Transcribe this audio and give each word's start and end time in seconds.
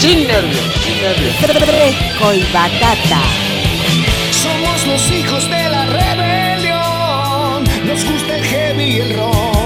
sin 0.00 0.26
nervios, 0.26 0.64
sin 0.82 1.02
nervios. 1.02 1.36
Fresco 1.36 2.34
y 2.34 2.42
batata. 2.52 3.20
Somos 4.30 4.86
los 4.86 5.10
hijos 5.10 5.44
de 5.44 5.68
la 5.68 5.84
rebelión. 5.86 7.64
Nos 7.86 8.04
gusta 8.04 8.36
el 8.36 8.44
heavy 8.44 8.84
y 8.84 9.00
el 9.00 9.16
rock. 9.16 9.59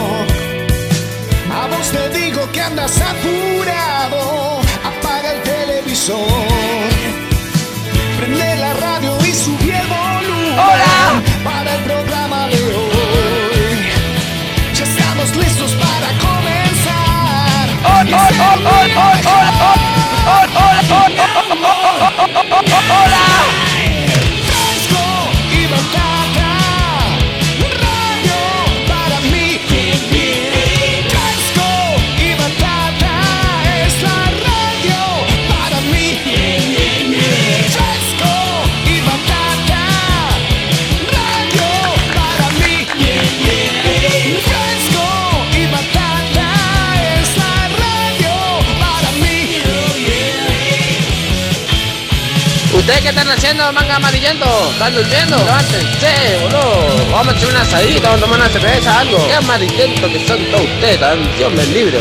¿Ustedes 52.84 53.00
qué 53.00 53.08
están 53.08 53.30
haciendo, 53.30 53.72
manga 53.72 53.96
amarillento? 53.96 54.44
¿Están 54.72 54.94
durmiendo? 54.94 55.38
Levántense, 55.38 56.38
boludo. 56.42 57.10
Vamos 57.12 57.32
a 57.32 57.36
hacer 57.38 57.48
una 57.48 57.62
asadita, 57.62 58.10
vamos 58.10 58.18
a 58.18 58.24
tomar 58.26 58.40
una 58.40 58.48
cerveza, 58.50 58.98
algo. 59.00 59.26
Qué 59.26 59.32
amarillento 59.32 60.06
que 60.06 60.28
son 60.28 60.44
todos 60.50 60.64
ustedes, 60.64 61.00
tan 61.00 61.36
Dios 61.38 61.50
me 61.54 61.64
libre. 61.64 61.98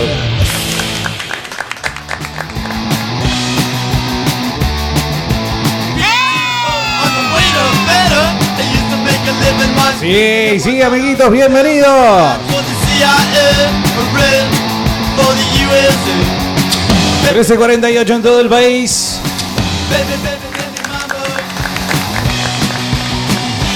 Sí, 10.01 10.59
sí, 10.59 10.81
amiguitos, 10.81 11.31
bienvenidos. 11.31 12.37
13.48 17.31 18.15
en 18.15 18.21
todo 18.21 18.41
el 18.41 18.49
país. 18.49 19.21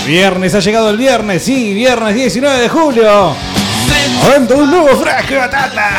Viernes, 0.08 0.56
ha 0.56 0.60
llegado 0.62 0.90
el 0.90 0.98
viernes, 0.98 1.44
sí, 1.44 1.74
viernes 1.74 2.16
19 2.16 2.60
de 2.62 2.70
julio. 2.70 3.36
Momento 4.24 4.54
de 4.56 4.62
un 4.62 4.72
nuevo 4.72 4.98
fresco 5.02 5.34
de 5.34 5.38
batata. 5.38 5.90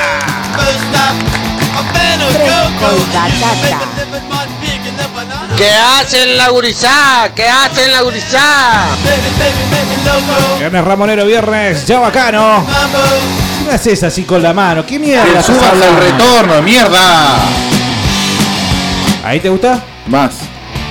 ¿Qué 5.57 5.71
hacen 5.71 6.37
la 6.39 6.49
gurizá? 6.49 7.31
¿Qué 7.35 7.47
hacen 7.49 7.93
la 7.93 8.01
gurizá? 8.03 8.87
Viernes 10.59 10.85
Ramonero, 10.85 11.27
viernes, 11.27 11.87
ya 11.87 12.01
bacano. 12.01 12.65
¿Qué 13.67 13.75
haces 13.75 14.03
así 14.05 14.23
con 14.23 14.43
la 14.43 14.55
mano? 14.55 14.87
¿Qué 14.87 14.99
mierda? 14.99 15.25
Que 15.25 15.39
estás 15.39 15.47
suba 15.47 15.71
el 15.73 15.83
hablando? 15.83 16.01
retorno, 16.01 16.63
mierda. 16.63 17.35
¿Ahí 19.25 19.41
te 19.41 19.49
gusta? 19.51 19.83
Más, 20.07 20.35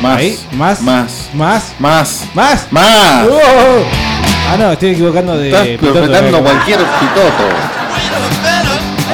más, 0.01 0.17
¿Ahí? 0.17 0.39
¿Más? 0.51 0.81
más, 0.81 1.11
¿Más? 1.33 1.73
más, 1.79 2.25
¿Más? 2.33 2.71
más. 2.71 3.27
Oh. 3.29 3.83
Ah, 4.49 4.55
no, 4.57 4.71
estoy 4.71 4.91
equivocando 4.91 5.37
de. 5.37 5.49
Estás 5.49 5.67
pitoto, 5.67 6.41
cualquier 6.41 6.79
pitoto. 6.79 7.43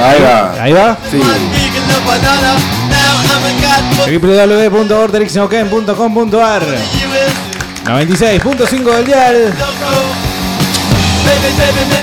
Ahí 0.02 0.22
va. 0.22 0.54
Ahí 0.60 0.72
va. 0.72 0.96
Sí. 1.10 1.20
www.orderixnoken.com.ar 4.06 6.62
96.5 7.84 8.96
del 8.96 9.06
dial. 9.06 9.52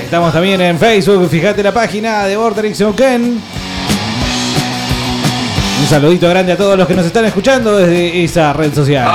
Estamos 0.03 0.33
también 0.33 0.59
en 0.61 0.79
Facebook. 0.79 1.29
Fíjate 1.29 1.61
la 1.63 1.73
página 1.73 2.25
de 2.25 2.35
Neuquén. 2.35 3.41
Un 5.81 5.87
saludito 5.87 6.29
grande 6.29 6.51
a 6.51 6.57
todos 6.57 6.77
los 6.77 6.87
que 6.87 6.93
nos 6.93 7.05
están 7.05 7.25
escuchando 7.25 7.77
desde 7.77 8.23
esa 8.23 8.53
red 8.53 8.73
social. 8.73 9.09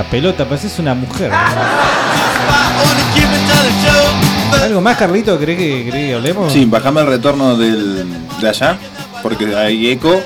Hincha 0.00 0.10
pelota, 0.10 0.44
pareces 0.46 0.78
una 0.78 0.94
mujer. 0.94 1.30
¿Algo 4.62 4.80
más, 4.80 4.96
Carlito? 4.96 5.38
¿Cree 5.38 5.56
que, 5.56 5.86
cree 5.90 6.08
que 6.08 6.14
hablemos? 6.14 6.52
Sí, 6.52 6.64
bajame 6.64 7.00
el 7.02 7.06
retorno 7.06 7.56
del, 7.56 8.06
de 8.40 8.48
allá, 8.48 8.78
porque 9.22 9.54
hay 9.54 9.90
eco 9.90 10.20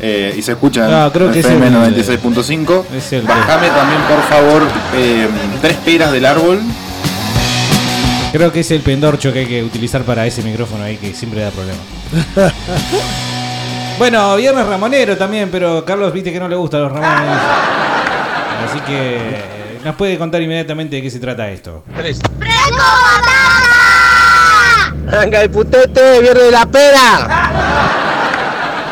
eh, 0.00 0.34
y 0.36 0.42
se 0.42 0.52
escucha 0.52 0.86
No, 0.88 1.12
creo 1.12 1.30
que 1.32 1.40
es 1.40 1.46
FM 1.46 1.66
el- 1.68 1.74
96.5. 1.94 2.84
es 2.96 3.12
el- 3.12 3.22
Bajame 3.22 3.68
también, 3.68 4.00
por 4.02 4.22
favor, 4.28 4.62
eh, 4.94 5.28
tres 5.60 5.76
peras 5.84 6.10
del 6.12 6.24
árbol. 6.26 6.60
Creo 8.32 8.52
que 8.52 8.60
es 8.60 8.70
el 8.70 8.80
pendorcho 8.82 9.32
que 9.32 9.40
hay 9.40 9.46
que 9.46 9.62
utilizar 9.62 10.02
para 10.02 10.26
ese 10.26 10.42
micrófono 10.42 10.84
ahí 10.84 10.96
que 10.96 11.12
siempre 11.14 11.40
da 11.42 11.50
problemas. 11.50 11.82
bueno, 13.98 14.36
viernes 14.36 14.66
ramonero 14.66 15.16
también, 15.16 15.48
pero 15.50 15.84
Carlos 15.84 16.12
viste 16.12 16.32
que 16.32 16.40
no 16.40 16.48
le 16.48 16.56
gustan 16.56 16.82
los 16.82 16.92
ramones. 16.92 17.38
Así 18.64 18.80
que 18.80 19.18
nos 19.84 19.94
puede 19.96 20.18
contar 20.18 20.42
inmediatamente 20.42 20.96
de 20.96 21.02
qué 21.02 21.10
se 21.10 21.20
trata 21.20 21.50
esto. 21.50 21.84
¡Venga 25.10 25.42
el 25.42 25.50
putete, 25.50 26.20
viernes 26.20 26.44
de 26.44 26.50
la 26.50 26.66
pera! 26.66 27.88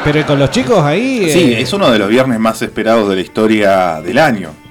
Pero 0.04 0.24
con 0.24 0.38
los 0.38 0.50
chicos 0.50 0.82
ahí... 0.82 1.30
Sí, 1.30 1.52
eh, 1.52 1.60
es 1.60 1.72
uno 1.72 1.90
de 1.90 1.98
los 1.98 2.08
viernes 2.08 2.38
más 2.38 2.62
esperados 2.62 3.08
de 3.08 3.16
la 3.16 3.20
historia 3.20 4.00
del 4.00 4.18
año. 4.18 4.65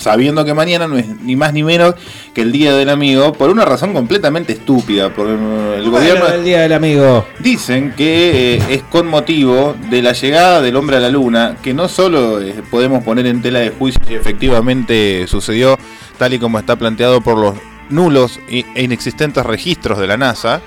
Sabiendo 0.00 0.46
que 0.46 0.54
mañana 0.54 0.88
no 0.88 0.96
es 0.96 1.06
ni 1.20 1.36
más 1.36 1.52
ni 1.52 1.62
menos 1.62 1.94
que 2.32 2.40
el 2.40 2.52
Día 2.52 2.74
del 2.74 2.88
Amigo, 2.88 3.34
por 3.34 3.50
una 3.50 3.66
razón 3.66 3.92
completamente 3.92 4.54
estúpida. 4.54 5.12
Porque 5.12 5.32
eh, 5.32 5.74
el 5.76 5.90
bueno, 5.90 5.90
gobierno 5.90 6.26
el 6.28 6.42
Día 6.42 6.62
del 6.62 6.72
Amigo. 6.72 7.26
dicen 7.38 7.92
que 7.94 8.54
eh, 8.54 8.62
es 8.70 8.82
con 8.84 9.06
motivo 9.06 9.76
de 9.90 10.00
la 10.00 10.12
llegada 10.12 10.62
del 10.62 10.76
hombre 10.76 10.96
a 10.96 11.00
la 11.00 11.10
luna, 11.10 11.58
que 11.62 11.74
no 11.74 11.86
solo 11.86 12.40
eh, 12.40 12.62
podemos 12.70 13.04
poner 13.04 13.26
en 13.26 13.42
tela 13.42 13.58
de 13.58 13.68
juicio 13.68 14.00
si 14.08 14.14
efectivamente 14.14 15.26
sucedió 15.28 15.78
tal 16.16 16.32
y 16.32 16.38
como 16.38 16.58
está 16.58 16.76
planteado 16.76 17.20
por 17.20 17.36
los 17.36 17.54
nulos 17.90 18.40
e 18.48 18.64
inexistentes 18.76 19.44
registros 19.44 19.98
de 19.98 20.06
la 20.06 20.16
NASA, 20.16 20.62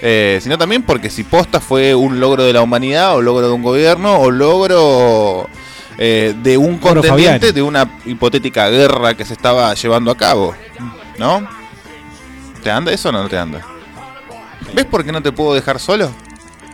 eh, 0.00 0.38
sino 0.40 0.56
también 0.56 0.82
porque 0.82 1.10
si 1.10 1.24
posta 1.24 1.60
fue 1.60 1.94
un 1.94 2.20
logro 2.20 2.44
de 2.44 2.52
la 2.52 2.62
humanidad 2.62 3.16
o 3.16 3.20
logro 3.20 3.48
de 3.48 3.52
un 3.52 3.62
gobierno 3.62 4.18
o 4.18 4.30
logro 4.30 5.48
eh, 5.98 6.34
de 6.42 6.56
un 6.56 6.78
contendiente 6.78 7.52
de 7.52 7.60
una 7.60 7.90
hipotética 8.06 8.68
guerra 8.68 9.14
que 9.14 9.24
se 9.24 9.32
estaba 9.32 9.74
llevando 9.74 10.12
a 10.12 10.16
cabo, 10.16 10.54
¿no? 11.18 11.46
¿Te 12.62 12.70
anda 12.70 12.92
eso 12.92 13.08
o 13.08 13.12
no 13.12 13.28
te 13.28 13.36
anda? 13.36 13.60
¿Ves 14.74 14.84
por 14.84 15.04
qué 15.04 15.10
no 15.10 15.20
te 15.22 15.32
puedo 15.32 15.54
dejar 15.54 15.80
solo? 15.80 16.10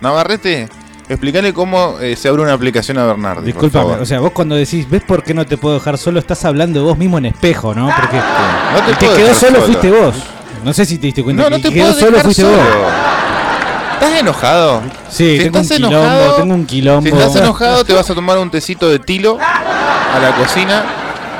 Navarrete, 0.02 0.68
explícale 1.08 1.54
cómo 1.54 1.98
eh, 2.00 2.16
se 2.16 2.28
abre 2.28 2.42
una 2.42 2.52
aplicación 2.52 2.98
a 2.98 3.06
Bernardi. 3.06 3.52
por 3.52 3.62
Disculpame, 3.62 4.02
o 4.02 4.06
sea, 4.06 4.20
vos 4.20 4.32
cuando 4.32 4.56
decís, 4.56 4.88
¿ves 4.90 5.02
por 5.02 5.22
qué 5.22 5.32
no 5.32 5.46
te 5.46 5.56
puedo 5.56 5.76
dejar 5.76 5.96
solo? 5.96 6.18
Estás 6.18 6.44
hablando 6.44 6.80
de 6.80 6.84
vos 6.84 6.98
mismo 6.98 7.16
en 7.16 7.26
espejo, 7.26 7.74
¿no? 7.74 7.90
Porque 7.98 8.16
no 8.16 8.84
te 8.84 8.90
el 8.90 8.98
que 8.98 9.22
quedó 9.22 9.34
solo, 9.34 9.52
solo. 9.52 9.62
fuiste 9.62 9.90
vos. 9.90 10.14
No 10.62 10.72
sé 10.72 10.84
si 10.84 10.98
te 10.98 11.06
diste 11.06 11.22
cuenta. 11.22 11.44
No, 11.44 11.48
que 11.48 11.56
no 11.56 11.62
te 11.62 11.68
que 11.68 11.74
quedó 11.74 11.86
puedo 11.86 11.98
solo 11.98 12.10
dejar 12.12 12.24
fuiste 12.24 12.42
solo. 12.42 12.56
vos. 12.56 13.13
¿Estás 14.04 14.20
enojado? 14.20 14.82
Sí, 15.08 15.38
Si 15.38 15.44
tengo 15.44 15.58
un 15.58 15.62
estás 15.62 15.76
quilombo, 15.78 15.96
enojado, 15.98 16.34
tengo 16.36 16.54
un 16.54 16.66
quilombo. 16.66 17.02
Si 17.02 17.08
estás 17.16 17.36
enojado, 17.36 17.84
te 17.84 17.92
vas 17.92 18.10
a 18.10 18.14
tomar 18.14 18.38
un 18.38 18.50
tecito 18.50 18.88
de 18.88 18.98
tilo 18.98 19.38
a 19.40 20.18
la 20.20 20.32
cocina 20.36 20.84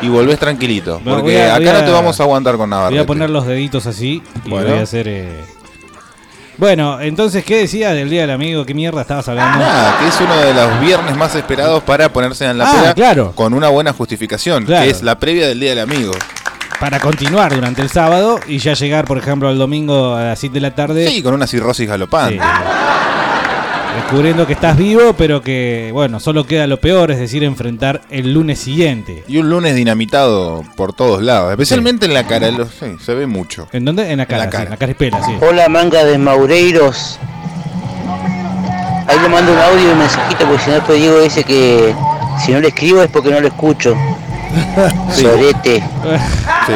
y 0.03 0.09
volvés 0.09 0.39
tranquilito. 0.39 1.01
No, 1.05 1.17
Porque 1.17 1.43
a- 1.43 1.57
acá 1.57 1.71
a- 1.71 1.81
no 1.81 1.85
te 1.85 1.91
vamos 1.91 2.19
a 2.19 2.23
aguantar 2.23 2.57
con 2.57 2.71
nada. 2.71 2.89
Voy 2.91 2.99
a 2.99 3.07
poner 3.07 3.31
los 3.31 3.47
deditos 3.47 3.87
así 3.87 4.23
y 4.45 4.49
Bueno. 4.51 4.71
voy 4.71 4.79
a 4.79 4.83
hacer. 4.83 5.07
eh, 5.09 5.41
Bueno, 6.57 7.01
entonces, 7.01 7.45
¿qué 7.45 7.57
decías 7.59 7.95
del 7.95 8.09
Día 8.09 8.21
del 8.23 8.31
Amigo? 8.31 8.65
¿Qué 8.65 8.75
mierda 8.75 9.01
estabas 9.03 9.27
hablando? 9.29 9.59
Nada, 9.59 9.99
que 9.99 10.07
es 10.07 10.21
uno 10.21 10.37
de 10.37 10.55
los 10.55 10.81
viernes 10.81 11.17
más 11.17 11.35
esperados 11.35 11.83
para 11.83 12.09
ponerse 12.11 12.45
en 12.47 12.59
la 12.59 12.71
Ah, 12.71 12.73
pera 12.81 12.95
claro. 12.95 13.33
con 13.35 13.55
una 13.55 13.69
buena 13.71 13.93
justificación, 13.93 14.65
Claro. 14.65 14.85
que 14.85 14.91
es 14.91 15.03
la 15.03 15.19
previa 15.19 15.49
del 15.49 15.59
Día 15.59 15.71
del 15.71 15.81
Amigo. 15.81 16.13
Para 16.81 17.01
continuar 17.01 17.55
durante 17.55 17.81
el 17.83 17.89
sábado 17.89 18.39
y 18.47 18.59
ya 18.59 18.75
llegar, 18.75 19.05
por 19.07 19.17
ejemplo, 19.17 19.49
al 19.49 19.57
domingo 19.59 20.15
a 20.15 20.25
las 20.25 20.39
7 20.39 20.55
de 20.55 20.61
la 20.61 20.75
tarde. 20.75 21.09
Sí, 21.09 21.23
con 21.23 21.33
una 21.35 21.47
cirrosis 21.47 21.89
galopante. 21.89 22.35
Sí. 22.39 22.41
Descubriendo 23.97 24.45
que 24.47 24.55
estás 24.55 24.77
vivo, 24.77 25.15
pero 25.17 25.41
que, 25.41 25.91
bueno, 25.93 26.19
solo 26.19 26.45
queda 26.45 26.67
lo 26.67 26.81
peor, 26.81 27.13
es 27.13 27.19
decir, 27.21 27.45
enfrentar 27.45 28.03
el 28.11 28.35
lunes 28.35 28.59
siguiente. 28.59 29.23
Y 29.29 29.39
un 29.39 29.49
lunes 29.49 29.77
dinamitado 29.77 30.63
por 30.77 30.93
todos 30.93 31.23
lados, 31.23 31.51
especialmente 31.53 32.07
en 32.07 32.15
la 32.15 32.27
cara. 32.27 32.51
lo- 32.51 32.67
sí, 32.67 32.97
se 33.01 33.15
ve 33.15 33.27
mucho. 33.27 33.69
¿En 33.73 33.85
dónde? 33.85 34.11
En 34.11 34.19
la 34.19 34.27
cara, 34.27 34.45
la 34.47 34.51
cara. 34.51 34.63
sí, 34.63 34.67
en 34.67 34.71
la 34.71 34.77
carespela, 34.77 35.25
sí. 35.25 35.33
Hola 35.41 35.69
manga 35.69 36.05
de 36.05 36.19
Maureiros. 36.19 37.19
Ahí 39.07 39.19
le 39.23 39.29
mando 39.29 39.53
un 39.53 39.59
audio 39.59 39.89
y 39.89 39.93
un 39.93 39.99
mensajito 39.99 40.45
porque 40.47 40.63
si 40.65 40.71
no 40.71 40.75
después 40.77 40.99
Diego 40.99 41.21
dice 41.21 41.45
que 41.45 41.95
si 42.45 42.53
no 42.53 42.61
le 42.61 42.69
escribo 42.69 43.01
es 43.03 43.11
porque 43.11 43.31
no 43.31 43.41
lo 43.41 43.47
escucho. 43.47 43.95
Sorete. 45.15 45.81
Sí. 46.67 46.73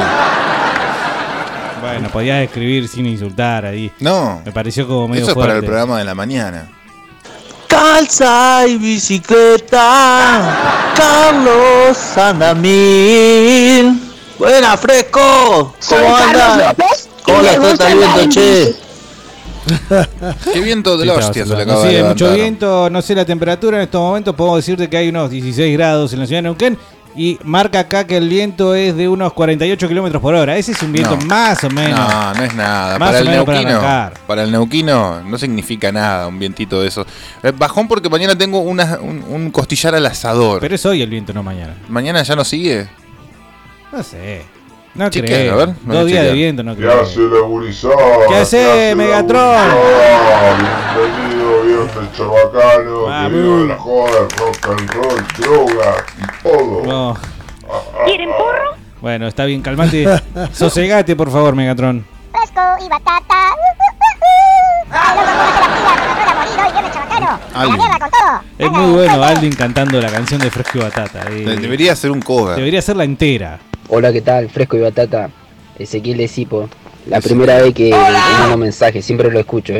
Bueno, 1.81 2.09
podías 2.11 2.43
escribir 2.43 2.89
sin 2.89 3.07
insultar 3.07 3.65
ahí. 3.67 3.91
No, 4.01 4.43
Me 4.45 4.53
pareció 4.53 4.87
como 4.87 5.09
medio 5.09 5.23
eso 5.23 5.31
es 5.33 5.37
para 5.37 5.55
el 5.57 5.65
programa 5.65 5.99
de 5.99 6.05
la 6.05 6.15
mañana. 6.15 6.69
Calza 7.67 8.67
y 8.67 8.77
bicicleta. 8.79 10.55
Carlos 10.97 12.19
Andamil. 12.19 14.01
Buena, 14.39 14.77
fresco. 14.77 15.75
¿Cómo 15.89 16.17
anda? 16.17 16.75
¿Cómo 17.23 17.43
la 17.43 17.53
está 17.53 17.93
el 17.93 17.99
viento, 17.99 18.29
che? 18.29 18.75
Qué 20.53 20.61
viento 20.61 20.97
de 20.97 21.03
Sí, 21.03 21.09
la 21.09 21.15
hostia 21.15 21.45
se 21.45 21.55
le 21.55 21.63
acaba 21.63 21.83
Sí, 21.83 21.89
de 21.89 21.97
hay 21.99 22.03
mucho 22.05 22.25
levantar. 22.25 22.37
viento, 22.41 22.89
no 22.91 23.03
sé 23.03 23.15
la 23.15 23.25
temperatura 23.27 23.77
en 23.77 23.83
estos 23.83 24.01
momentos, 24.01 24.35
puedo 24.35 24.57
decirte 24.57 24.89
que 24.89 24.97
hay 24.97 25.09
unos 25.11 25.29
16 25.31 25.77
grados 25.77 26.13
en 26.15 26.21
la 26.21 26.27
ciudad 26.27 26.39
de 26.39 26.43
Neuquén 26.45 26.79
y 27.19 27.39
marca 27.43 27.81
acá 27.81 28.07
que 28.07 28.17
el 28.17 28.29
viento 28.29 28.75
es 28.77 28.95
de 28.97 29.09
unos 29.09 29.33
48 29.33 29.89
kilómetros 29.89 30.23
por 30.23 30.35
hora. 30.35 30.57
Ese 30.57 30.71
es 30.73 30.83
un 30.83 30.93
viento 30.93 31.17
No. 31.17 31.27
más 31.27 31.63
o 31.65 31.69
menos. 31.71 31.99
No, 31.99 32.35
no 32.35 32.45
es 32.45 32.55
nada. 32.55 32.99
Más 32.99 33.09
para 33.09 33.19
o 33.19 33.21
el 33.23 33.29
menos 33.29 33.45
para 33.45 33.59
neuquino, 33.63 34.11
para 34.27 34.43
el 34.45 34.53
neuquino 34.53 35.21
no 35.25 35.37
significa 35.37 35.91
nada 35.91 36.29
un 36.29 36.39
vientito 36.39 36.81
de 36.81 36.89
eso. 36.89 37.05
Eh, 37.43 37.53
Bajón 37.57 37.89
porque 37.89 38.09
mañana 38.09 38.39
tengo 38.39 38.61
una- 38.61 38.99
un, 39.01 39.25
un 39.29 39.51
costillar 39.51 39.95
al 39.97 40.07
asador. 40.07 40.61
Pero 40.61 40.75
es 40.77 40.87
hoy 40.87 41.03
el 41.03 41.11
viento, 41.11 41.33
no 41.33 41.43
mañana. 41.43 41.75
mañana 41.89 42.23
ya 42.23 42.37
no 42.37 42.45
sigue. 42.45 42.89
No 43.93 44.03
sé. 44.03 44.45
No 44.95 45.11
Chequea, 45.11 45.29
creo. 45.39 45.53
a 45.53 45.57
ver, 45.67 45.75
Dos 45.85 46.07
días 46.07 46.25
de 46.25 46.33
viento, 46.33 46.63
no 46.63 46.75
¿Qué 46.75 46.83
creo. 46.83 47.03
hace 47.03 47.21
la? 47.21 48.27
¿Qué 48.29 48.35
hace, 48.37 48.89
la 48.91 48.95
Megatron? 48.97 49.55
gurizada? 49.69 50.57
Bienvenido, 50.97 51.58
viernes 51.93 52.13
chabacano, 52.17 53.03
Vamos. 53.05 53.31
que 53.33 53.37
viva 53.39 53.65
la 53.67 53.77
joda, 53.79 54.19
el 54.21 54.31
rock 54.39 54.69
and 54.69 54.91
roll, 54.93 55.27
droga 55.39 56.07
y 56.19 56.43
todo. 56.43 56.83
No. 56.87 57.17
¿Quieren 58.07 58.31
porro? 58.31 58.77
Bueno, 59.01 59.29
está 59.29 59.45
bien, 59.45 59.63
calmate. 59.63 60.07
Sosegate, 60.53 61.15
por 61.17 61.31
favor, 61.31 61.55
Megatron. 61.55 62.05
Fresco 62.33 62.61
y 62.85 62.89
batata. 62.89 63.35
Es 68.59 68.71
muy 68.71 68.93
bueno. 68.93 69.23
Aldin 69.23 69.53
cantando 69.55 70.01
la 70.01 70.11
canción 70.11 70.41
de 70.41 70.51
Fresco 70.51 70.79
y 70.79 70.81
Batata. 70.81 71.25
eh. 71.31 71.45
De- 71.45 71.57
Debería 71.57 71.95
ser 71.95 72.11
un 72.11 72.21
cover. 72.21 72.57
Debería 72.57 72.83
ser 72.83 72.97
la 72.97 73.05
entera. 73.05 73.59
Hola, 73.89 74.13
¿qué 74.13 74.21
tal? 74.21 74.49
Fresco 74.51 74.77
y 74.77 74.81
batata. 74.81 75.31
Ezequiel 75.79 76.19
de 76.19 76.29
Sipo. 76.29 76.69
La 77.07 77.21
primera 77.21 77.57
vez 77.63 77.75
que 77.75 77.91
te 77.91 77.97
mando 78.41 78.57
mensaje, 78.59 79.01
siempre 79.03 79.31
lo 79.31 79.39
escucho. 79.41 79.75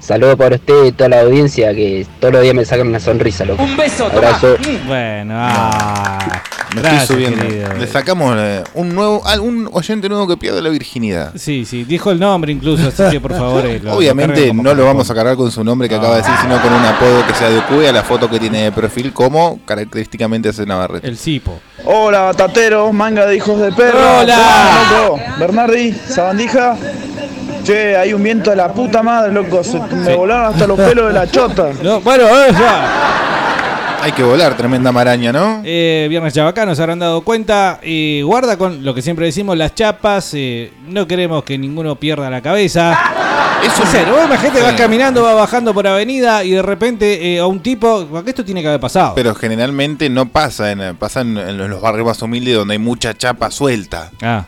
Saludos 0.00 0.36
para 0.36 0.56
usted 0.56 0.84
y 0.86 0.92
toda 0.92 1.10
la 1.10 1.20
audiencia 1.20 1.74
que 1.74 2.06
todos 2.20 2.32
los 2.34 2.42
días 2.42 2.54
me 2.54 2.64
sacan 2.64 2.88
una 2.88 2.98
sonrisa, 3.00 3.44
loco. 3.44 3.62
Un 3.62 3.76
beso, 3.76 4.06
Abrazo. 4.06 4.56
Bueno, 4.86 5.34
ah. 5.36 6.42
Me 6.74 6.82
Gracias, 6.82 7.02
estoy 7.02 7.16
subiendo. 7.24 7.42
querido. 7.46 7.72
Le 7.80 7.86
sacamos 7.88 8.36
eh, 8.38 8.62
un 8.74 8.94
nuevo, 8.94 9.20
ah, 9.26 9.40
un 9.40 9.68
oyente 9.72 10.08
nuevo 10.08 10.28
que 10.28 10.36
pierde 10.36 10.62
la 10.62 10.68
virginidad. 10.68 11.32
Sí, 11.34 11.64
sí, 11.64 11.82
dijo 11.82 12.12
el 12.12 12.20
nombre 12.20 12.52
incluso, 12.52 12.86
así 12.88 13.02
que 13.10 13.20
por 13.20 13.32
favor. 13.32 13.66
eh, 13.66 13.80
lo- 13.82 13.90
lo 13.90 13.96
Obviamente 13.96 14.34
carguen 14.34 14.48
como 14.50 14.62
no 14.62 14.74
lo 14.74 14.84
vamos 14.84 15.10
a 15.10 15.14
cargar 15.14 15.34
con 15.36 15.50
su 15.50 15.64
nombre 15.64 15.88
que 15.88 15.96
acaba 15.96 16.14
de 16.16 16.22
decir, 16.22 16.34
sino 16.40 16.62
con 16.62 16.72
un 16.72 16.84
apodo 16.84 17.26
que 17.26 17.34
se 17.34 17.44
adecue 17.44 17.88
a 17.88 17.92
la 17.92 18.04
foto 18.04 18.30
que 18.30 18.38
tiene 18.38 18.62
de 18.62 18.72
perfil, 18.72 19.12
como 19.12 19.58
característicamente 19.64 20.48
hace 20.50 20.64
Navarrete. 20.64 21.08
El 21.08 21.18
Cipo. 21.18 21.58
Hola, 21.84 22.20
batateros, 22.20 22.92
manga 22.92 23.26
de 23.26 23.36
hijos 23.36 23.60
de 23.60 23.72
perro. 23.72 23.98
Hola. 24.20 24.36
¿Cómo 24.36 24.48
andan, 24.48 25.02
loco? 25.26 25.38
Bernardi, 25.40 25.92
Sabandija. 25.92 26.76
Che, 27.62 27.96
hay 27.96 28.12
un 28.12 28.22
viento 28.22 28.50
de 28.50 28.56
la 28.56 28.72
puta 28.72 29.02
madre, 29.02 29.32
loco. 29.32 29.62
Se- 29.62 29.78
me 29.78 30.06
Sí. 30.06 30.12
volaron 30.16 30.52
hasta 30.52 30.66
los 30.66 30.78
pelos 30.78 31.08
de 31.08 31.12
la 31.12 31.30
chota. 31.30 31.68
No, 31.82 32.00
bueno, 32.00 32.24
eh, 32.24 32.52
ya. 32.52 33.16
Hay 34.02 34.12
que 34.12 34.22
volar, 34.22 34.56
tremenda 34.56 34.90
maraña, 34.92 35.30
¿no? 35.30 35.60
Eh, 35.62 36.06
Viernes 36.08 36.32
Chabacano, 36.32 36.74
se 36.74 36.80
habrán 36.80 36.98
dado 37.00 37.20
cuenta. 37.20 37.78
eh, 37.82 38.22
guarda 38.24 38.56
con 38.56 38.82
lo 38.82 38.94
que 38.94 39.02
siempre 39.02 39.26
decimos, 39.26 39.58
las 39.58 39.74
chapas. 39.74 40.30
eh, 40.32 40.72
no 40.88 41.06
queremos 41.06 41.44
que 41.44 41.58
ninguno 41.58 41.96
pierda 41.96 42.30
la 42.30 42.40
cabeza. 42.40 42.98
Es 43.62 43.78
En 43.78 43.86
serio, 43.88 44.14
vos 44.14 44.24
imagínate, 44.24 44.62
vas 44.62 44.72
caminando, 44.72 45.22
vas 45.22 45.34
bajando 45.34 45.74
por 45.74 45.86
avenida 45.86 46.42
y 46.44 46.52
de 46.52 46.62
repente 46.62 47.34
eh, 47.34 47.40
a 47.40 47.46
un 47.46 47.60
tipo. 47.60 48.06
Porque 48.10 48.30
esto 48.30 48.42
tiene 48.42 48.62
que 48.62 48.68
haber 48.68 48.80
pasado. 48.80 49.12
Pero 49.14 49.34
generalmente 49.34 50.08
no 50.08 50.24
pasa, 50.24 50.70
en, 50.72 50.96
pasa 50.96 51.20
en, 51.20 51.36
en 51.36 51.68
los 51.68 51.82
barrios 51.82 52.06
más 52.06 52.22
humildes 52.22 52.54
donde 52.54 52.72
hay 52.72 52.78
mucha 52.78 53.12
chapa 53.12 53.50
suelta. 53.50 54.10
Ah. 54.22 54.44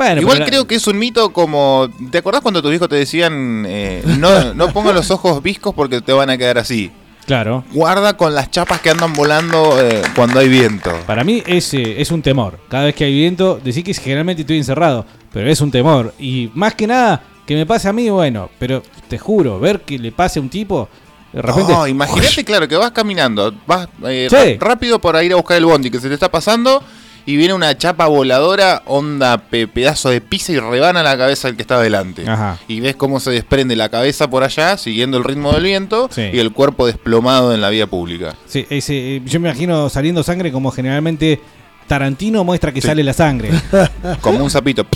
Bueno, 0.00 0.22
Igual 0.22 0.38
la- 0.38 0.46
creo 0.46 0.66
que 0.66 0.76
es 0.76 0.86
un 0.86 0.98
mito 0.98 1.30
como... 1.30 1.90
¿Te 2.10 2.16
acordás 2.16 2.40
cuando 2.40 2.62
tus 2.62 2.74
hijos 2.74 2.88
te 2.88 2.96
decían 2.96 3.66
eh, 3.68 4.02
no, 4.18 4.54
no 4.54 4.72
pongan 4.72 4.94
los 4.94 5.10
ojos 5.10 5.42
viscos 5.42 5.74
porque 5.74 6.00
te 6.00 6.14
van 6.14 6.30
a 6.30 6.38
quedar 6.38 6.56
así? 6.56 6.90
Claro. 7.26 7.64
Guarda 7.74 8.16
con 8.16 8.34
las 8.34 8.50
chapas 8.50 8.80
que 8.80 8.88
andan 8.88 9.12
volando 9.12 9.76
eh, 9.78 10.00
cuando 10.16 10.40
hay 10.40 10.48
viento. 10.48 10.90
Para 11.06 11.22
mí 11.22 11.42
es, 11.46 11.74
eh, 11.74 12.00
es 12.00 12.10
un 12.10 12.22
temor. 12.22 12.58
Cada 12.70 12.84
vez 12.86 12.94
que 12.94 13.04
hay 13.04 13.12
viento, 13.14 13.60
decir 13.62 13.84
que 13.84 13.92
generalmente 13.92 14.40
estoy 14.40 14.56
encerrado, 14.56 15.04
pero 15.34 15.50
es 15.50 15.60
un 15.60 15.70
temor. 15.70 16.14
Y 16.18 16.50
más 16.54 16.74
que 16.74 16.86
nada, 16.86 17.22
que 17.46 17.54
me 17.54 17.66
pase 17.66 17.86
a 17.88 17.92
mí, 17.92 18.08
bueno, 18.08 18.48
pero 18.58 18.82
te 19.06 19.18
juro, 19.18 19.60
ver 19.60 19.82
que 19.82 19.98
le 19.98 20.12
pase 20.12 20.38
a 20.38 20.42
un 20.42 20.48
tipo, 20.48 20.88
de 21.32 21.42
repente... 21.42 21.72
No, 21.74 21.86
imagínate, 21.86 22.42
claro, 22.42 22.66
que 22.66 22.76
vas 22.76 22.90
caminando, 22.92 23.52
vas 23.66 23.86
eh, 24.06 24.28
Sí. 24.30 24.56
rápido 24.58 24.98
para 24.98 25.22
ir 25.22 25.32
a 25.34 25.36
buscar 25.36 25.58
el 25.58 25.66
bondi 25.66 25.90
que 25.90 26.00
se 26.00 26.08
te 26.08 26.14
está 26.14 26.30
pasando 26.30 26.82
y 27.26 27.36
viene 27.36 27.54
una 27.54 27.76
chapa 27.76 28.06
voladora, 28.06 28.82
onda 28.86 29.38
pe- 29.38 29.68
pedazo 29.68 30.08
de 30.10 30.20
pizza 30.20 30.52
y 30.52 30.58
rebana 30.58 31.02
la 31.02 31.16
cabeza 31.16 31.48
del 31.48 31.56
que 31.56 31.62
está 31.62 31.80
delante. 31.80 32.28
Ajá. 32.28 32.58
Y 32.68 32.80
ves 32.80 32.96
cómo 32.96 33.20
se 33.20 33.30
desprende 33.30 33.76
la 33.76 33.88
cabeza 33.88 34.28
por 34.30 34.42
allá, 34.42 34.76
siguiendo 34.76 35.18
el 35.18 35.24
ritmo 35.24 35.52
del 35.52 35.62
viento, 35.64 36.08
Sí. 36.12 36.30
y 36.32 36.38
el 36.38 36.52
cuerpo 36.52 36.86
desplomado 36.86 37.54
en 37.54 37.60
la 37.60 37.70
vía 37.70 37.86
pública. 37.86 38.34
Sí, 38.46 38.66
ese, 38.70 39.16
eh, 39.16 39.22
yo 39.24 39.40
me 39.40 39.48
imagino 39.48 39.88
saliendo 39.88 40.22
sangre 40.22 40.50
como 40.52 40.70
generalmente 40.70 41.40
Tarantino 41.86 42.44
muestra 42.44 42.72
que 42.72 42.80
Sí. 42.80 42.86
sale 42.86 43.02
la 43.02 43.12
sangre. 43.12 43.50
Como 44.20 44.44
un 44.44 44.50
sapito. 44.50 44.86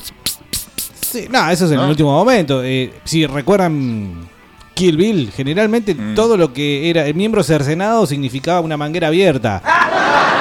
Sí, 1.01 1.27
no, 1.31 1.49
eso 1.51 1.65
es 1.67 1.71
en 1.73 1.77
¿No? 1.79 1.85
el 1.85 1.91
último 1.91 2.13
momento. 2.13 2.63
Eh, 2.63 2.93
si 3.05 3.27
recuerdan 3.27 4.29
Kill 4.75 4.97
Bill, 4.97 5.31
generalmente 5.35 5.95
Mm. 5.95 6.15
todo 6.15 6.37
lo 6.37 6.53
que 6.53 6.89
era 6.91 7.07
el 7.07 7.15
miembro 7.15 7.43
cercenado 7.43 8.07
significaba 8.07 8.61
una 8.61 8.77
manguera 8.77 9.09
abierta. 9.09 9.61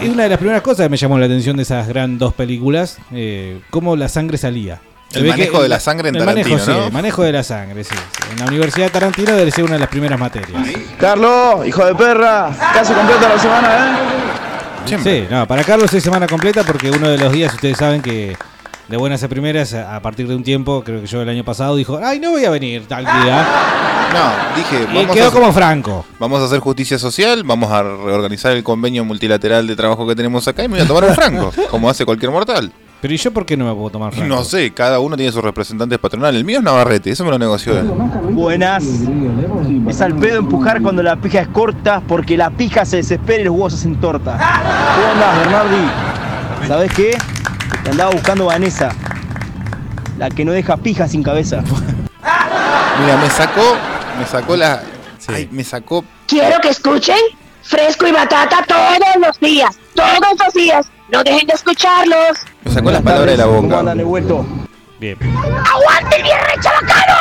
Es 0.00 0.08
una 0.10 0.24
de 0.24 0.28
las 0.28 0.38
primeras 0.38 0.62
cosas 0.62 0.86
que 0.86 0.90
me 0.90 0.96
llamó 0.96 1.18
la 1.18 1.26
atención 1.26 1.56
de 1.56 1.62
esas 1.62 1.88
gran 1.88 2.18
dos 2.18 2.34
películas, 2.34 2.98
eh, 3.12 3.60
cómo 3.70 3.96
la 3.96 4.08
sangre 4.08 4.36
salía. 4.36 4.80
Se 5.08 5.20
El 5.20 5.28
manejo 5.28 5.62
de 5.62 5.68
la 5.68 5.78
sangre 5.80 6.08
en 6.08 6.16
el 6.16 6.24
manejo, 6.24 6.50
Tarantino, 6.50 6.74
sí, 6.74 6.80
¿no? 6.80 6.86
el 6.86 6.92
manejo 6.92 7.22
de 7.22 7.32
la 7.32 7.42
sangre, 7.42 7.84
sí, 7.84 7.94
sí. 7.94 8.32
En 8.32 8.38
la 8.40 8.46
Universidad 8.46 8.86
de 8.86 8.90
Tarantino 8.90 9.32
debe 9.32 9.50
ser 9.50 9.64
una 9.64 9.74
de 9.74 9.78
las 9.78 9.88
primeras 9.88 10.18
materias. 10.18 10.60
Carlos, 10.98 11.66
hijo 11.66 11.84
de 11.86 11.94
perra. 11.94 12.50
Casi 12.74 12.92
completa 12.92 13.28
la 13.28 13.38
semana, 13.38 13.68
¿eh? 13.68 14.88
Siempre. 14.88 15.20
Sí, 15.20 15.26
no, 15.30 15.46
para 15.46 15.62
Carlos 15.64 15.92
es 15.94 16.02
semana 16.02 16.26
completa 16.26 16.64
porque 16.64 16.90
uno 16.90 17.08
de 17.08 17.16
los 17.16 17.32
días, 17.32 17.54
ustedes 17.54 17.78
saben 17.78 18.02
que 18.02 18.36
de 18.88 18.96
buenas 18.96 19.22
a 19.22 19.28
primeras, 19.28 19.72
a 19.74 20.00
partir 20.00 20.28
de 20.28 20.36
un 20.36 20.42
tiempo, 20.44 20.82
creo 20.84 21.00
que 21.00 21.06
yo 21.06 21.22
el 21.22 21.28
año 21.28 21.44
pasado, 21.44 21.76
dijo, 21.76 21.98
ay, 22.02 22.20
no 22.20 22.32
voy 22.32 22.44
a 22.44 22.50
venir 22.50 22.86
tal 22.86 23.04
día. 23.04 23.46
No, 24.14 24.30
dije, 24.56 24.86
Y 24.92 24.96
vamos 24.96 25.16
quedó 25.16 25.26
a, 25.28 25.32
como 25.32 25.52
Franco. 25.52 26.04
vamos 26.20 26.40
a 26.40 26.44
hacer 26.44 26.60
justicia 26.60 27.00
social, 27.00 27.42
vamos 27.42 27.72
a 27.72 27.82
reorganizar 27.82 28.52
el 28.52 28.62
convenio 28.62 29.04
multilateral 29.04 29.66
de 29.66 29.74
trabajo 29.74 30.06
que 30.06 30.14
tenemos 30.14 30.46
acá 30.46 30.62
y 30.62 30.68
me 30.68 30.76
voy 30.76 30.84
a 30.84 30.86
tomar 30.86 31.04
un 31.06 31.14
franco, 31.16 31.52
como 31.70 31.90
hace 31.90 32.04
cualquier 32.04 32.30
mortal. 32.30 32.70
Pero 33.00 33.12
¿y 33.12 33.16
yo 33.16 33.32
por 33.32 33.44
qué 33.44 33.56
no 33.56 33.64
me 33.64 33.74
puedo 33.74 33.90
tomar 33.90 34.12
Franco? 34.12 34.32
No 34.32 34.44
sé, 34.44 34.72
cada 34.72 35.00
uno 35.00 35.16
tiene 35.16 35.32
sus 35.32 35.42
representantes 35.42 35.98
patronales. 35.98 36.38
El 36.38 36.44
mío 36.44 36.58
es 36.58 36.64
Navarrete, 36.64 37.10
eso 37.10 37.24
me 37.24 37.30
lo 37.32 37.40
negoció 37.40 37.76
él. 37.76 37.86
Buenas. 38.30 38.84
Es 39.88 40.00
al 40.00 40.14
pedo 40.14 40.38
empujar 40.38 40.80
cuando 40.80 41.02
la 41.02 41.16
pija 41.16 41.40
es 41.40 41.48
corta 41.48 42.00
porque 42.06 42.36
la 42.36 42.50
pija 42.50 42.84
se 42.84 42.98
desespera 42.98 43.40
y 43.40 43.44
los 43.46 43.54
huevos 43.54 43.72
se 43.72 43.80
hacen 43.80 43.96
torta. 44.00 44.38
¿Cómo 44.94 45.12
andás, 45.12 45.38
Bernardi? 45.40 46.68
¿Sabés 46.68 46.92
qué? 46.94 47.18
Te 47.84 47.90
andaba 47.90 48.10
buscando 48.10 48.46
Vanessa. 48.46 48.90
La 50.18 50.30
que 50.30 50.44
no 50.44 50.52
deja 50.52 50.76
pija 50.76 51.06
sin 51.08 51.22
cabeza. 51.22 51.62
Mira, 53.00 53.16
me 53.16 53.28
sacó, 53.30 53.76
me 54.18 54.26
sacó 54.26 54.56
la... 54.56 54.82
Ay, 55.28 55.48
me 55.50 55.64
sacó... 55.64 56.04
Quiero 56.26 56.60
que 56.60 56.68
escuchen 56.68 57.16
Fresco 57.62 58.06
y 58.06 58.12
batata 58.12 58.64
todos 58.66 58.98
los 59.20 59.40
días. 59.40 59.76
Todos 59.94 60.08
los 60.44 60.54
días. 60.54 60.86
No 61.10 61.22
dejen 61.22 61.46
de 61.46 61.54
escucharlos. 61.54 62.38
Me 62.64 62.72
sacó 62.72 62.90
las 62.90 63.02
palabras 63.02 63.30
de 63.32 63.36
la 63.38 63.44
¿Cómo 63.44 63.62
boca. 63.62 63.94
vuelto? 64.04 64.46
Bien. 65.00 65.16
¡Aguante 65.22 66.16
el 66.16 66.22
viernes 66.22 66.56
chabacano! 66.62 67.14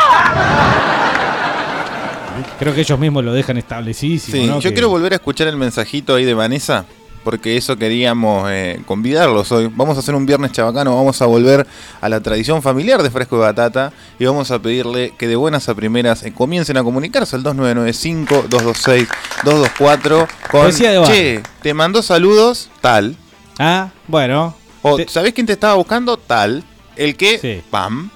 Creo 2.59 2.73
que 2.73 2.81
ellos 2.81 2.99
mismos 2.99 3.23
lo 3.23 3.33
dejan 3.33 3.57
establecidísimo. 3.57 4.37
Sí, 4.37 4.47
¿no? 4.47 4.59
yo 4.59 4.69
Que- 4.69 4.73
quiero 4.73 4.89
volver 4.89 5.13
a 5.13 5.15
escuchar 5.15 5.47
el 5.47 5.57
mensajito 5.57 6.15
ahí 6.15 6.25
de 6.25 6.33
Vanessa, 6.33 6.85
porque 7.23 7.57
eso 7.57 7.77
queríamos 7.77 8.49
eh, 8.51 8.81
convidarlos 8.85 9.51
hoy. 9.51 9.71
Vamos 9.73 9.97
a 9.97 10.01
hacer 10.01 10.15
un 10.15 10.25
viernes 10.25 10.51
chabacano, 10.51 10.95
vamos 10.95 11.21
a 11.21 11.25
volver 11.25 11.65
a 12.01 12.09
la 12.09 12.21
tradición 12.21 12.61
familiar 12.61 13.01
de 13.03 13.09
Fresco 13.09 13.37
de 13.37 13.43
Batata 13.43 13.91
y 14.19 14.25
vamos 14.25 14.51
a 14.51 14.59
pedirle 14.59 15.13
que 15.17 15.27
de 15.27 15.35
buenas 15.35 15.69
a 15.69 15.75
primeras 15.75 16.23
eh, 16.23 16.33
comiencen 16.33 16.77
a 16.77 16.83
comunicarse 16.83 17.35
al 17.35 17.43
2995-226-224 17.43 20.27
con. 20.51 20.71
Che, 20.71 21.41
te 21.61 21.73
mandó 21.73 22.01
saludos, 22.01 22.69
tal. 22.81 23.15
Ah, 23.59 23.89
bueno. 24.07 24.55
O 24.81 24.97
Te- 24.97 25.07
¿sabés 25.07 25.33
quién 25.33 25.45
te 25.47 25.53
estaba 25.53 25.75
buscando? 25.75 26.17
Tal. 26.17 26.63
El 26.95 27.15
que, 27.15 27.39
Sí. 27.39 27.61
pam. 27.69 28.09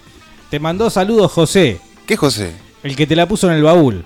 Te 0.50 0.60
mandó 0.60 0.90
saludos 0.90 1.32
José, 1.32 1.80
¿Qué 2.06 2.16
José? 2.16 2.54
el 2.84 2.96
que 2.96 3.06
te 3.08 3.16
la 3.16 3.28
puso 3.28 3.48
en 3.50 3.56
el 3.58 3.64
baúl. 3.64 4.06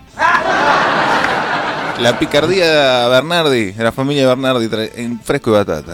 La 2.01 2.17
picardía 2.17 3.07
Bernardi, 3.07 3.71
de 3.73 3.83
la 3.83 3.91
familia 3.91 4.27
Bernardi, 4.27 4.67
en 4.95 5.19
Fresco 5.19 5.51
de 5.51 5.57
Batata. 5.63 5.93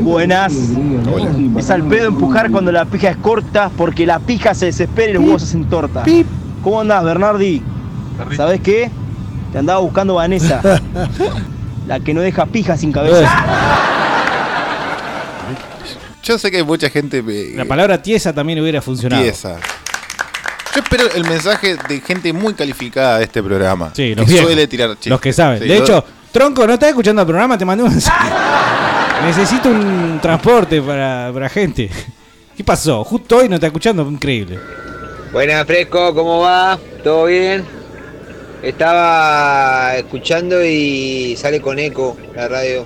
Buenas. 0.00 0.52
Es 1.58 1.70
al 1.70 1.82
pedo 1.84 2.08
empujar 2.08 2.50
cuando 2.50 2.72
la 2.72 2.86
pija 2.86 3.10
es 3.10 3.16
corta 3.18 3.70
porque 3.76 4.06
la 4.06 4.18
pija 4.20 4.54
se 4.54 4.66
desespera 4.66 5.10
y 5.10 5.14
los 5.14 5.22
huevos 5.24 5.42
se 5.42 5.48
hacen 5.48 5.64
torta. 5.68 6.02
¿Cómo 6.62 6.80
andás, 6.80 7.04
Bernardi? 7.04 7.62
¿Sabés 8.36 8.60
qué? 8.60 8.90
Te 9.52 9.58
andaba 9.58 9.80
buscando 9.80 10.14
Vanessa. 10.14 10.60
La 11.86 12.00
que 12.00 12.14
no 12.14 12.22
deja 12.22 12.46
pija 12.46 12.76
sin 12.78 12.90
cabeza. 12.92 13.30
Yo 16.22 16.38
sé 16.38 16.50
que 16.50 16.56
hay 16.56 16.64
mucha 16.64 16.88
gente 16.88 17.22
eh, 17.28 17.52
La 17.54 17.66
palabra 17.66 18.00
tiesa 18.00 18.32
también 18.32 18.58
hubiera 18.60 18.80
funcionado. 18.80 19.22
tiesa. 19.22 19.58
Yo 20.74 20.80
espero 20.82 21.04
el 21.14 21.24
mensaje 21.24 21.76
de 21.88 22.00
gente 22.00 22.32
muy 22.32 22.54
calificada 22.54 23.18
de 23.18 23.24
este 23.24 23.42
programa. 23.42 23.92
Sí, 23.94 24.14
los 24.14 24.26
que 24.26 24.32
viejos. 24.32 24.50
suele 24.50 24.66
tirar 24.66 24.90
chistes. 24.90 25.10
Los 25.10 25.20
que 25.20 25.32
saben. 25.32 25.62
Sí, 25.62 25.68
de 25.68 25.76
hecho, 25.76 26.04
Tronco, 26.32 26.66
¿no 26.66 26.74
estás 26.74 26.88
escuchando 26.88 27.22
el 27.22 27.26
programa? 27.26 27.56
Te 27.56 27.64
mandé 27.64 27.84
un 27.84 27.90
mensaje. 27.90 28.30
Necesito 29.24 29.68
un 29.68 30.18
transporte 30.20 30.82
para, 30.82 31.30
para 31.32 31.48
gente. 31.48 31.88
¿Qué 32.56 32.64
pasó? 32.64 33.04
Justo 33.04 33.36
hoy 33.36 33.48
no 33.48 33.54
está 33.54 33.68
escuchando, 33.68 34.02
increíble. 34.02 34.58
Buenas, 35.32 35.64
Fresco, 35.64 36.12
¿cómo 36.12 36.40
va? 36.40 36.78
¿Todo 37.04 37.26
bien? 37.26 37.64
Estaba 38.62 39.96
escuchando 39.96 40.64
y 40.64 41.36
sale 41.36 41.60
con 41.60 41.78
eco 41.78 42.16
la 42.34 42.48
radio. 42.48 42.84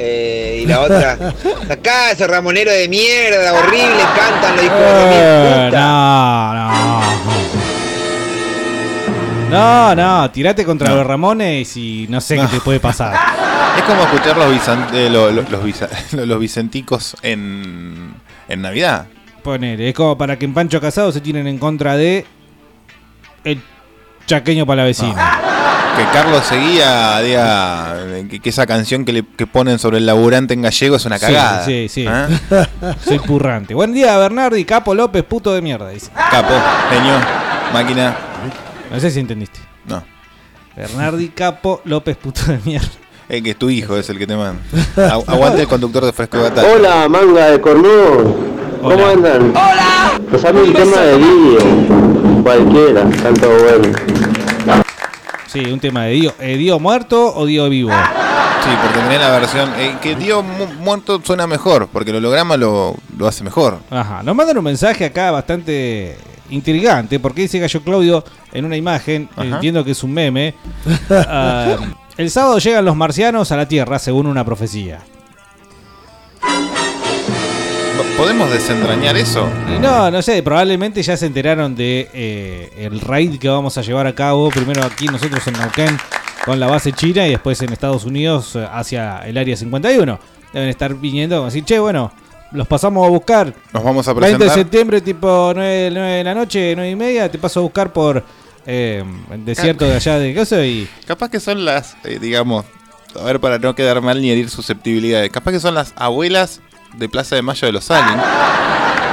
Eh, 0.00 0.60
y 0.62 0.66
la 0.66 0.80
otra. 0.80 1.12
Acá 1.70 2.12
ese 2.12 2.26
ramonero 2.28 2.70
de 2.70 2.88
mierda, 2.88 3.52
horrible, 3.52 4.02
cantan 4.16 4.54
los 4.56 4.64
hijos 4.64 4.78
de 4.78 4.84
la 4.84 5.66
puta. 5.66 5.80
no, 5.80 6.54
no. 6.54 7.48
No, 9.50 9.94
no, 9.94 10.30
tirate 10.30 10.62
contra 10.64 10.94
los 10.94 11.06
Ramones 11.06 11.74
y 11.78 12.06
no 12.10 12.20
sé 12.20 12.36
qué 12.36 12.46
te 12.48 12.60
puede 12.60 12.80
pasar. 12.80 13.16
Es 13.78 13.82
como 13.84 14.02
escuchar 14.02 14.36
los, 14.36 14.68
eh, 14.92 15.08
lo- 15.10 15.30
lo- 16.12 16.26
los, 16.26 16.38
vicenticos 16.38 17.16
en, 17.22 18.12
en 18.46 18.60
Navidad. 18.62 19.06
Poner, 19.42 19.80
es 19.80 19.94
como 19.94 20.18
para 20.18 20.38
que 20.38 20.44
en 20.44 20.52
Pancho 20.52 20.80
Casado 20.82 21.10
se 21.12 21.22
tiren 21.22 21.46
en 21.46 21.56
contra 21.58 21.96
de 21.96 22.26
el 23.44 23.62
chaqueño 24.26 24.66
palavecino. 24.66 25.16
Que 25.98 26.04
Carlos 26.12 26.44
seguía, 26.44 27.18
diga, 27.20 27.96
que, 28.30 28.38
que 28.38 28.48
esa 28.50 28.66
canción 28.66 29.04
que, 29.04 29.12
le, 29.12 29.24
que 29.36 29.48
ponen 29.48 29.80
sobre 29.80 29.98
el 29.98 30.06
laburante 30.06 30.54
en 30.54 30.62
gallego 30.62 30.94
es 30.94 31.04
una 31.04 31.18
Sí, 31.18 31.26
cagada. 31.26 31.64
Sí, 31.64 31.88
sí. 31.88 32.06
¿Ah? 32.06 32.28
Soy 33.04 33.18
purrante. 33.18 33.74
Buen 33.74 33.92
día, 33.92 34.16
Bernardi, 34.16 34.64
Capo 34.64 34.94
López, 34.94 35.24
puto 35.24 35.52
de 35.52 35.60
mierda, 35.60 35.88
dice. 35.90 36.10
Capo, 36.30 36.54
genio, 36.90 37.14
máquina. 37.72 38.16
No 38.92 39.00
sé 39.00 39.10
si 39.10 39.18
entendiste. 39.18 39.58
No. 39.86 40.04
Bernardi, 40.76 41.30
Capo 41.30 41.80
López, 41.84 42.16
puto 42.16 42.42
de 42.46 42.60
mierda. 42.64 42.88
Es 43.28 43.42
que 43.42 43.50
es 43.50 43.56
tu 43.58 43.68
hijo, 43.68 43.96
es 43.96 44.08
el 44.08 44.18
que 44.18 44.26
te 44.28 44.36
manda. 44.36 44.60
Agu- 44.96 45.24
Aguante 45.26 45.62
el 45.62 45.68
conductor 45.68 46.04
de 46.04 46.12
Fresco 46.12 46.36
de 46.36 46.44
Batata. 46.44 46.68
Hola, 46.72 47.08
manga 47.08 47.46
de 47.50 47.60
cornudo. 47.60 48.36
¿Cómo 48.80 49.04
andan? 49.04 49.50
¡Hola! 49.50 50.20
Pasame 50.30 50.62
un 50.62 50.72
tema 50.72 50.96
de 51.00 51.18
Dio. 51.18 52.42
Cualquiera, 52.44 53.02
tanto 53.20 53.48
bueno. 53.50 54.27
Sí, 55.48 55.60
un 55.60 55.80
tema 55.80 56.04
de 56.04 56.12
Dio. 56.12 56.34
Eh, 56.40 56.56
¿Dio 56.56 56.78
muerto 56.78 57.34
o 57.34 57.44
Dio 57.46 57.68
vivo? 57.68 57.90
Sí, 57.90 58.70
porque 58.82 58.98
tenés 59.00 59.18
la 59.20 59.30
versión. 59.30 59.70
eh, 59.78 59.96
que 60.02 60.14
Dios 60.14 60.44
mu- 60.44 60.66
muerto 60.82 61.20
suena 61.24 61.46
mejor, 61.46 61.88
porque 61.92 62.10
el 62.10 62.16
holograma 62.18 62.56
lo, 62.56 62.94
lo 63.16 63.26
hace 63.26 63.42
mejor. 63.44 63.80
Ajá. 63.90 64.22
Nos 64.22 64.34
mandan 64.36 64.58
un 64.58 64.64
mensaje 64.64 65.04
acá 65.06 65.30
bastante 65.30 66.16
intrigante, 66.50 67.18
porque 67.18 67.42
dice 67.42 67.58
Gallo 67.58 67.82
Claudio 67.82 68.24
en 68.52 68.64
una 68.64 68.76
imagen, 68.76 69.28
Ajá. 69.36 69.44
entiendo 69.46 69.84
que 69.84 69.92
es 69.92 70.02
un 70.02 70.12
meme. 70.12 70.54
ah, 71.10 71.76
el 72.16 72.30
sábado 72.30 72.58
llegan 72.58 72.84
los 72.84 72.96
marcianos 72.96 73.50
a 73.52 73.56
la 73.56 73.66
Tierra, 73.68 73.98
según 73.98 74.26
una 74.26 74.44
profecía. 74.44 75.00
¿Podemos 78.16 78.50
desentrañar 78.50 79.16
eso? 79.16 79.48
No, 79.80 80.10
no 80.10 80.22
sé, 80.22 80.42
probablemente 80.42 81.02
ya 81.02 81.16
se 81.16 81.26
enteraron 81.26 81.74
de 81.74 82.08
eh, 82.12 82.70
el 82.78 83.00
raid 83.00 83.38
que 83.38 83.48
vamos 83.48 83.76
a 83.76 83.82
llevar 83.82 84.06
a 84.06 84.14
cabo, 84.14 84.50
primero 84.50 84.84
aquí 84.84 85.06
nosotros 85.06 85.44
en 85.46 85.54
Neuquén 85.54 85.98
con 86.44 86.60
la 86.60 86.66
base 86.66 86.92
china 86.92 87.26
y 87.26 87.30
después 87.30 87.60
en 87.62 87.72
Estados 87.72 88.04
Unidos 88.04 88.54
eh, 88.56 88.66
hacia 88.70 89.18
el 89.26 89.36
área 89.36 89.56
51. 89.56 90.18
Deben 90.52 90.68
estar 90.68 90.94
viniendo, 90.94 91.44
así, 91.44 91.62
che, 91.62 91.78
bueno, 91.78 92.12
los 92.52 92.66
pasamos 92.66 93.04
a 93.04 93.10
buscar. 93.10 93.52
Nos 93.72 93.82
vamos 93.82 94.06
a 94.06 94.12
20 94.12 94.30
de 94.30 94.36
presentar. 94.36 94.58
septiembre, 94.58 95.00
tipo 95.00 95.52
9, 95.54 95.90
de 95.90 96.24
la 96.24 96.34
noche, 96.34 96.74
9 96.76 96.90
y 96.90 96.96
media, 96.96 97.30
te 97.30 97.38
paso 97.38 97.60
a 97.60 97.62
buscar 97.64 97.92
por 97.92 98.24
eh, 98.66 99.04
el 99.32 99.44
desierto 99.44 99.86
de 99.86 99.94
allá 99.94 100.18
de 100.18 100.34
Coso 100.34 100.62
y... 100.64 100.88
Capaz 101.06 101.30
que 101.30 101.40
son 101.40 101.64
las, 101.64 101.96
eh, 102.04 102.18
digamos, 102.20 102.64
a 103.18 103.24
ver, 103.24 103.40
para 103.40 103.58
no 103.58 103.74
quedar 103.74 104.00
mal 104.00 104.20
ni 104.20 104.30
herir 104.30 104.50
susceptibilidades. 104.50 105.30
Capaz 105.30 105.52
que 105.52 105.60
son 105.60 105.74
las 105.74 105.92
abuelas 105.96 106.60
de 106.96 107.08
Plaza 107.08 107.36
de 107.36 107.42
Mayo 107.42 107.66
de 107.66 107.72
los 107.72 107.90
Aliens 107.90 108.22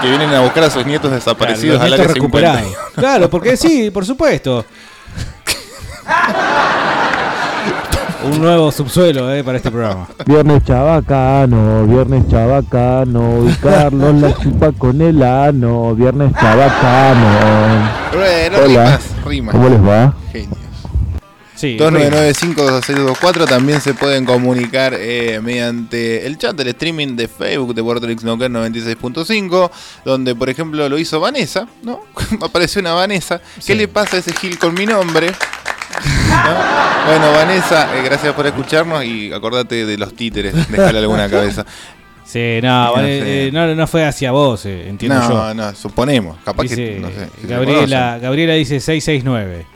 que 0.02 0.10
vienen 0.10 0.34
a 0.34 0.42
buscar 0.42 0.64
a 0.66 0.70
sus 0.70 0.86
nietos 0.86 1.12
desaparecidos 1.12 1.78
Claro, 1.78 1.86
al 1.86 1.94
área 1.94 1.98
nietos 2.06 2.16
recuperados. 2.16 2.62
50. 2.62 2.92
Claro, 3.02 3.30
porque 3.30 3.58
sí, 3.58 3.90
por 3.92 4.06
supuesto. 4.06 4.66
Un 8.24 8.42
nuevo 8.42 8.72
subsuelo 8.72 9.32
eh, 9.34 9.44
para 9.44 9.58
este 9.58 9.70
programa. 9.70 10.08
Viernes 10.26 10.64
chabacano, 10.64 11.86
viernes 11.86 12.28
chabacano, 12.28 13.48
y 13.48 13.54
Carlos 13.54 14.16
la 14.16 14.34
chupa 14.36 14.72
con 14.72 15.00
el 15.00 15.22
ano, 15.22 15.94
viernes 15.94 16.34
chabacano. 16.34 17.28
Bueno, 18.14 18.58
Hola, 18.58 18.66
rimas, 18.66 19.02
rimas. 19.26 19.52
¿cómo 19.56 19.70
les 19.70 19.80
va? 19.88 20.14
Genios. 20.32 20.58
Sí, 21.56 21.78
2995-2624 21.80 23.48
también 23.48 23.80
se 23.82 23.94
pueden 23.94 24.26
comunicar 24.26 24.94
eh, 24.98 25.40
mediante 25.42 26.26
el 26.28 26.38
chat 26.38 26.56
del 26.56 26.68
streaming 26.70 27.16
de 27.16 27.28
Facebook 27.30 27.74
de 27.74 27.82
Puerto 27.82 28.06
Rico 28.08 28.22
Snooker 28.22 28.52
96.5, 28.52 29.72
donde 30.04 30.36
por 30.36 30.50
ejemplo 30.50 30.88
lo 30.90 30.98
hizo 30.98 31.20
Vanessa, 31.20 31.68
¿no? 31.84 32.02
Apareció 32.42 32.82
una 32.82 32.94
Vanessa. 32.94 33.40
¿Qué 33.66 33.74
le 33.76 33.88
pasa 33.88 34.18
a 34.18 34.20
ese 34.20 34.34
Gil 34.34 34.60
con 34.60 34.74
mi 34.74 34.86
nombre? 34.86 35.32
¿No? 36.30 37.06
Bueno, 37.08 37.32
Vanessa, 37.32 37.96
eh, 37.98 38.02
gracias 38.04 38.34
por 38.34 38.46
escucharnos 38.48 39.06
y 39.06 39.32
acordate 39.32 39.86
de 39.86 39.98
los 39.98 40.14
títeres, 40.16 40.54
dejale 40.70 41.00
alguna 41.00 41.30
cabeza. 41.30 41.66
Sí, 42.26 42.60
no, 42.62 42.86
No 42.88 42.94
vale, 42.94 43.48
eh, 43.48 43.52
no, 43.52 43.74
no 43.76 43.88
fue 43.88 44.04
hacia 44.06 44.32
vos, 44.32 44.66
eh, 44.66 44.90
entiendo 44.90 45.20
No, 45.20 45.30
yo. 45.30 45.54
no, 45.54 45.74
suponemos, 45.76 46.36
capaz 46.44 46.64
Dice, 46.64 46.76
que, 46.76 47.00
no 47.00 47.08
sé. 47.10 47.30
si 47.40 47.48
Gabriela, 47.48 48.18
Gabriela 48.20 48.54
dice 48.56 48.80
669. 48.82 49.68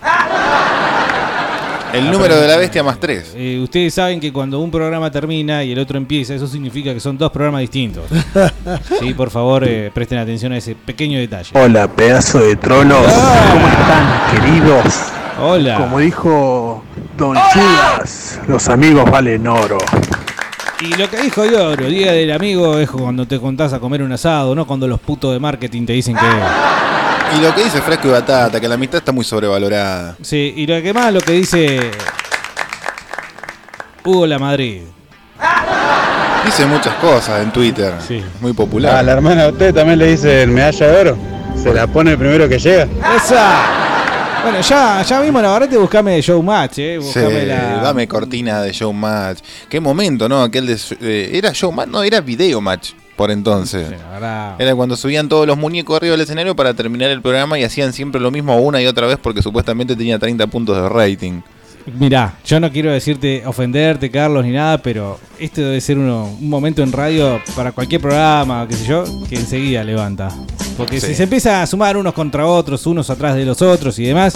El 1.94 2.12
número 2.12 2.36
de 2.36 2.48
la 2.48 2.58
bestia 2.58 2.84
más 2.84 3.00
3. 3.00 3.34
Eh, 3.36 3.60
ustedes 3.64 3.94
saben 3.94 4.20
que 4.20 4.32
cuando 4.32 4.60
un 4.60 4.70
programa 4.70 5.10
termina 5.10 5.64
y 5.64 5.72
el 5.72 5.80
otro 5.80 5.98
empieza, 5.98 6.36
eso 6.36 6.48
significa 6.48 6.94
que 6.94 7.00
son 7.00 7.18
dos 7.18 7.32
programas 7.32 7.62
distintos. 7.62 8.04
sí, 9.00 9.14
por 9.14 9.32
favor, 9.32 9.64
eh, 9.68 9.90
presten 9.94 10.20
atención 10.20 10.52
a 10.52 10.58
ese 10.58 10.76
pequeño 10.76 11.20
detalle. 11.20 11.50
Hola, 11.54 11.88
pedazo 11.88 12.40
de 12.40 12.56
trolos. 12.56 13.02
¿Cómo 13.02 13.68
están, 13.68 14.32
queridos? 14.32 14.96
Hola. 15.42 15.78
Como 15.78 16.00
dijo 16.00 16.84
Don 17.18 17.36
Chudas, 17.54 18.40
los 18.48 18.68
amigos 18.70 19.10
valen 19.10 19.48
oro. 19.48 19.78
Y 20.82 20.96
lo 20.96 21.10
que 21.10 21.18
dijo 21.18 21.44
Yoro, 21.44 21.88
Día 21.88 22.14
del 22.14 22.32
Amigo, 22.32 22.78
es 22.78 22.90
cuando 22.90 23.26
te 23.26 23.40
contás 23.40 23.74
a 23.74 23.80
comer 23.80 24.02
un 24.02 24.12
asado, 24.12 24.56
no 24.56 24.66
cuando 24.66 24.88
los 24.88 25.00
putos 25.00 25.34
de 25.34 25.40
marketing 25.40 25.86
te 25.86 25.94
dicen 25.94 26.16
que... 26.16 26.99
Y 27.38 27.42
lo 27.42 27.54
que 27.54 27.64
dice 27.64 27.82
Fresco 27.82 28.08
y 28.08 28.12
Batata, 28.12 28.60
que 28.60 28.68
la 28.68 28.76
amistad 28.76 28.98
está 29.00 29.12
muy 29.12 29.24
sobrevalorada. 29.24 30.16
Sí, 30.22 30.54
y 30.58 30.66
lo 30.68 30.82
que 30.82 30.94
más 30.94 31.14
lo 31.14 31.22
que 31.22 31.34
dice 31.34 31.92
Hugo 34.04 34.26
La 34.26 34.40
Madrid. 34.40 34.82
Dice 36.46 36.66
muchas 36.66 36.96
cosas 36.96 37.42
en 37.44 37.52
Twitter. 37.52 37.94
Sí. 38.08 38.24
Muy 38.42 38.54
popular. 38.54 38.96
A 38.98 39.04
la 39.04 39.12
hermana 39.14 39.44
de 39.44 39.52
usted 39.52 39.74
también 39.74 40.00
le 40.00 40.08
dicen 40.08 40.52
medalla 40.54 40.88
de 40.88 40.98
oro. 41.02 41.18
Se 41.62 41.74
la 41.74 41.86
pone 41.88 42.12
el 42.12 42.18
primero 42.18 42.48
que 42.50 42.58
llega. 42.58 42.88
¡Esa! 43.16 43.62
Bueno, 44.42 44.62
ya, 44.62 45.02
ya 45.02 45.20
mismo 45.20 45.42
Navarrete 45.42 45.78
buscame 45.78 46.22
Showmatch, 46.22 46.80
eh. 46.80 46.98
Sí, 47.02 47.06
Buscame 47.06 47.46
la. 47.46 47.82
dame 47.84 48.08
cortina 48.08 48.62
de 48.62 48.72
Showmatch. 48.72 49.40
Qué 49.70 49.80
momento, 49.82 50.30
¿no? 50.30 50.42
Aquel 50.42 50.66
de. 50.66 50.80
eh, 51.02 51.32
¿Era 51.34 51.52
Showmatch? 51.54 51.90
No, 51.90 52.02
era 52.02 52.22
Video 52.22 52.62
Match 52.62 52.92
por 53.20 53.32
entonces. 53.32 53.86
Ahora- 54.14 54.56
Era 54.58 54.74
cuando 54.76 54.96
subían 54.96 55.28
todos 55.28 55.46
los 55.46 55.58
muñecos 55.58 55.98
arriba 55.98 56.14
del 56.14 56.22
escenario 56.22 56.56
para 56.56 56.74
terminar 56.74 57.10
el 57.12 57.22
programa 57.22 57.60
y 57.60 57.66
hacían 57.66 57.92
siempre 57.92 58.22
lo 58.22 58.32
mismo 58.32 58.56
una 58.62 58.82
y 58.82 58.86
otra 58.86 59.08
vez 59.08 59.18
porque 59.22 59.42
supuestamente 59.42 59.94
tenía 59.94 60.18
30 60.18 60.48
puntos 60.48 60.82
de 60.82 60.88
rating. 60.88 61.42
Mirá, 62.00 62.36
yo 62.46 62.62
no 62.62 62.72
quiero 62.72 62.94
decirte, 62.94 63.44
ofenderte, 63.46 64.10
Carlos, 64.10 64.46
ni 64.46 64.52
nada, 64.52 64.78
pero 64.78 65.20
esto 65.38 65.60
debe 65.60 65.82
ser 65.82 65.98
uno, 65.98 66.34
un 66.40 66.50
momento 66.50 66.82
en 66.82 66.94
radio 66.94 67.42
para 67.58 67.74
cualquier 67.74 68.00
programa, 68.00 68.66
qué 68.70 68.76
sé 68.76 68.86
yo, 68.86 69.04
que 69.28 69.36
enseguida 69.36 69.84
levanta. 69.84 70.30
Porque 70.78 71.02
Sí. 71.02 71.08
si 71.08 71.16
se 71.16 71.24
empieza 71.24 71.62
a 71.62 71.68
sumar 71.68 71.98
unos 71.98 72.14
contra 72.14 72.46
otros, 72.46 72.88
unos 72.88 73.10
atrás 73.10 73.36
de 73.36 73.44
los 73.44 73.62
otros 73.62 74.00
y 74.00 74.06
demás, 74.06 74.34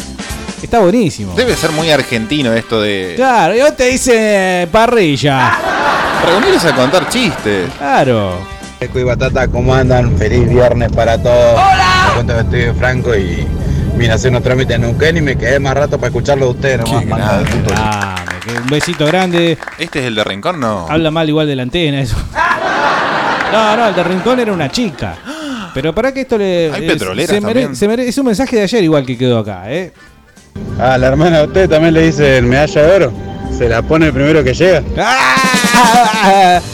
está 0.62 0.80
buenísimo. 0.80 1.36
Debe 1.36 1.56
ser 1.56 1.72
muy 1.72 1.90
argentino 1.90 2.52
esto 2.52 2.82
de 2.82 3.14
Claro, 3.16 3.56
yo 3.56 3.72
te 3.74 3.86
dice 3.86 4.68
parrilla. 4.74 5.52
reunirse 6.26 6.68
a 6.70 6.76
contar 6.76 7.08
chistes. 7.10 7.70
Claro. 7.78 8.52
Y 8.94 9.04
Batata, 9.04 9.48
¿cómo 9.48 9.74
andan? 9.74 10.18
Feliz 10.18 10.48
viernes 10.50 10.92
para 10.92 11.18
todos. 11.22 11.54
¡Hola! 11.54 12.06
Me 12.08 12.14
cuento 12.16 12.34
que 12.36 12.40
estoy 12.42 12.60
de 12.62 12.74
Franco 12.74 13.16
y 13.16 13.48
vine 13.96 14.12
a 14.12 14.16
hacer 14.16 14.30
unos 14.32 14.44
trámites 14.44 14.76
en 14.76 14.82
Neuquén 14.82 15.18
y 15.18 15.22
me 15.22 15.38
quedé 15.38 15.60
más 15.60 15.74
rato 15.76 15.98
para 15.98 16.08
escucharlo 16.08 16.46
de 16.46 16.52
ustedes 16.52 16.80
nomás. 16.80 17.06
manga 17.06 17.38
de 17.40 17.46
puto. 17.46 17.74
Dame, 17.74 18.22
que 18.46 18.52
un 18.60 18.68
besito 18.68 19.06
grande. 19.06 19.58
¿Este 19.80 20.00
es 20.00 20.06
el 20.06 20.16
de 20.16 20.24
Rincón? 20.24 20.60
No. 20.60 20.88
Habla 20.90 21.12
mal 21.12 21.28
igual 21.30 21.48
de 21.48 21.56
la 21.56 21.64
antena, 21.64 22.02
eso. 22.02 22.16
No, 23.54 23.78
no, 23.78 23.88
el 23.90 23.94
de 23.96 24.04
Rincón 24.04 24.40
era 24.40 24.52
una 24.52 24.68
chica. 24.72 25.16
Pero 25.76 25.94
para 25.94 26.12
que 26.12 26.22
esto 26.22 26.40
le. 26.40 26.72
Hay 26.74 26.88
petroleras 26.88 27.30
se 27.30 27.40
mere- 27.40 27.62
también. 27.62 27.76
se 27.76 27.88
mere- 27.88 28.08
es 28.08 28.18
un 28.18 28.26
mensaje 28.26 28.56
de 28.56 28.64
ayer 28.64 28.84
igual 28.84 29.06
que 29.06 29.16
quedó 29.16 29.38
acá, 29.40 29.72
¿eh? 29.72 29.94
Ah, 30.80 30.98
la 30.98 31.08
hermana 31.08 31.38
de 31.40 31.46
usted 31.46 31.70
también 31.70 31.94
le 31.94 32.02
dice 32.02 32.38
el 32.40 32.46
medalla 32.48 32.82
de 32.82 32.96
oro. 32.96 33.14
Se 33.56 33.70
la 33.70 33.84
pone 33.84 34.08
el 34.08 34.14
primero 34.14 34.44
que 34.44 34.56
llega. 34.56 34.82
¡Ah! 34.98 36.60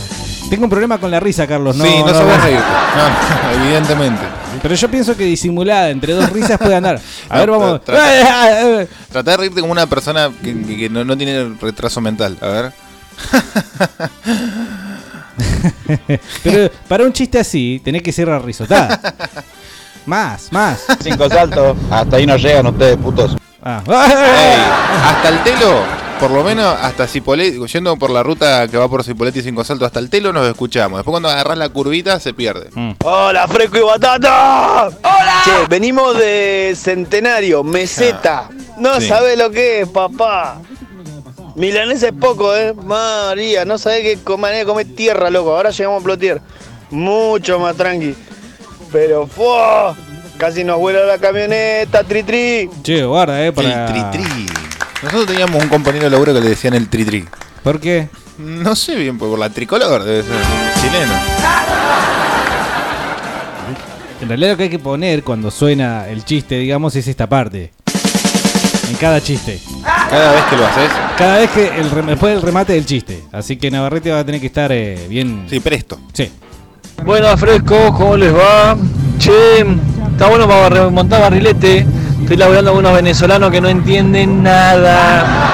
Tengo 0.49 0.63
un 0.63 0.69
problema 0.69 0.97
con 0.97 1.11
la 1.11 1.19
risa, 1.19 1.45
Carlos. 1.47 1.75
No, 1.75 1.85
sí, 1.85 1.91
no, 1.99 2.07
no, 2.07 2.13
sabes 2.13 2.37
no. 2.37 2.43
reírte. 2.43 2.63
No, 3.59 3.63
evidentemente. 3.65 4.21
Pero 4.61 4.75
yo 4.75 4.89
pienso 4.89 5.15
que 5.15 5.23
disimulada 5.25 5.89
entre 5.89 6.13
dos 6.13 6.29
risas 6.31 6.57
puede 6.57 6.75
andar. 6.75 6.99
A 7.29 7.33
No, 7.35 7.39
ver, 7.39 7.49
vamos. 7.51 7.81
tra- 7.81 7.83
trata- 7.85 8.87
Tratá 9.11 9.31
de 9.31 9.37
reírte 9.37 9.61
como 9.61 9.71
una 9.71 9.85
persona 9.87 10.29
que, 10.43 10.61
que- 10.63 10.77
que 10.77 10.89
no, 10.89 11.05
no 11.05 11.15
tiene 11.17 11.53
retraso 11.61 12.01
mental. 12.01 12.37
A 12.41 12.47
ver. 12.47 12.71
Pero 16.43 16.71
para 16.87 17.03
un 17.05 17.13
chiste 17.13 17.39
así, 17.39 17.81
tenés 17.83 18.01
que 18.01 18.11
ser 18.11 18.29
arrisotada. 18.29 18.99
Más, 20.05 20.51
más. 20.51 20.79
Cinco 21.01 21.29
saltos. 21.29 21.77
Hasta 21.91 22.17
ahí 22.17 22.25
no 22.25 22.35
llegan 22.37 22.65
ustedes, 22.67 22.97
putos. 22.97 23.35
Ah. 23.63 23.81
Ey, 23.85 24.57
hasta 25.05 25.29
el 25.29 25.43
telo, 25.43 25.83
por 26.19 26.31
lo 26.31 26.43
menos 26.43 26.75
hasta 26.81 27.07
Cipolletti, 27.07 27.59
yendo 27.67 27.95
por 27.97 28.09
la 28.09 28.23
ruta 28.23 28.67
que 28.67 28.77
va 28.77 28.87
por 28.89 29.03
Cipolletti 29.03 29.39
y 29.39 29.43
Cinco 29.43 29.63
Saltos, 29.63 29.85
hasta 29.87 29.99
el 29.99 30.09
telo 30.09 30.33
nos 30.33 30.47
escuchamos. 30.47 30.99
Después 30.99 31.13
cuando 31.13 31.29
agarras 31.29 31.57
la 31.57 31.69
curvita 31.69 32.19
se 32.19 32.33
pierde. 32.33 32.69
Mm. 32.73 32.91
Hola, 33.03 33.47
Fresco 33.47 33.77
y 33.77 33.81
Batata. 33.81 34.87
Hola. 34.87 35.41
Che, 35.45 35.51
venimos 35.69 36.17
de 36.17 36.73
Centenario, 36.75 37.63
meseta. 37.63 38.49
No 38.77 38.99
Sí. 38.99 39.07
sabés 39.07 39.37
lo 39.37 39.49
que 39.51 39.81
es, 39.81 39.89
papá. 39.89 40.57
Milanesa 41.55 42.07
es 42.07 42.13
poco, 42.13 42.55
¿eh? 42.55 42.73
María, 42.73 43.65
no 43.65 43.77
sabés 43.77 44.19
qué 44.25 44.37
manera 44.37 44.59
de 44.59 44.65
comer 44.65 44.87
tierra, 44.95 45.29
loco. 45.29 45.55
Ahora 45.55 45.71
llegamos 45.71 46.01
a 46.01 46.03
Plotier. 46.03 46.41
Mucho 46.89 47.59
más 47.59 47.75
tranqui. 47.75 48.15
Pero, 48.91 49.27
¡fua! 49.27 49.95
Casi 50.37 50.63
nos 50.63 50.79
vuela 50.79 51.01
la 51.05 51.17
camioneta, 51.17 52.03
tri 52.03 52.23
tri. 52.23 52.69
Che, 52.81 53.03
guarda, 53.03 53.45
eh, 53.45 53.51
para. 53.51 53.87
El 53.87 53.93
tri-tri. 53.93 54.45
Nosotros 55.01 55.27
teníamos 55.27 55.63
un 55.63 55.69
compañero 55.69 56.05
de 56.05 56.09
laburo 56.11 56.33
que 56.33 56.41
le 56.41 56.49
decían 56.49 56.73
el 56.73 56.89
tri-tri. 56.89 57.25
¿Por 57.63 57.79
qué? 57.79 58.09
No 58.37 58.75
sé 58.75 58.95
bien, 58.95 59.17
por 59.17 59.37
la 59.37 59.49
tricolor 59.49 60.03
debe 60.03 60.23
ser. 60.23 60.35
Chileno. 60.81 61.13
En 64.21 64.27
realidad 64.27 64.51
lo 64.51 64.57
que 64.57 64.63
hay 64.63 64.69
que 64.69 64.79
poner 64.79 65.23
cuando 65.23 65.49
suena 65.49 66.07
el 66.07 66.25
chiste, 66.25 66.57
digamos, 66.59 66.95
es 66.95 67.07
esta 67.07 67.27
parte. 67.27 67.71
En 68.89 68.95
cada 68.95 69.21
chiste. 69.21 69.61
Cada 70.09 70.31
vez 70.33 70.43
que 70.49 70.55
lo 70.57 70.65
haces. 70.65 70.91
Cada 71.17 71.37
vez 71.37 71.49
que 71.51 71.67
el 71.79 71.91
rem- 71.91 72.05
después 72.07 72.33
del 72.33 72.41
remate 72.41 72.73
del 72.73 72.85
chiste. 72.85 73.23
Así 73.31 73.55
que 73.57 73.71
Navarrete 73.71 74.11
va 74.11 74.19
a 74.19 74.25
tener 74.25 74.41
que 74.41 74.47
estar 74.47 74.71
eh, 74.73 75.05
bien. 75.07 75.45
Sí, 75.49 75.59
presto. 75.61 75.99
Sí. 76.11 76.29
Buenas, 77.05 77.39
fresco, 77.39 77.93
¿cómo 77.95 78.17
les 78.17 78.33
va? 78.33 78.75
Che, 79.17 79.59
está 80.11 80.27
bueno 80.27 80.47
para 80.47 80.69
remontar 80.69 81.21
barrilete. 81.21 81.85
Estoy 82.21 82.37
laburando 82.37 82.71
con 82.71 82.79
unos 82.79 82.93
venezolanos 82.93 83.51
que 83.51 83.61
no 83.61 83.69
entienden 83.69 84.43
nada. 84.43 85.53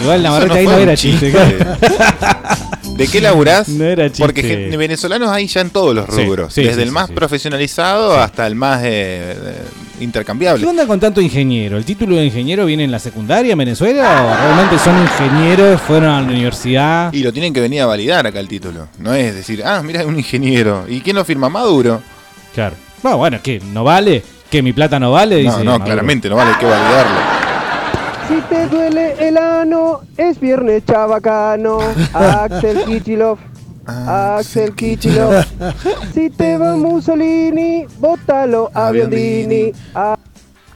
Igual 0.00 0.22
Navarrete 0.22 0.58
ahí 0.58 0.64
fue 0.64 0.74
no 0.74 0.80
era 0.80 0.96
chiste. 0.96 1.32
¿De 2.96 3.06
qué 3.06 3.20
laburás? 3.20 3.68
No 3.68 3.84
era 3.84 4.08
chiste. 4.08 4.22
Porque 4.22 4.74
venezolanos 4.76 5.30
hay 5.30 5.46
ya 5.46 5.60
en 5.60 5.70
todos 5.70 5.94
los 5.94 6.08
rubros. 6.08 6.52
sí, 6.52 6.62
desde 6.62 6.76
sí, 6.76 6.82
el 6.82 6.92
más 6.92 7.08
sí. 7.08 7.12
profesionalizado 7.12 8.18
hasta 8.18 8.46
el 8.46 8.54
más 8.54 8.82
eh, 8.82 8.86
eh, 9.36 9.64
intercambiable. 10.00 10.62
¿Qué 10.64 10.68
onda 10.68 10.86
con 10.86 10.98
tanto 10.98 11.20
ingeniero? 11.20 11.76
¿El 11.76 11.84
título 11.84 12.16
de 12.16 12.24
ingeniero 12.24 12.64
viene 12.64 12.84
en 12.84 12.90
la 12.90 12.98
secundaria 12.98 13.52
en 13.52 13.58
Venezuela 13.58 14.24
o 14.24 14.42
realmente 14.42 14.78
son 14.78 14.98
ingenieros, 15.00 15.80
fueron 15.80 16.10
a 16.10 16.20
la 16.20 16.26
universidad? 16.26 17.12
Y 17.12 17.22
lo 17.22 17.32
tienen 17.32 17.52
que 17.52 17.60
venir 17.60 17.82
a 17.82 17.86
validar 17.86 18.26
acá 18.26 18.40
el 18.40 18.48
título. 18.48 18.88
No 18.98 19.14
es 19.14 19.34
decir, 19.34 19.62
ah, 19.64 19.82
mira, 19.82 20.06
un 20.06 20.16
ingeniero. 20.16 20.86
¿Y 20.88 21.00
quién 21.00 21.16
lo 21.16 21.24
firma? 21.24 21.48
Maduro. 21.48 22.02
Claro. 22.54 22.76
No, 23.02 23.16
bueno, 23.16 23.38
¿qué? 23.42 23.60
¿No 23.72 23.84
vale? 23.84 24.22
¿Que 24.50 24.62
mi 24.62 24.72
plata 24.72 24.98
no 24.98 25.12
vale? 25.12 25.42
No, 25.44 25.50
Dice 25.50 25.64
no, 25.64 25.72
Maduro. 25.72 25.84
claramente 25.84 26.28
no 26.28 26.36
vale, 26.36 26.50
hay 26.52 26.56
que 26.58 26.66
validarlo. 26.66 27.16
Si 28.28 28.40
te 28.48 28.66
duele 28.68 29.14
el 29.28 29.36
ano, 29.36 30.00
es 30.16 30.40
viernes 30.40 30.84
chabacano. 30.86 31.78
Axel 32.14 32.84
Kichilov. 32.86 33.38
Axel 33.86 34.74
Kichilov. 34.74 35.44
Si 36.14 36.30
te 36.30 36.56
va 36.58 36.76
Mussolini, 36.76 37.84
bótalo 37.98 38.70
a 38.74 38.90
Biondini. 38.90 39.72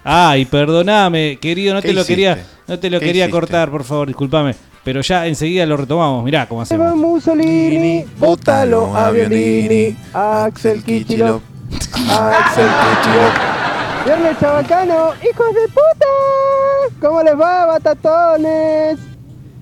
Ay, 0.05 0.45
perdoname, 0.47 1.39
querido, 1.41 1.75
no 1.75 1.81
¿Qué 1.83 1.89
te 1.89 1.95
lo 1.95 2.01
hiciste? 2.01 2.13
quería, 2.15 2.45
no 2.67 2.79
te 2.79 2.91
lo 2.91 2.99
¿Qué 3.01 3.07
quería 3.07 3.25
hiciste? 3.25 3.33
cortar, 3.39 3.71
por 3.71 3.85
favor, 3.85 4.09
discúlpame. 4.09 4.55
Pero 4.85 5.01
ya 5.01 5.27
enseguida 5.29 5.65
lo 5.65 5.77
retomamos, 5.77 6.25
mirá 6.25 6.47
cómo 6.49 6.65
Si 6.65 6.71
te 6.71 6.77
va 6.77 6.89
hacemos. 6.89 7.07
Mussolini, 7.13 8.05
bótalo 8.19 8.97
a 8.97 9.11
Biondini. 9.11 9.97
Axel 10.13 10.83
Kichilov. 10.83 11.41
Axel 12.11 12.67
Kichilov. 12.67 13.33
Viernes 14.05 14.37
chabacano, 14.41 15.11
hijos 15.23 15.55
de 15.55 15.69
puta. 15.69 16.07
¿Cómo 17.01 17.23
les 17.23 17.39
va, 17.39 17.67
batatones? 17.67 18.99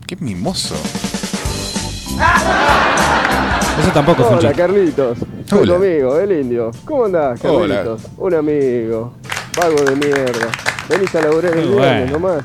Qué 0.07 0.17
mimoso. 0.17 0.75
Eso 3.81 3.91
tampoco 3.93 4.23
fue 4.25 4.33
un 4.33 4.39
Hola, 4.39 4.49
chiste. 4.49 4.63
Carlitos. 4.63 5.19
Soy 5.19 5.67
tu 5.67 5.75
Hola. 5.75 5.75
amigo, 5.77 6.19
el 6.19 6.33
indio. 6.41 6.71
¿Cómo 6.85 7.05
andás, 7.07 7.41
Hola. 7.45 7.77
Carlitos? 7.77 8.11
Un 8.17 8.35
amigo. 8.35 9.13
Vago 9.59 9.77
de 9.85 9.97
mierda. 9.97 10.49
Venís 10.89 11.15
a 11.15 11.21
laburar 11.21 11.57
el 11.57 11.67
Muy 11.67 11.77
viernes 11.79 12.11
bueno. 12.11 12.29
nomás. 12.29 12.45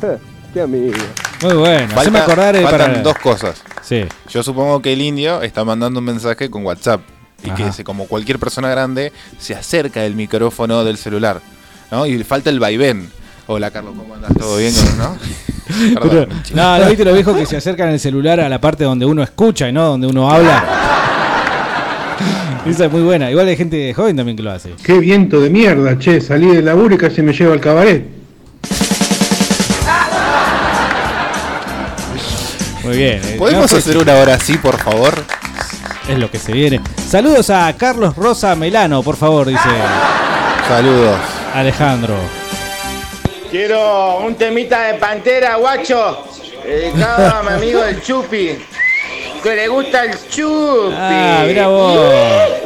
Ja, 0.00 0.16
Qué 0.52 0.60
amigo. 0.60 0.96
Muy 1.42 1.54
bueno, 1.54 1.86
Falta- 1.88 2.00
haceme 2.00 2.18
acordar 2.20 2.56
eh, 2.56 2.62
faltan 2.62 2.90
para... 2.92 3.02
dos 3.02 3.18
cosas. 3.18 3.62
Sí. 3.82 4.04
Yo 4.30 4.42
supongo 4.42 4.80
que 4.80 4.92
el 4.92 5.02
indio 5.02 5.42
está 5.42 5.64
mandando 5.64 5.98
un 6.00 6.06
mensaje 6.06 6.48
con 6.48 6.64
WhatsApp. 6.64 7.00
Y 7.44 7.50
que 7.50 7.72
se- 7.72 7.84
como 7.84 8.06
cualquier 8.06 8.38
persona 8.38 8.68
grande 8.68 9.12
se 9.38 9.54
acerca 9.54 10.00
del 10.02 10.14
micrófono 10.14 10.84
del 10.84 10.96
celular. 10.96 11.40
¿no? 11.90 12.06
Y 12.06 12.22
falta 12.24 12.50
el 12.50 12.60
vaivén. 12.60 13.08
Hola 13.46 13.70
Carlos, 13.70 13.94
¿cómo 13.96 14.14
andas? 14.14 14.32
¿Todo 14.38 14.56
bien? 14.56 14.72
¿No? 14.98 15.16
Pero- 15.68 16.00
Perdón, 16.00 16.28
chico. 16.42 16.56
no, 16.56 16.78
¿no 16.78 16.86
viste 16.88 17.04
los 17.04 17.14
viejos 17.14 17.36
que 17.36 17.46
se 17.46 17.56
acercan 17.56 17.90
el 17.90 18.00
celular 18.00 18.40
a 18.40 18.48
la 18.48 18.60
parte 18.60 18.84
donde 18.84 19.04
uno 19.06 19.22
escucha 19.22 19.68
y 19.68 19.72
no 19.72 19.86
donde 19.88 20.06
uno 20.06 20.30
habla? 20.30 20.64
Esa 22.66 22.86
es 22.86 22.92
muy 22.92 23.02
buena. 23.02 23.30
Igual 23.30 23.46
hay 23.48 23.56
gente 23.58 23.92
joven 23.92 24.16
también 24.16 24.36
que 24.38 24.42
lo 24.42 24.50
hace. 24.50 24.72
Qué 24.82 24.94
viento 24.98 25.38
de 25.40 25.50
mierda, 25.50 25.98
che. 25.98 26.18
Salí 26.22 26.46
del 26.46 26.64
laburo 26.64 26.94
y 26.94 26.98
casi 26.98 27.20
me 27.20 27.34
llevo 27.34 27.52
al 27.52 27.60
cabaret. 27.60 28.06
Muy 32.82 32.96
bien. 32.96 33.20
eh, 33.24 33.36
¿Podemos 33.38 33.62
no, 33.64 33.68
pues, 33.68 33.86
hacer 33.86 33.96
una 33.98 34.14
hora 34.14 34.34
así, 34.34 34.58
por 34.58 34.78
favor? 34.78 35.22
Es 36.08 36.18
lo 36.18 36.30
que 36.30 36.38
se 36.38 36.52
viene. 36.52 36.80
Saludos 37.08 37.48
a 37.50 37.72
Carlos 37.76 38.14
Rosa 38.16 38.54
Melano, 38.54 39.02
por 39.02 39.16
favor, 39.16 39.46
dice 39.46 39.68
Saludos. 40.68 41.18
Alejandro. 41.54 42.14
Quiero 43.50 44.18
un 44.18 44.34
temita 44.34 44.82
de 44.82 44.94
pantera, 44.94 45.56
guacho. 45.56 46.24
Dedicado 46.64 47.36
a 47.38 47.42
mi 47.42 47.48
amigo 47.50 47.84
el 47.84 48.02
Chupi. 48.02 48.58
Que 49.42 49.54
le 49.54 49.68
gusta 49.68 50.04
el 50.04 50.12
Chupi. 50.28 50.94
Ah, 50.98 51.44
mira 51.46 51.68
vos. 51.68 51.98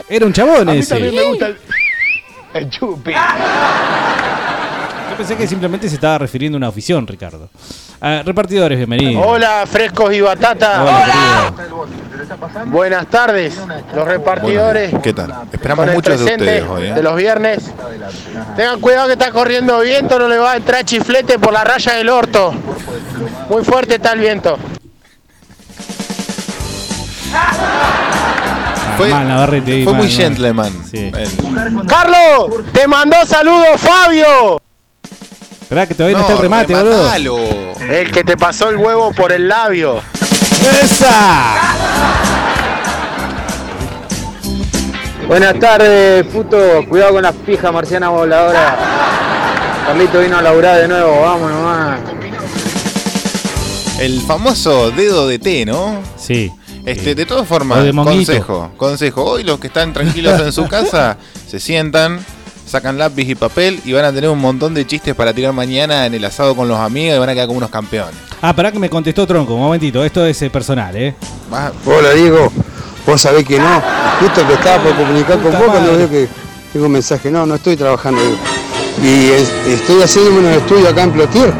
Era 0.09 0.27
un 0.27 0.33
chabón 0.33 0.69
A 0.69 0.73
mí 0.73 0.79
ese. 0.79 0.95
también 0.95 1.15
me 1.15 1.23
gusta 1.25 1.47
el, 1.47 1.59
el 2.55 2.71
Chupi. 2.71 3.13
Yo 5.19 5.25
pensé 5.27 5.37
que 5.37 5.49
simplemente 5.49 5.89
se 5.89 5.97
estaba 5.97 6.17
refiriendo 6.19 6.55
a 6.55 6.59
una 6.59 6.69
afición, 6.69 7.05
Ricardo. 7.05 7.51
Ah, 8.01 8.23
repartidores, 8.25 8.79
bienvenidos. 8.79 9.25
Hola, 9.27 9.65
frescos 9.67 10.15
y 10.15 10.21
batata. 10.21 10.81
Hola. 10.85 11.53
Buenas 12.67 13.09
tardes, 13.09 13.59
los 13.97 14.07
repartidores. 14.07 14.95
¿Qué 15.03 15.13
tal? 15.13 15.35
Esperamos 15.53 15.89
muchos 15.93 16.21
de 16.21 16.25
ustedes 16.25 16.65
hoy. 16.69 16.87
¿eh? 16.87 16.95
de 16.95 17.03
los 17.03 17.17
viernes. 17.17 17.69
Tengan 18.55 18.81
cuidado 18.81 19.09
que 19.09 19.15
está 19.15 19.33
corriendo 19.33 19.81
viento, 19.81 20.21
no 20.21 20.29
le 20.29 20.39
va 20.39 20.53
a 20.53 20.57
entrar 20.57 20.85
chiflete 20.85 21.41
por 21.41 21.53
la 21.53 21.65
raya 21.65 21.95
del 21.95 22.11
orto. 22.11 22.55
Muy 23.51 23.65
fuerte 23.65 23.97
está 23.97 24.13
el 24.13 24.21
viento. 24.21 24.57
Fue, 28.97 29.09
Man, 29.11 29.27
Navarrete 29.29 29.73
ahí, 29.73 29.83
fue 29.85 29.93
man, 29.95 30.01
muy 30.03 30.09
man. 30.09 30.17
gentleman. 30.17 30.73
Sí. 30.89 31.11
El- 31.13 31.87
Carlos, 31.89 32.63
te 32.73 32.87
mandó 32.87 33.17
saludos 33.27 33.81
Fabio. 33.81 34.58
Esperá 35.69 35.87
que 35.87 35.95
todavía 35.95 36.17
no, 36.17 36.23
No, 36.23 36.29
está 36.31 36.37
el 36.39 36.43
remate, 36.43 36.75
rematalo. 36.75 37.37
boludo. 37.37 37.75
El 37.91 38.11
que 38.11 38.25
te 38.25 38.39
pasó 38.39 38.71
el 38.71 38.79
huevo 38.79 39.13
por 39.13 39.33
el 39.33 39.49
labio. 39.49 40.01
¡Esa! 40.83 41.75
Buenas 45.27 45.59
tardes, 45.59 46.25
puto. 46.29 46.57
Cuidado 46.89 47.13
con 47.13 47.23
las 47.23 47.35
pijas 47.35 47.71
marcianas 47.71 48.09
voladoras. 48.09 48.77
Carlito 49.87 50.21
vino 50.21 50.39
a 50.39 50.43
laburar 50.43 50.81
de 50.81 50.89
nuevo, 50.89 51.21
vamos 51.21 51.51
nomás. 51.51 52.01
El 54.01 54.23
famoso 54.23 54.91
dedo 54.91 55.29
de 55.29 55.39
té, 55.39 55.67
¿no? 55.67 55.99
Sí. 56.17 56.51
Este, 56.87 57.15
de 57.15 57.27
todas 57.27 57.47
formas, 57.47 57.85
consejo, 57.93 58.71
consejo. 58.79 59.23
Hoy 59.23 59.45
los 59.45 59.61
que 59.61 59.67
están 59.67 59.93
tranquilos 59.93 60.41
en 60.41 60.51
su 60.51 60.67
casa 60.71 61.19
se 61.47 61.61
sientan, 61.61 62.25
sacan 62.69 62.99
lápiz 62.99 63.29
y 63.29 63.35
papel 63.35 63.81
y 63.85 63.93
van 63.93 64.05
a 64.05 64.13
tener 64.13 64.31
un 64.31 64.39
montón 64.39 64.75
de 64.75 64.87
chistes 64.87 65.15
para 65.15 65.33
tirar 65.33 65.53
mañana 65.53 66.07
en 66.07 66.15
el 66.15 66.25
asado 66.25 66.55
con 66.55 66.69
los 66.69 66.79
amigos 66.79 67.17
y 67.17 67.19
van 67.19 67.29
a 67.31 67.33
quedar 67.35 67.47
como 67.47 67.59
unos 67.59 67.71
campeones. 67.71 68.15
Ah, 68.41 68.55
pará 68.55 68.71
que 68.71 68.79
me 68.79 68.89
contestó 68.91 69.27
Tronco, 69.27 69.55
un 69.55 69.61
momentito. 69.61 70.05
Esto 70.05 70.25
es 70.25 70.41
eh, 70.43 70.51
personal, 70.51 70.95
¿eh? 70.97 71.15
Va- 71.53 71.73
Hola 71.87 72.11
Diego, 72.13 72.53
vos 73.07 73.21
sabés 73.21 73.45
que 73.45 73.59
no. 73.59 73.83
Justo 74.21 74.47
que 74.47 74.55
estaba 74.55 74.83
por 74.83 74.95
comunicar 74.97 75.39
con 75.41 75.53
vos 75.53 75.63
cuando 75.67 75.97
veo 75.97 76.09
que 76.11 76.29
tengo 76.73 76.87
un 76.87 76.93
mensaje. 76.93 77.31
No, 77.31 77.45
no 77.47 77.57
estoy 77.57 77.77
trabajando. 77.77 78.21
Diego. 78.21 78.37
Y 79.03 79.31
es- 79.33 79.53
estoy 79.67 80.03
haciendo 80.03 80.31
unos 80.33 80.57
estudios 80.57 80.89
acá 80.89 81.03
en 81.05 81.13
Plotier. 81.13 81.53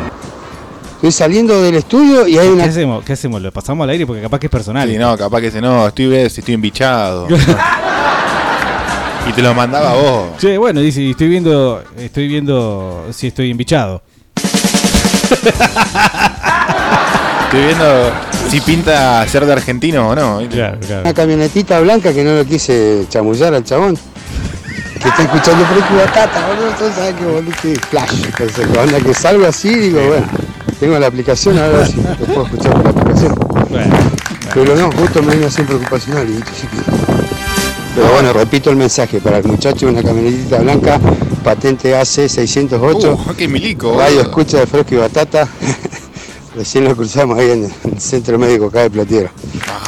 Estoy 0.97 1.13
saliendo 1.13 1.63
del 1.63 1.77
estudio 1.77 2.27
y 2.27 2.39
hay 2.39 2.49
¿Qué 2.49 2.53
una. 2.53 2.65
hacemos? 2.65 3.05
¿Qué 3.05 3.13
hacemos? 3.13 3.41
¿Lo 3.41 3.53
pasamos 3.53 3.85
al 3.85 3.91
aire? 3.91 4.05
Porque 4.05 4.21
capaz 4.23 4.41
que 4.41 4.47
es 4.49 4.51
personal. 4.51 4.89
Sí, 4.89 4.99
no, 4.99 5.17
capaz 5.17 5.39
que 5.39 5.47
dice, 5.47 5.61
no, 5.61 5.87
estoy 5.87 6.07
ves, 6.09 6.37
estoy 6.37 6.55
embichado. 6.55 7.29
y 9.29 9.33
te 9.33 9.43
lo 9.43 9.55
mandaba 9.55 9.95
vos. 9.95 10.29
Che, 10.39 10.57
bueno, 10.59 10.81
dice, 10.81 11.11
estoy 11.11 11.29
viendo, 11.29 11.83
estoy 11.99 12.29
viendo 12.29 13.07
si 13.13 13.27
estoy 13.29 13.51
embichado. 13.51 14.03
Estoy 17.45 17.65
viendo 17.65 18.11
si 18.51 18.61
pinta 18.61 19.27
ser 19.27 19.47
de 19.47 19.53
argentino 19.53 20.09
o 20.09 20.15
no. 20.15 20.39
¿viste? 20.39 20.57
Claro, 20.57 20.79
claro. 20.81 21.03
Una 21.03 21.15
camionetita 21.15 21.81
blanca 21.81 22.13
que 22.13 22.23
no 22.25 22.35
lo 22.35 22.45
quise 22.45 23.07
chamullar 23.09 23.55
al 23.55 23.65
chabón. 23.65 23.97
Que 25.01 25.09
está 25.09 25.23
escuchando 25.23 25.65
Fresco 25.67 25.95
Batata, 25.97 26.47
boludo. 26.49 26.69
Entonces, 26.71 26.95
¿sabes 26.97 27.15
qué, 27.15 27.25
boludo? 27.25 27.53
Sí, 27.63 27.75
flash. 27.89 28.25
Entonces, 28.25 28.67
cuando 28.75 28.99
que 28.99 29.15
salgo 29.15 29.47
así, 29.47 29.75
digo, 29.75 30.01
bueno, 30.09 30.27
tengo 30.81 30.99
la 30.99 31.07
aplicación, 31.07 31.59
ahora 31.59 31.87
sí, 31.87 31.97
lo 32.21 32.27
puedo 32.27 32.45
escuchar 32.47 32.73
por 32.73 32.85
la 32.85 32.91
aplicación. 32.91 33.35
Bueno, 33.71 33.97
Pero 34.55 34.77
no, 34.77 34.91
justo 34.93 35.23
me 35.23 35.35
vino 35.37 35.47
así 35.47 35.63
preocupacional 35.63 36.29
y 36.29 36.33
dije, 36.33 36.49
sí 36.61 36.67
que- 36.67 37.08
Pero 37.99 38.13
bueno, 38.13 38.33
repito 38.33 38.71
el 38.71 38.77
mensaje 38.77 39.21
para 39.21 39.39
el 39.39 39.45
muchacho, 39.45 39.89
una 39.89 40.05
camionetita 40.05 40.59
blanca, 40.59 41.01
patente 41.43 41.97
AC 41.97 42.29
608, 42.29 43.13
Uh, 43.27 43.35
qué 43.35 43.49
milico. 43.49 43.99
radio 43.99 44.21
escucha 44.21 44.59
de 44.59 44.67
Fresco 44.69 44.95
y 44.95 44.99
Batata. 44.99 45.49
Recién 46.55 46.85
lo 46.85 46.95
cruzamos 46.95 47.37
ahí 47.37 47.51
en 47.51 47.65
el 47.65 48.01
centro 48.01 48.39
médico 48.39 48.67
acá 48.67 48.83
de 48.83 48.91
Platiero. 48.91 49.31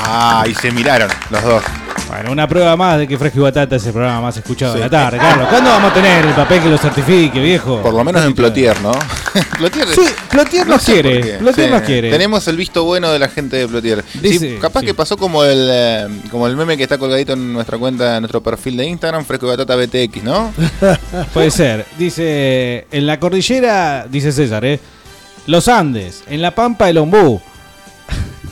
Ah, 0.02 0.44
y 0.48 0.54
se 0.54 0.72
miraron 0.72 1.08
los 1.30 1.42
dos. 1.44 1.62
Bueno, 2.10 2.32
una 2.32 2.46
prueba 2.48 2.76
más 2.76 2.98
de 2.98 3.06
que 3.08 3.16
Fresco 3.16 3.38
y 3.38 3.42
Batata 3.42 3.76
es 3.76 3.86
el 3.86 3.92
programa 3.92 4.20
más 4.20 4.36
escuchado 4.36 4.74
de 4.74 4.80
la 4.80 4.90
tarde, 4.90 5.18
Carlos. 5.18 5.48
¿Cuándo 5.48 5.70
vamos 5.70 5.90
a 5.90 5.94
tener 5.94 6.24
el 6.26 6.34
papel 6.34 6.60
que 6.62 6.68
lo 6.68 6.76
certifique, 6.78 7.40
viejo? 7.40 7.80
Por 7.82 7.94
lo 7.94 8.02
menos 8.04 8.24
en 8.24 8.34
Plotier, 8.34 8.80
¿no? 8.80 8.92
Plotier, 9.58 9.86
Sí, 9.88 10.02
Plotier 10.30 10.66
nos 10.66 10.82
sé 10.82 10.92
quiere, 10.94 11.20
qué. 11.20 11.32
Plotier 11.34 11.70
nos 11.70 11.82
quiere. 11.82 12.10
Tenemos 12.10 12.46
el 12.48 12.56
visto 12.56 12.84
bueno 12.84 13.10
de 13.10 13.18
la 13.18 13.28
gente 13.28 13.56
de 13.56 13.68
Plotier. 13.68 14.04
Sí, 14.12 14.18
Dice- 14.20 14.58
capaz 14.60 14.80
sí. 14.80 14.86
que 14.86 14.94
pasó 14.94 15.16
como 15.16 15.44
el 15.44 15.68
eh, 15.70 16.08
como 16.30 16.46
el 16.46 16.56
meme 16.56 16.76
que 16.76 16.82
está 16.82 16.98
colgadito 16.98 17.32
en 17.34 17.52
nuestra 17.52 17.78
cuenta, 17.78 18.16
en 18.16 18.22
nuestro 18.22 18.42
perfil 18.42 18.76
de 18.76 18.86
Instagram, 18.86 19.24
Fresco 19.24 19.46
y 19.46 19.50
Batata 19.50 19.76
BTX, 19.76 20.22
¿no? 20.22 20.52
Puede 21.32 21.50
ser. 21.50 21.86
Dice, 21.98 22.86
en 22.90 23.06
la 23.06 23.20
cordillera, 23.20 24.06
dice 24.10 24.32
César, 24.32 24.64
¿eh? 24.64 24.80
Los 25.46 25.68
Andes, 25.68 26.24
en 26.28 26.42
la 26.42 26.50
Pampa 26.54 26.88
el 26.90 26.98
Ombú. 26.98 27.40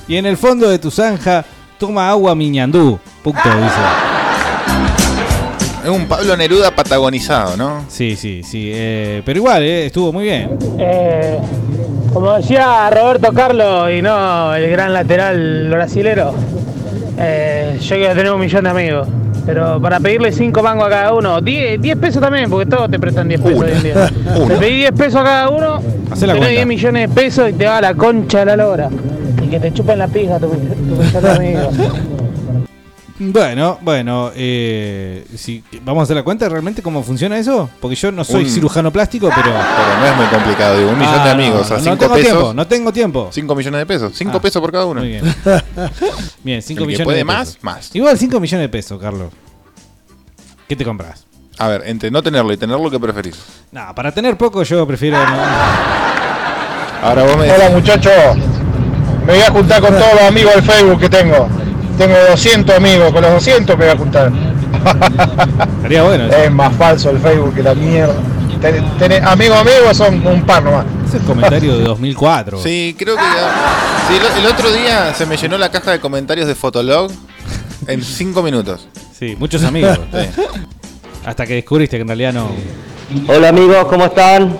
Y 0.08 0.16
en 0.16 0.24
el 0.24 0.38
fondo 0.38 0.70
de 0.70 0.78
tu 0.78 0.90
zanja, 0.90 1.44
toma 1.78 2.08
agua 2.08 2.34
miñandú. 2.34 2.98
Punto, 3.32 3.48
dice. 3.60 3.80
Es 5.84 5.90
un 5.90 6.06
Pablo 6.06 6.34
Neruda 6.36 6.70
patagonizado, 6.70 7.56
¿no? 7.58 7.84
Sí, 7.88 8.16
sí, 8.16 8.42
sí. 8.42 8.70
eh, 8.72 9.22
pero 9.24 9.38
igual, 9.38 9.62
eh, 9.62 9.86
estuvo 9.86 10.12
muy 10.12 10.24
bien. 10.24 10.56
Eh, 10.78 11.38
como 12.12 12.32
decía 12.34 12.88
Roberto 12.90 13.32
Carlos 13.34 13.90
y 13.90 14.00
no 14.00 14.54
el 14.54 14.70
gran 14.70 14.94
lateral 14.94 15.68
brasilero, 15.70 16.32
eh, 17.18 17.76
yo 17.82 17.96
quiero 17.96 18.14
tener 18.14 18.32
un 18.32 18.40
millón 18.40 18.64
de 18.64 18.70
amigos. 18.70 19.08
Pero 19.44 19.78
para 19.80 20.00
pedirle 20.00 20.32
5 20.32 20.62
mangos 20.62 20.86
a 20.86 20.90
cada 20.90 21.14
uno, 21.14 21.40
10, 21.42 21.80
10 21.82 21.96
pesos 21.98 22.22
también, 22.22 22.48
porque 22.48 22.66
todos 22.66 22.90
te 22.90 22.98
prestan 22.98 23.28
10 23.28 23.40
pesos 23.42 23.60
hoy 23.62 23.70
en 23.72 23.82
día. 23.82 24.10
Uno. 24.36 24.48
Le 24.48 24.56
pedí 24.56 24.76
10 24.76 24.92
pesos 24.92 25.20
a 25.20 25.24
cada 25.24 25.48
uno, 25.50 25.82
Hacé 26.10 26.26
la 26.26 26.32
tenés 26.32 26.48
cuenta. 26.48 26.48
10 26.48 26.66
millones 26.66 27.08
de 27.08 27.14
pesos 27.14 27.50
y 27.50 27.52
te 27.52 27.66
va 27.66 27.76
a 27.76 27.80
la 27.82 27.94
concha 27.94 28.38
de 28.40 28.44
la 28.46 28.56
lora. 28.56 28.88
Y 29.42 29.48
que 29.48 29.60
te 29.60 29.72
chupen 29.72 29.98
la 29.98 30.08
pija 30.08 30.38
tu, 30.38 30.48
tu 30.48 30.96
millón 30.96 31.22
de 31.22 31.30
amigos. 31.30 31.74
Bueno, 33.20 33.78
bueno, 33.82 34.30
eh, 34.36 35.24
si, 35.36 35.64
vamos 35.82 36.02
a 36.02 36.04
hacer 36.04 36.14
la 36.16 36.22
cuenta 36.22 36.48
realmente 36.48 36.82
cómo 36.82 37.02
funciona 37.02 37.36
eso. 37.36 37.68
Porque 37.80 37.96
yo 37.96 38.12
no 38.12 38.22
soy 38.22 38.44
Un- 38.44 38.50
cirujano 38.50 38.92
plástico, 38.92 39.28
pero. 39.34 39.50
Pero 39.50 39.98
no 40.00 40.06
es 40.06 40.16
muy 40.16 40.26
complicado, 40.26 40.78
digo, 40.78 40.90
un 40.90 40.98
millón 40.98 41.14
Ah, 41.18 41.24
de 41.28 41.34
no, 41.34 41.42
amigos, 41.42 41.70
a 41.72 41.74
no 41.78 41.80
5 41.82 41.96
tengo 41.96 42.14
pesos. 42.14 42.30
tiempo, 42.32 42.54
no 42.54 42.66
tengo 42.68 42.92
tiempo. 42.92 43.28
5 43.32 43.54
millones 43.56 43.78
de 43.80 43.86
pesos, 43.86 44.12
5 44.14 44.32
Ah, 44.36 44.40
pesos 44.40 44.62
por 44.62 44.70
cada 44.70 44.84
uno. 44.86 45.00
Muy 45.00 45.08
bien. 45.10 45.24
Bien, 46.44 46.62
5 46.62 46.78
El 46.80 46.86
que 46.86 46.86
millones 46.86 47.04
puede 47.04 47.18
de 47.18 47.24
más, 47.24 47.48
pesos. 47.48 47.64
más. 47.64 47.90
Igual 47.96 48.16
5 48.16 48.38
millones 48.38 48.64
de 48.64 48.68
pesos, 48.68 49.00
Carlos. 49.00 49.32
¿Qué 50.68 50.76
te 50.76 50.84
compras? 50.84 51.24
A 51.58 51.66
ver, 51.66 51.82
entre 51.86 52.12
no 52.12 52.22
tenerlo 52.22 52.52
y 52.52 52.56
tenerlo, 52.56 52.88
¿qué 52.88 53.00
preferís? 53.00 53.36
No, 53.72 53.92
para 53.96 54.12
tener 54.12 54.36
poco 54.36 54.62
yo 54.62 54.86
prefiero. 54.86 55.18
no- 55.18 55.42
Ahora 57.02 57.22
vos 57.24 57.36
me 57.36 57.50
Hola 57.50 57.70
muchachos, 57.70 58.12
me 59.26 59.32
voy 59.32 59.42
a 59.42 59.50
juntar 59.50 59.80
con 59.80 59.90
todos 59.90 60.12
los 60.14 60.22
amigos 60.22 60.54
del 60.54 60.62
Facebook 60.64 61.00
que 61.00 61.08
tengo. 61.08 61.48
Tengo 61.98 62.14
200 62.30 62.76
amigos, 62.76 63.12
con 63.12 63.22
los 63.22 63.32
200 63.32 63.76
me 63.76 63.84
voy 63.86 63.94
a 63.94 63.98
juntar. 63.98 64.32
Estaría 65.76 66.02
bueno. 66.02 66.26
eso. 66.26 66.36
Es 66.36 66.52
más 66.52 66.74
falso 66.76 67.10
el 67.10 67.18
Facebook 67.18 67.54
que 67.54 67.62
la 67.62 67.74
mierda. 67.74 68.14
Ten- 68.60 68.84
tenés- 68.98 69.22
amigos 69.24 69.58
amigos 69.58 69.96
son 69.96 70.24
un 70.26 70.42
par 70.42 70.62
nomás. 70.62 70.84
Es 71.06 71.14
el 71.14 71.22
comentario 71.22 71.76
de 71.76 71.84
2004. 71.84 72.58
Sí, 72.62 72.94
creo 72.98 73.16
que 73.16 73.22
ya. 73.22 74.08
Sí, 74.08 74.14
el, 74.16 74.44
el 74.44 74.52
otro 74.52 74.70
día 74.72 75.12
se 75.14 75.26
me 75.26 75.36
llenó 75.36 75.58
la 75.58 75.70
caja 75.70 75.90
de 75.92 76.00
comentarios 76.00 76.46
de 76.46 76.54
Fotolog 76.54 77.10
en 77.86 78.02
5 78.02 78.42
minutos. 78.42 78.88
Sí, 79.18 79.36
muchos 79.38 79.62
amigos. 79.64 79.98
Sí. 80.12 80.42
Hasta 81.26 81.46
que 81.46 81.54
descubriste 81.54 81.96
que 81.96 82.02
en 82.02 82.08
realidad 82.08 82.32
no. 82.32 82.48
Hola 83.26 83.48
amigos, 83.50 83.84
¿cómo 83.86 84.06
están? 84.06 84.56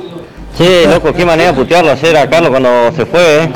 Che, 0.57 0.87
loco, 0.87 1.13
qué 1.15 1.25
manera 1.25 1.53
de 1.53 1.57
putearlo 1.59 1.93
ayer 1.93 2.17
a 2.17 2.29
Carlos 2.29 2.51
cuando 2.51 2.93
se 2.95 3.07
fue, 3.07 3.45
¿eh? 3.45 3.53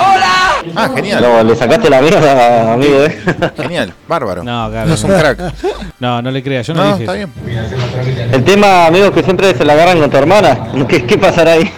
Ah, 0.75 0.91
genial. 0.95 1.23
No, 1.23 1.43
le 1.43 1.57
sacaste 1.57 1.89
la 1.91 2.01
mierda, 2.01 2.73
amigo, 2.75 3.03
¿eh? 3.05 3.19
Genial, 3.57 3.93
bárbaro. 4.09 4.43
No, 4.45 4.71
Carlos. 4.73 5.01
Sos 5.01 5.11
un 5.11 5.17
crack. 5.19 5.55
No, 6.01 6.23
no 6.23 6.31
le 6.31 6.43
creas, 6.43 6.67
yo 6.67 6.75
no, 6.75 6.85
No, 6.85 6.91
dije 6.99 7.05
está 7.05 7.17
eso. 7.19 7.29
bien. 7.45 8.29
El 8.33 8.45
tema, 8.45 8.87
amigos, 8.87 9.11
que 9.13 9.23
siempre 9.23 9.55
se 9.57 9.65
la 9.65 9.73
agarran 9.75 9.99
con 10.01 10.11
tu 10.11 10.17
hermana. 10.17 10.69
¿Qué, 10.89 11.05
qué 11.07 11.19
pasará 11.19 11.53
ahí? 11.53 11.71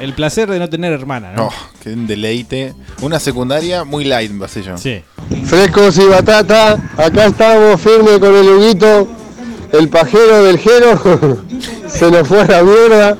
El 0.00 0.14
placer 0.14 0.50
de 0.50 0.58
no 0.58 0.68
tener 0.68 0.92
hermana, 0.92 1.30
¿no? 1.32 1.44
No, 1.44 1.50
qué 1.80 1.90
un 1.90 2.08
deleite. 2.08 2.74
Una 3.02 3.20
secundaria 3.20 3.84
muy 3.84 4.04
light, 4.04 4.32
yo. 4.64 4.76
Sí. 4.76 5.02
Frescos 5.44 5.96
y 5.98 6.06
batata, 6.06 6.76
acá 6.96 7.26
estamos 7.26 7.80
firme 7.80 8.18
con 8.18 8.34
el 8.34 8.48
Huguito, 8.48 9.06
el 9.72 9.88
pajero 9.88 10.42
del 10.42 10.58
Jero, 10.58 11.00
se 11.86 12.10
nos 12.10 12.26
fue 12.26 12.40
a 12.40 12.46
la 12.46 12.62
mierda, 12.64 13.16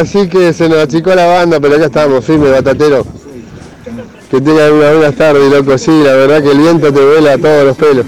así 0.00 0.28
que 0.28 0.52
se 0.52 0.68
nos 0.68 0.78
achicó 0.78 1.14
la 1.14 1.26
banda, 1.26 1.60
pero 1.60 1.76
acá 1.76 1.86
estamos 1.86 2.24
firme, 2.24 2.50
batatero. 2.50 3.06
Que 4.30 4.40
tengan 4.40 4.72
una 4.72 4.90
buena 4.92 5.12
tarde, 5.12 5.50
loco, 5.50 5.76
sí, 5.76 5.90
la 6.02 6.14
verdad 6.14 6.42
que 6.42 6.50
el 6.50 6.58
viento 6.58 6.92
te 6.92 7.00
vuela 7.04 7.34
a 7.34 7.38
todos 7.38 7.64
los 7.64 7.76
pelos. 7.76 8.06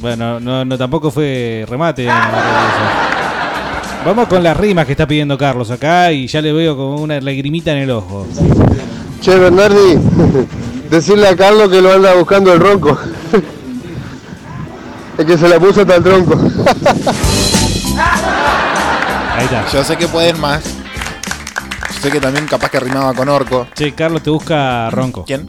Bueno, 0.00 0.38
no, 0.38 0.64
no 0.64 0.78
tampoco 0.78 1.10
fue 1.10 1.64
remate. 1.68 2.06
Vamos 4.04 4.28
con 4.28 4.42
las 4.42 4.54
rimas 4.54 4.84
que 4.84 4.92
está 4.92 5.06
pidiendo 5.06 5.38
Carlos 5.38 5.70
acá 5.70 6.12
y 6.12 6.26
ya 6.26 6.42
le 6.42 6.52
veo 6.52 6.76
como 6.76 6.96
una 6.96 7.18
lagrimita 7.20 7.72
en 7.72 7.78
el 7.78 7.90
ojo. 7.90 8.26
Che, 9.22 9.38
Bernardi, 9.38 9.98
decirle 10.90 11.26
a 11.26 11.34
Carlos 11.34 11.70
que 11.70 11.80
lo 11.80 11.90
anda 11.90 12.14
buscando 12.14 12.52
el 12.52 12.60
ronco. 12.60 12.98
Es 15.16 15.24
que 15.24 15.38
se 15.38 15.48
la 15.48 15.60
puso 15.60 15.82
hasta 15.82 15.94
el 15.94 16.02
tronco. 16.02 16.36
Ahí 19.36 19.44
está. 19.44 19.66
Yo 19.72 19.84
sé 19.84 19.96
que 19.96 20.08
pueden 20.08 20.40
más. 20.40 20.62
Sé 22.00 22.10
que 22.10 22.20
también 22.20 22.46
capaz 22.46 22.70
que 22.70 22.80
rimaba 22.80 23.14
con 23.14 23.28
orco. 23.28 23.66
Che, 23.74 23.92
Carlos 23.94 24.22
te 24.22 24.30
busca 24.30 24.90
Ronco. 24.90 25.24
¿Quién? 25.24 25.48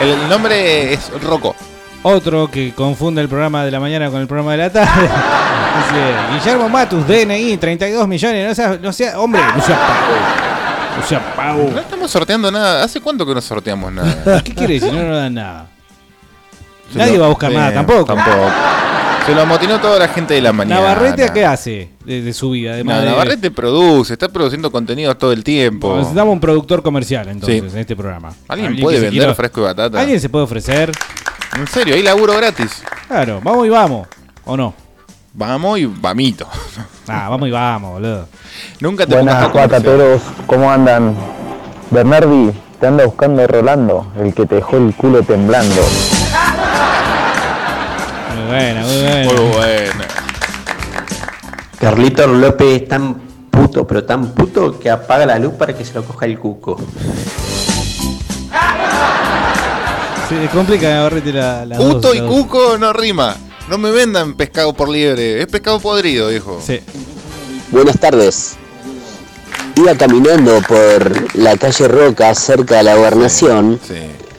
El 0.00 0.28
nombre 0.28 0.92
es 0.92 1.10
Rocco. 1.22 1.54
Otro 2.02 2.50
que 2.50 2.74
confunde 2.74 3.22
el 3.22 3.28
programa 3.28 3.64
de 3.64 3.70
la 3.70 3.80
mañana 3.80 4.10
con 4.10 4.20
el 4.20 4.26
programa 4.26 4.52
de 4.52 4.58
la 4.58 4.70
tarde. 4.70 5.02
Dice, 5.74 6.14
Guillermo 6.32 6.68
Matus, 6.68 7.06
DNI, 7.06 7.56
32 7.56 8.06
millones. 8.06 8.48
No 8.48 8.54
sea, 8.54 8.78
no 8.80 8.92
sea 8.92 9.18
hombre, 9.18 9.42
no 9.56 9.62
sea 9.62 9.76
pavo. 9.76 10.96
No 10.96 11.06
sea 11.06 11.34
pavo. 11.34 11.70
No 11.74 11.80
estamos 11.80 12.10
sorteando 12.10 12.50
nada. 12.50 12.84
¿Hace 12.84 13.00
cuánto 13.00 13.26
que 13.26 13.34
no 13.34 13.40
sorteamos 13.40 13.92
nada? 13.92 14.42
¿Qué 14.42 14.54
quiere 14.54 14.74
decir? 14.74 14.92
No 14.92 15.02
nos 15.02 15.16
dan 15.16 15.34
nada. 15.34 15.66
Nadie 16.94 17.18
va 17.18 17.26
a 17.26 17.28
buscar 17.30 17.52
nada 17.52 17.72
tampoco. 17.72 18.14
Tampoco. 18.14 18.50
Se 19.26 19.34
lo 19.34 19.40
amotinó 19.42 19.80
toda 19.80 19.98
la 19.98 20.08
gente 20.08 20.34
de 20.34 20.42
la 20.42 20.52
mañana. 20.52 20.82
Navarrete, 20.82 21.24
¿a 21.24 21.32
qué 21.32 21.46
hace 21.46 21.88
de, 22.04 22.20
de 22.20 22.32
su 22.34 22.50
vida? 22.50 22.70
No, 22.70 22.74
Además 22.74 23.00
de- 23.02 23.06
Navarrete 23.10 23.50
produce, 23.50 24.12
está 24.12 24.28
produciendo 24.28 24.70
contenidos 24.70 25.16
todo 25.18 25.32
el 25.32 25.42
tiempo. 25.42 25.96
Necesitamos 25.96 26.32
un 26.34 26.40
productor 26.40 26.82
comercial 26.82 27.28
entonces 27.28 27.62
Sí. 27.62 27.68
en 27.72 27.78
este 27.78 27.96
programa. 27.96 28.34
¿Alguien 28.48 28.78
puede 28.80 28.96
vender 29.00 29.12
quiera- 29.12 29.34
fresco 29.34 29.60
y 29.60 29.64
batata? 29.64 29.98
¿Alguien 30.00 30.20
se 30.20 30.28
puede 30.28 30.44
ofrecer? 30.44 30.92
En 31.56 31.66
serio, 31.68 31.94
hay 31.94 32.02
laburo 32.02 32.36
gratis. 32.36 32.82
Claro, 33.08 33.40
vamos 33.42 33.66
y 33.66 33.70
vamos. 33.70 34.08
¿O 34.44 34.56
no? 34.58 34.74
Vamos 35.32 35.78
y 35.78 35.86
vamito. 35.86 36.46
Ah, 37.08 37.28
vamos 37.30 37.48
y 37.48 37.52
vamos, 37.52 37.92
boludo. 37.94 38.28
Nunca 38.80 39.06
te 39.06 39.14
Buenas, 39.14 39.48
cuatateros, 39.48 40.22
¿cómo 40.46 40.70
andan? 40.70 41.14
Bernardi, 41.90 42.50
te 42.80 42.86
anda 42.86 43.04
buscando 43.06 43.46
Rolando, 43.46 44.12
el 44.20 44.34
que 44.34 44.46
te 44.46 44.56
dejó 44.56 44.76
el 44.76 44.94
culo 44.94 45.22
temblando. 45.22 45.80
Muy 48.54 48.64
buena, 48.64 48.80
muy 48.86 49.00
buena. 49.02 49.32
Muy 49.32 49.52
buena. 49.52 50.06
Carlito 51.80 52.26
López 52.26 52.82
es 52.82 52.88
tan 52.88 53.14
puto, 53.50 53.86
pero 53.86 54.04
tan 54.04 54.28
puto 54.32 54.78
que 54.78 54.90
apaga 54.90 55.26
la 55.26 55.38
luz 55.38 55.54
para 55.54 55.76
que 55.76 55.84
se 55.84 55.92
lo 55.94 56.04
coja 56.04 56.26
el 56.26 56.38
cuco. 56.38 56.76
Se 60.28 60.34
le 60.36 60.48
complica 60.48 60.88
la, 61.10 61.66
la 61.66 61.76
Puto 61.76 62.00
dos- 62.00 62.14
y 62.16 62.20
la- 62.20 62.26
cuco 62.26 62.78
no 62.78 62.92
rima. 62.92 63.36
No 63.68 63.78
me 63.78 63.90
vendan 63.90 64.34
pescado 64.34 64.72
por 64.72 64.88
liebre. 64.88 65.40
Es 65.40 65.46
pescado 65.46 65.80
podrido, 65.80 66.32
hijo. 66.32 66.60
Sí. 66.64 66.80
Buenas 67.70 67.98
tardes. 67.98 68.56
Iba 69.76 69.94
caminando 69.96 70.60
por 70.62 71.34
la 71.36 71.56
calle 71.56 71.88
Roca 71.88 72.34
cerca 72.34 72.76
de 72.76 72.82
la 72.84 72.94
gobernación 72.94 73.80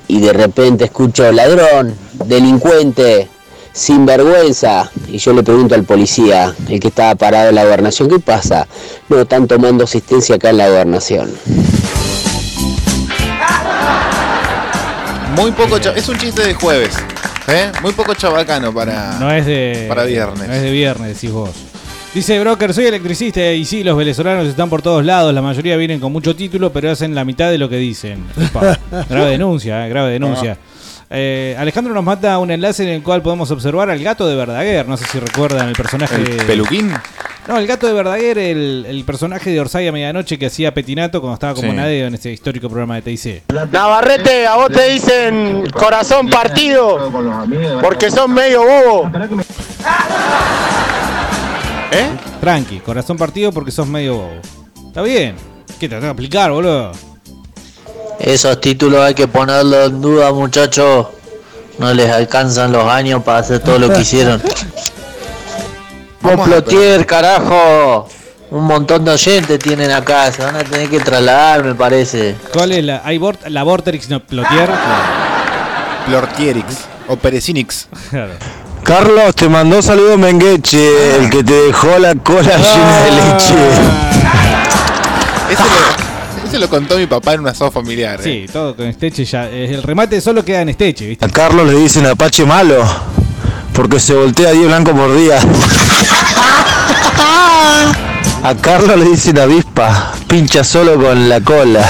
y 0.07 0.21
de 0.21 0.31
repente 0.33 0.85
escucho 0.85 1.29
ladrón, 1.31 1.93
delincuente, 2.25 3.27
sinvergüenza. 3.75 4.89
Y 5.07 5.17
yo 5.19 5.33
le 5.33 5.43
pregunto 5.43 5.75
al 5.75 5.83
policía, 5.83 6.55
el 6.67 6.79
que 6.79 6.87
estaba 6.87 7.13
parado 7.13 7.49
en 7.49 7.55
la 7.55 7.65
gobernación, 7.65 8.09
¿qué 8.09 8.19
pasa? 8.19 8.67
No, 9.09 9.19
están 9.19 9.47
tomando 9.47 9.83
asistencia 9.83 10.35
acá 10.35 10.49
en 10.49 10.57
la 10.57 10.69
gobernación. 10.69 11.31
Muy 15.35 15.51
poco 15.51 15.75
Es 15.75 16.07
un 16.07 16.17
chiste 16.17 16.47
de 16.47 16.53
jueves. 16.53 16.95
¿eh? 17.49 17.71
Muy 17.81 17.91
poco 17.91 18.13
chabacano 18.13 18.73
para. 18.73 19.19
No 19.19 19.29
es 19.29 19.45
de. 19.45 19.85
Para 19.89 20.05
viernes. 20.05 20.47
No 20.47 20.53
es 20.53 20.61
de 20.61 20.71
viernes, 20.71 21.13
decís 21.13 21.31
vos. 21.31 21.51
Dice 22.13 22.39
Broker, 22.39 22.73
soy 22.73 22.85
electricista 22.85 23.51
y 23.51 23.65
sí, 23.65 23.83
los 23.83 23.97
venezolanos 23.97 24.47
están 24.47 24.69
por 24.69 24.81
todos 24.81 25.03
lados, 25.03 25.33
la 25.33 25.41
mayoría 25.41 25.75
vienen 25.75 25.99
con 25.99 26.13
mucho 26.13 26.33
título, 26.33 26.71
pero 26.71 26.89
hacen 26.89 27.13
la 27.13 27.25
mitad 27.25 27.51
de 27.51 27.57
lo 27.57 27.67
que 27.67 27.75
dicen. 27.75 28.23
Upa, 28.37 28.79
grave 29.09 29.31
denuncia, 29.31 29.85
eh, 29.85 29.89
grave 29.89 30.11
denuncia. 30.13 30.57
Eh, 31.09 31.55
Alejandro 31.59 31.93
nos 31.93 32.03
mata 32.03 32.37
un 32.39 32.49
enlace 32.51 32.83
en 32.83 32.89
el 32.89 33.03
cual 33.03 33.21
podemos 33.21 33.51
observar 33.51 33.89
al 33.89 33.99
gato 34.03 34.27
de 34.27 34.35
Verdaguer. 34.35 34.87
No 34.87 34.97
sé 34.97 35.05
si 35.05 35.19
recuerdan 35.19 35.67
el 35.69 35.75
personaje. 35.75 36.15
¿El 36.15 36.37
peluquín? 36.45 36.91
No, 37.47 37.57
el 37.59 37.67
gato 37.67 37.85
de 37.85 37.93
Verdaguer, 37.93 38.39
el, 38.39 38.85
el 38.89 39.03
personaje 39.03 39.51
de 39.51 39.59
Orsay 39.59 39.87
a 39.87 39.91
medianoche 39.91 40.39
que 40.39 40.47
hacía 40.47 40.73
Petinato 40.73 41.21
cuando 41.21 41.35
estaba 41.35 41.53
como 41.53 41.69
Sí. 41.71 41.77
nadie 41.77 42.03
en 42.05 42.15
ese 42.15 42.31
histórico 42.31 42.67
programa 42.69 42.95
de 42.95 43.03
TIC. 43.03 43.43
Navarrete, 43.71 44.47
a 44.47 44.55
vos 44.55 44.69
te 44.71 44.89
dicen 44.89 45.69
corazón 45.71 46.27
partido 46.27 47.11
porque 47.83 48.09
son 48.09 48.33
medio 48.33 48.63
bobo. 48.63 49.11
¿Eh? 51.91 52.09
Tranqui, 52.41 52.79
corazón 52.79 53.15
partido 53.17 53.51
porque 53.51 53.71
sos 53.71 53.87
medio 53.87 54.15
bobo. 54.17 54.31
Está 54.87 55.01
bien. 55.03 55.35
¿Qué 55.79 55.87
te 55.87 55.89
tengo 55.89 56.01
que 56.01 56.07
explicar, 56.07 56.51
boludo? 56.51 56.91
Esos 58.25 58.59
títulos 58.59 59.01
hay 59.01 59.13
que 59.13 59.27
ponerlos 59.27 59.87
en 59.89 60.01
duda, 60.01 60.33
muchachos. 60.33 61.07
No 61.77 61.93
les 61.93 62.09
alcanzan 62.11 62.71
los 62.71 62.87
años 62.89 63.21
para 63.23 63.37
hacer 63.39 63.59
todo 63.59 63.77
lo 63.79 63.93
que 63.93 64.01
hicieron. 64.01 64.41
Complotier, 66.21 67.05
carajo. 67.05 68.07
Un 68.51 68.63
montón 68.63 69.03
de 69.05 69.11
oyentes 69.11 69.59
tienen 69.59 69.91
acá. 69.91 70.31
Se 70.31 70.43
van 70.43 70.55
a 70.55 70.63
tener 70.63 70.89
que 70.89 70.99
trasladar, 70.99 71.63
me 71.63 71.75
parece. 71.75 72.35
¿Cuál 72.53 72.71
es 72.71 72.83
la? 72.83 73.01
¿Hay 73.05 73.17
Bort- 73.19 73.47
la 73.47 73.63
Vorterix 73.63 74.09
no 74.09 74.19
Plotier? 74.21 74.69
Plortierix. 76.07 76.65
O 77.07 77.15
Perecinix. 77.17 77.87
Claro. 78.09 78.33
Carlos 78.83 79.33
te 79.35 79.49
mandó 79.49 79.81
saludos 79.81 80.15
Mengueche, 80.19 81.15
el 81.17 81.27
que 81.31 81.43
te 81.43 81.53
dejó 81.53 81.97
la 81.97 82.13
cola 82.13 82.41
llena 82.55 82.99
de 82.99 83.11
leche. 83.11 83.55
Ese 85.49 85.63
lo, 85.63 86.04
ese 86.55 86.59
lo 86.59 86.69
contó 86.69 86.97
mi 86.97 87.05
papá 87.05 87.33
en 87.33 87.41
un 87.41 87.47
asado 87.49 87.69
familiar. 87.71 88.19
¿eh? 88.21 88.23
Sí, 88.23 88.45
todo 88.51 88.75
con 88.75 88.85
Esteche 88.87 89.25
ya. 89.25 89.49
eh, 89.49 89.69
El 89.73 89.83
remate 89.83 90.21
solo 90.21 90.43
queda 90.45 90.61
en 90.61 90.69
Esteche, 90.69 91.05
¿viste? 91.07 91.25
A 91.25 91.29
Carlos 91.29 91.67
le 91.67 91.73
dicen 91.79 92.05
Apache 92.05 92.45
malo, 92.45 92.77
porque 93.73 93.99
se 93.99 94.13
voltea 94.13 94.51
10 94.51 94.67
blanco 94.67 94.91
por 94.93 95.13
día. 95.17 95.39
A 98.43 98.53
Carlos 98.55 98.97
le 98.97 99.05
dicen 99.05 99.39
avispa, 99.39 100.13
pincha 100.27 100.63
solo 100.63 100.95
con 100.95 101.27
la 101.27 101.41
cola. 101.41 101.85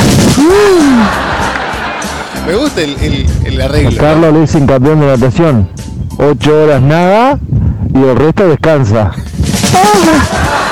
Me 2.48 2.56
gusta 2.56 2.82
el, 2.82 2.96
el, 3.02 3.26
el 3.46 3.62
A 3.62 3.66
arreglo. 3.66 4.02
Carlos 4.02 4.34
le 4.34 4.40
dicen 4.42 4.66
campeón 4.66 5.00
de 5.02 5.08
natación. 5.08 5.70
Ocho 6.18 6.64
horas 6.64 6.82
nada 6.82 7.38
y 7.94 7.98
el 8.02 8.16
resto 8.16 8.48
descansa. 8.48 9.12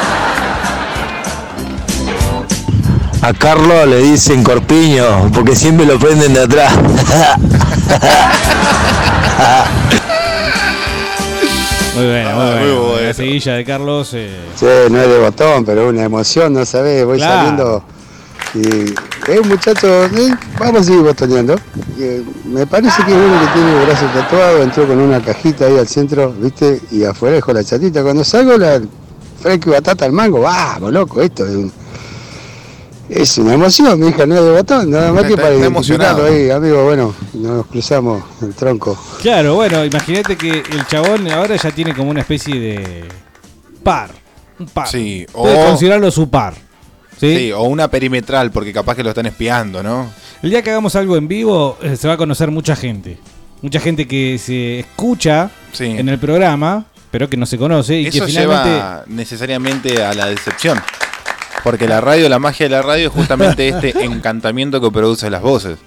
A 3.23 3.31
Carlos 3.33 3.87
le 3.87 3.97
dicen 3.99 4.43
corpiño, 4.43 5.31
porque 5.33 5.55
siempre 5.55 5.85
lo 5.85 5.97
prenden 5.97 6.33
de 6.33 6.41
atrás. 6.41 6.73
Muy 11.95 12.05
buena, 12.07 12.31
Ah, 12.31 12.35
muy 12.35 12.45
muy 12.45 12.53
buena. 12.73 12.79
bueno. 12.89 13.01
La 13.07 13.13
seguilla 13.13 13.53
de 13.53 13.63
Carlos. 13.65 14.09
eh, 14.13 14.35
Sí, 14.55 14.65
no 14.89 14.99
es 14.99 15.07
de 15.07 15.19
botón, 15.19 15.63
pero 15.63 15.87
una 15.89 16.03
emoción, 16.03 16.51
no 16.53 16.65
sabés, 16.65 17.05
voy 17.05 17.17
Claro. 17.17 17.33
saliendo 17.35 17.83
y 18.55 18.93
es 19.31 19.39
un 19.39 19.47
muchacho, 19.47 20.05
eh, 20.05 20.35
vamos 20.59 20.81
a 20.81 20.83
seguir 20.83 21.01
botoneando. 21.01 21.55
Eh, 21.99 22.23
me 22.45 22.65
parece 22.67 23.03
que 23.05 23.11
es 23.11 23.17
uno 23.17 23.39
que 23.41 23.47
tiene 23.53 23.79
el 23.79 23.85
brazo 23.85 24.05
tatuado, 24.07 24.63
entró 24.63 24.87
con 24.87 24.97
una 24.99 25.21
cajita 25.21 25.65
ahí 25.65 25.77
al 25.77 25.87
centro, 25.87 26.33
viste, 26.35 26.81
y 26.91 27.03
afuera 27.03 27.35
dejó 27.35 27.53
la 27.53 27.63
chatita. 27.63 28.01
Cuando 28.03 28.23
salgo 28.23 28.57
la 28.57 28.81
fresco 29.41 29.69
y 29.69 29.73
batata 29.73 30.05
al 30.05 30.11
mango, 30.13 30.41
vamos, 30.41 30.91
loco, 30.91 31.21
esto 31.21 31.45
es, 31.45 31.55
un- 31.55 31.71
es 33.09 33.37
una 33.37 33.53
emoción, 33.53 33.99
mi 33.99 34.07
hija, 34.09 34.25
no 34.25 34.35
es 34.35 34.43
de 34.43 34.51
botón, 34.51 34.89
nada 34.89 35.11
más 35.11 35.23
que 35.25 35.35
para 35.35 35.53
emocionado. 35.53 36.25
ahí, 36.25 36.49
amigo, 36.49 36.83
bueno, 36.85 37.13
nos 37.33 37.65
cruzamos 37.67 38.23
el 38.41 38.53
tronco. 38.53 38.97
Claro, 39.21 39.55
bueno, 39.55 39.83
imagínate 39.85 40.35
que 40.37 40.49
el 40.49 40.87
chabón 40.87 41.29
ahora 41.29 41.55
ya 41.55 41.71
tiene 41.71 41.93
como 41.93 42.09
una 42.11 42.21
especie 42.21 42.59
de 42.59 43.03
par. 43.83 44.09
Un 44.59 44.67
par. 44.67 44.87
Sí, 44.87 45.25
Puede 45.31 45.61
o- 45.63 45.65
considerarlo 45.67 46.09
su 46.11 46.29
par. 46.29 46.53
¿sí? 47.19 47.35
Sí, 47.37 47.51
o 47.51 47.63
una 47.63 47.87
perimetral, 47.89 48.51
porque 48.51 48.71
capaz 48.73 48.95
que 48.95 49.03
lo 49.03 49.09
están 49.09 49.25
espiando, 49.25 49.83
¿no? 49.83 50.09
El 50.41 50.49
día 50.49 50.61
que 50.61 50.71
hagamos 50.71 50.95
algo 50.95 51.15
en 51.17 51.27
vivo, 51.27 51.77
eh, 51.81 51.95
se 51.95 52.07
va 52.07 52.15
a 52.15 52.17
conocer 52.17 52.51
mucha 52.51 52.75
gente. 52.75 53.17
Mucha 53.61 53.79
gente 53.79 54.07
que 54.07 54.37
se 54.37 54.79
escucha 54.79 55.49
Sí. 55.71 55.85
en 55.85 56.09
el 56.09 56.19
programa, 56.19 56.85
pero 57.11 57.29
que 57.29 57.37
no 57.37 57.45
se 57.45 57.57
conoce 57.57 57.99
y 58.01 58.07
Eso 58.07 58.25
que 58.25 58.31
finalmente. 58.31 58.69
lleva 58.69 59.03
necesariamente 59.07 60.03
a 60.03 60.13
la 60.13 60.25
decepción. 60.27 60.79
Porque 61.63 61.87
la 61.87 62.01
radio, 62.01 62.27
la 62.29 62.39
magia 62.39 62.67
de 62.67 62.75
la 62.75 62.81
radio 62.81 63.07
es 63.07 63.13
justamente 63.13 63.67
este 63.67 63.93
encantamiento 64.03 64.81
que 64.81 64.91
produce 64.91 65.29
las 65.29 65.41
voces. 65.41 65.79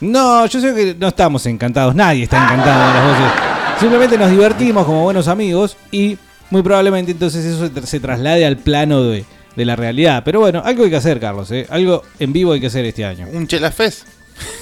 No, 0.00 0.44
yo 0.46 0.60
sé 0.60 0.74
que 0.74 0.96
no 0.98 1.08
estamos 1.08 1.46
encantados, 1.46 1.94
nadie 1.94 2.24
está 2.24 2.44
encantado 2.44 2.88
de 2.88 2.94
las 2.94 3.04
voces. 3.06 3.32
Simplemente 3.80 4.18
nos 4.18 4.30
divertimos 4.30 4.84
como 4.84 5.02
buenos 5.02 5.28
amigos 5.28 5.76
y 5.90 6.18
muy 6.50 6.62
probablemente 6.62 7.12
entonces 7.12 7.44
eso 7.44 7.70
se, 7.84 8.00
traslade 8.00 8.44
al 8.44 8.56
plano 8.56 9.02
de, 9.04 9.24
de 9.56 9.64
la 9.64 9.76
realidad. 9.76 10.22
Pero 10.24 10.40
bueno, 10.40 10.62
algo 10.64 10.84
hay 10.84 10.90
que 10.90 10.96
hacer, 10.96 11.18
Carlos, 11.20 11.50
¿eh? 11.50 11.66
algo 11.70 12.02
en 12.18 12.32
vivo 12.32 12.52
hay 12.52 12.60
que 12.60 12.66
hacer 12.66 12.84
este 12.84 13.04
año. 13.04 13.26
Un 13.32 13.46
Chela 13.46 13.70
Fest. 13.70 14.06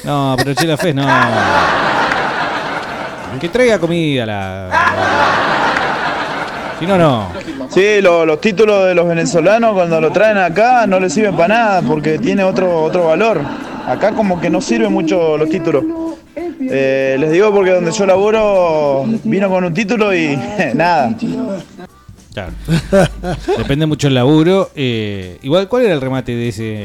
No, 0.04 0.34
pero 0.36 0.54
Chela 0.54 0.76
Fest 0.76 0.94
no. 0.94 1.06
Que 3.40 3.48
traiga 3.48 3.78
comida 3.78 4.26
la. 4.26 5.39
Si 6.80 6.86
no, 6.86 6.96
no. 6.98 7.28
Sí, 7.68 8.00
lo- 8.00 8.24
los 8.26 8.40
títulos 8.40 8.86
de 8.86 8.94
los 8.94 9.06
venezolanos 9.06 9.74
cuando 9.74 10.00
lo 10.00 10.10
traen 10.10 10.38
acá 10.38 10.86
no 10.86 10.98
les 10.98 11.12
sirven 11.12 11.36
para 11.36 11.48
nada 11.48 11.82
porque 11.82 12.18
tiene 12.18 12.42
otro, 12.42 12.82
otro 12.84 13.06
valor. 13.08 13.40
Acá 13.86 14.12
como 14.12 14.40
que 14.40 14.48
no 14.50 14.60
sirven 14.60 14.92
mucho 14.92 15.36
los 15.36 15.48
títulos. 15.48 15.84
Eh, 16.72 17.16
les 17.18 17.30
digo 17.32 17.52
porque 17.52 17.70
donde 17.72 17.90
yo 17.92 18.06
laburo 18.06 19.04
vino 19.24 19.48
con 19.50 19.64
un 19.64 19.74
título 19.74 20.14
y 20.14 20.36
nada. 20.74 21.14
Claro. 22.32 22.52
Depende 23.58 23.86
mucho 23.86 24.06
el 24.08 24.14
laburo. 24.14 24.70
eh, 24.74 25.38
igual, 25.42 25.68
¿cuál 25.68 25.82
era 25.84 25.94
el 25.94 26.00
remate 26.00 26.32
de 26.34 26.48
ese, 26.48 26.62
de 26.62 26.84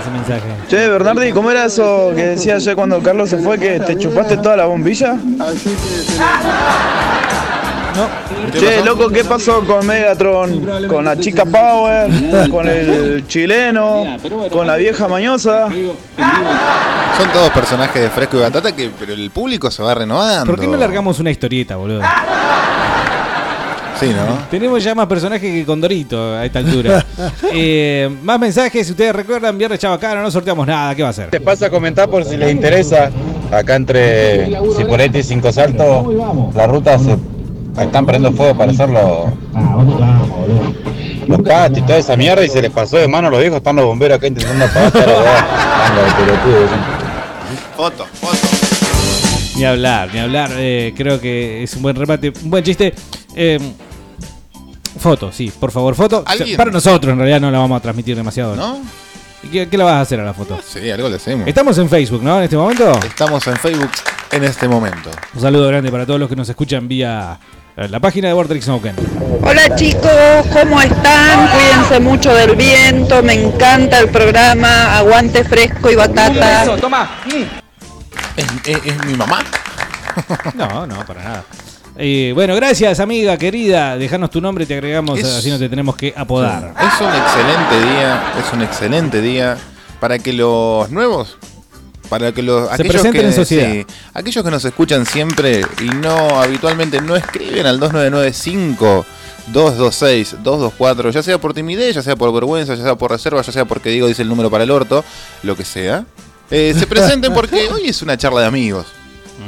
ese 0.00 0.10
mensaje? 0.12 0.42
Che, 0.68 0.88
Bernardi, 0.88 1.30
¿cómo 1.32 1.50
era 1.50 1.66
eso 1.66 2.12
que 2.16 2.24
decía 2.26 2.56
ayer 2.56 2.74
cuando 2.74 3.00
Carlos 3.00 3.28
se 3.30 3.38
fue 3.38 3.58
que 3.58 3.78
te 3.80 3.96
chupaste 3.98 4.38
toda 4.38 4.56
la 4.56 4.64
bombilla? 4.66 5.16
Che, 8.52 8.84
loco, 8.84 9.08
¿qué 9.08 9.24
pasó 9.24 9.60
con 9.64 9.86
Megatron? 9.86 10.66
Con 10.88 11.04
la 11.04 11.16
chica 11.16 11.44
Power, 11.44 12.10
con 12.50 12.68
el 12.68 13.26
chileno, 13.26 14.16
con 14.50 14.66
la 14.66 14.76
vieja 14.76 15.08
mañosa. 15.08 15.68
Son 15.68 17.32
todos 17.32 17.50
personajes 17.50 18.02
de 18.02 18.10
Fresco 18.10 18.36
y 18.38 18.40
Batata 18.40 18.74
que 18.74 18.90
pero 18.98 19.12
el 19.12 19.30
público 19.30 19.70
se 19.70 19.82
va 19.82 19.94
renovando. 19.94 20.46
¿Por 20.46 20.58
qué 20.60 20.66
no 20.66 20.76
largamos 20.76 21.20
una 21.20 21.30
historieta, 21.30 21.76
boludo? 21.76 22.02
Sí, 24.00 24.08
¿no? 24.08 24.38
Tenemos 24.50 24.82
ya 24.82 24.94
más 24.94 25.06
personajes 25.06 25.50
que 25.52 25.64
Condorito 25.64 26.34
a 26.34 26.44
esta 26.44 26.58
altura. 26.58 27.04
Eh, 27.56 28.10
más 28.22 28.40
mensajes, 28.40 28.84
si 28.86 28.92
ustedes 28.92 29.14
recuerdan, 29.14 29.56
Viernes 29.56 29.78
Chabacano, 29.78 30.22
no 30.22 30.30
sorteamos 30.30 30.66
nada, 30.66 30.92
¿qué 30.94 31.02
va 31.02 31.08
a 31.08 31.10
hacer? 31.10 31.30
Te 31.30 31.40
pasa 31.40 31.66
a 31.66 31.70
comentar 31.70 32.10
por 32.10 32.24
si 32.24 32.36
les 32.36 32.50
interesa. 32.50 33.10
Acá 33.52 33.76
entre 33.76 34.46
Cipolletti 34.76 35.18
y 35.18 35.22
Cinco 35.22 35.52
Saltos, 35.52 36.06
la 36.54 36.66
ruta 36.66 36.98
se 36.98 37.16
están 37.78 38.06
prendiendo 38.06 38.36
fuego 38.36 38.56
para 38.56 38.72
hacer 38.72 38.88
los, 38.88 39.30
los 41.26 41.42
cats 41.42 41.78
y 41.78 41.82
toda 41.82 41.98
esa 41.98 42.16
mierda 42.16 42.44
y 42.44 42.48
se 42.48 42.62
les 42.62 42.70
pasó 42.70 42.96
de 42.96 43.08
mano 43.08 43.28
a 43.28 43.30
los 43.30 43.40
viejos. 43.40 43.58
Están 43.58 43.76
los 43.76 43.84
bomberos 43.84 44.16
acá 44.18 44.26
intentando 44.26 44.64
apagar 44.64 44.92
pelotudo. 44.92 46.68
Foto, 47.76 48.06
foto. 48.14 48.38
Ni 49.56 49.64
hablar, 49.64 50.10
ni 50.12 50.18
hablar. 50.20 50.50
eh, 50.56 50.92
creo 50.96 51.20
que 51.20 51.62
es 51.62 51.74
un 51.76 51.82
buen 51.82 51.96
remate, 51.96 52.32
un 52.42 52.50
buen 52.50 52.64
chiste. 52.64 52.92
Eh, 53.36 53.58
foto, 54.98 55.30
sí, 55.32 55.52
por 55.58 55.70
favor, 55.70 55.94
foto. 55.94 56.20
O 56.20 56.22
sea, 56.24 56.32
¿Alguien? 56.32 56.56
para 56.56 56.70
nosotros, 56.70 57.12
en 57.12 57.18
realidad, 57.18 57.40
no 57.40 57.50
la 57.50 57.58
vamos 57.58 57.78
a 57.78 57.80
transmitir 57.80 58.16
demasiado. 58.16 58.56
¿No? 58.56 58.78
¿Y 59.42 59.48
qué, 59.48 59.68
qué 59.68 59.76
la 59.76 59.84
vas 59.84 59.94
a 59.94 60.00
hacer 60.00 60.20
a 60.20 60.24
la 60.24 60.32
foto? 60.32 60.58
Sí, 60.66 60.90
algo 60.90 61.08
le 61.08 61.16
hacemos. 61.16 61.46
Estamos 61.46 61.76
en 61.78 61.88
Facebook, 61.88 62.22
¿no? 62.22 62.38
En 62.38 62.44
este 62.44 62.56
momento. 62.56 62.90
Estamos 63.06 63.46
en 63.46 63.56
Facebook 63.56 63.90
en 64.32 64.44
este 64.44 64.66
momento. 64.68 65.10
Un 65.34 65.40
saludo 65.40 65.68
grande 65.68 65.90
para 65.90 66.06
todos 66.06 66.18
los 66.18 66.28
que 66.28 66.36
nos 66.36 66.48
escuchan 66.48 66.88
vía 66.88 67.38
eh, 67.38 67.63
la 67.76 68.00
página 68.00 68.28
de 68.28 68.34
Vortex 68.34 68.68
Nauken. 68.68 68.94
Hola 69.42 69.74
chicos, 69.76 70.10
¿cómo 70.52 70.80
están? 70.80 71.48
Cuídense 71.48 72.00
mucho 72.00 72.32
del 72.34 72.54
viento, 72.56 73.22
me 73.22 73.34
encanta 73.34 73.98
el 73.98 74.08
programa, 74.08 74.96
aguante 74.96 75.44
fresco 75.44 75.90
y 75.90 75.96
batata. 75.96 76.64
Es, 78.36 78.46
es- 78.66 78.86
es 78.86 79.04
mi 79.06 79.14
mamá. 79.14 79.40
No, 80.54 80.86
no, 80.86 81.04
para 81.04 81.24
nada. 81.24 81.44
Eh, 81.96 82.30
bueno, 82.36 82.54
gracias 82.54 83.00
amiga 83.00 83.36
querida. 83.36 83.96
Dejanos 83.96 84.30
tu 84.30 84.40
nombre 84.40 84.62
y 84.62 84.66
te 84.68 84.74
agregamos, 84.74 85.18
Es- 85.18 85.26
así 85.26 85.50
no 85.50 85.58
te 85.58 85.68
tenemos 85.68 85.96
que 85.96 86.14
apodar. 86.16 86.72
Es 86.78 87.00
un 87.00 87.08
excelente 87.12 87.92
día, 87.92 88.22
es 88.38 88.52
un 88.52 88.62
excelente 88.62 89.20
día 89.20 89.56
para 89.98 90.20
que 90.20 90.32
los 90.32 90.88
nuevos, 90.90 91.36
para 92.08 92.32
que 92.32 92.42
los 92.42 92.68
Se 92.76 92.84
presenten 92.84 93.22
que, 93.22 93.26
en 93.28 93.32
sociedad. 93.32 93.72
sí, 93.72 93.86
aquellos 94.12 94.44
que 94.44 94.50
nos 94.50 94.64
escuchan 94.64 95.06
siempre 95.06 95.62
y 95.80 95.86
no 95.88 96.40
habitualmente 96.40 97.00
no 97.00 97.16
escriben 97.16 97.66
al 97.66 97.78
2995 97.80 99.06
226 99.48 100.42
224, 100.42 101.10
ya 101.10 101.22
sea 101.22 101.38
por 101.38 101.52
timidez, 101.54 101.94
ya 101.94 102.02
sea 102.02 102.16
por 102.16 102.32
vergüenza, 102.32 102.74
ya 102.74 102.82
sea 102.82 102.94
por 102.96 103.10
reserva, 103.10 103.42
ya 103.42 103.52
sea 103.52 103.64
porque 103.64 103.90
digo 103.90 104.06
dice 104.06 104.22
el 104.22 104.28
número 104.28 104.50
para 104.50 104.64
el 104.64 104.70
orto, 104.70 105.04
lo 105.42 105.56
que 105.56 105.64
sea. 105.64 106.06
eh, 106.50 106.74
se 106.78 106.86
presenten 106.86 107.32
porque 107.34 107.68
hoy 107.68 107.88
es 107.88 108.00
una 108.02 108.16
charla 108.16 108.40
de 108.42 108.46
amigos. 108.46 108.86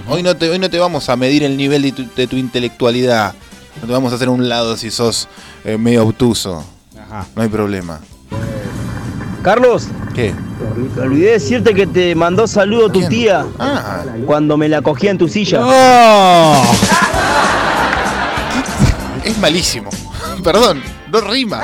Hoy 0.08 0.22
no 0.22 0.36
te 0.36 0.50
hoy 0.50 0.58
no 0.58 0.68
te 0.68 0.78
vamos 0.78 1.08
a 1.08 1.16
medir 1.16 1.42
el 1.44 1.56
nivel 1.56 1.82
de 1.82 1.92
tu, 1.92 2.06
de 2.14 2.26
tu 2.26 2.36
intelectualidad. 2.36 3.34
No 3.80 3.86
te 3.86 3.92
vamos 3.92 4.12
a 4.12 4.16
hacer 4.16 4.28
un 4.28 4.48
lado 4.48 4.76
si 4.76 4.90
sos 4.90 5.28
eh, 5.64 5.78
medio 5.78 6.04
obtuso. 6.04 6.64
No 7.34 7.42
hay 7.42 7.48
problema. 7.48 8.00
Carlos, 9.46 9.86
¿Qué? 10.12 10.34
me 10.96 11.02
olvidé 11.02 11.30
decirte 11.34 11.72
que 11.72 11.86
te 11.86 12.16
mandó 12.16 12.48
saludo 12.48 12.90
tu 12.90 13.06
tía 13.06 13.46
Ah. 13.60 14.02
cuando 14.26 14.56
me 14.56 14.68
la 14.68 14.82
cogía 14.82 15.12
en 15.12 15.18
tu 15.18 15.28
silla. 15.28 15.60
Es 19.22 19.38
malísimo. 19.38 19.88
Perdón, 20.44 20.82
no 21.12 21.20
rima. 21.20 21.62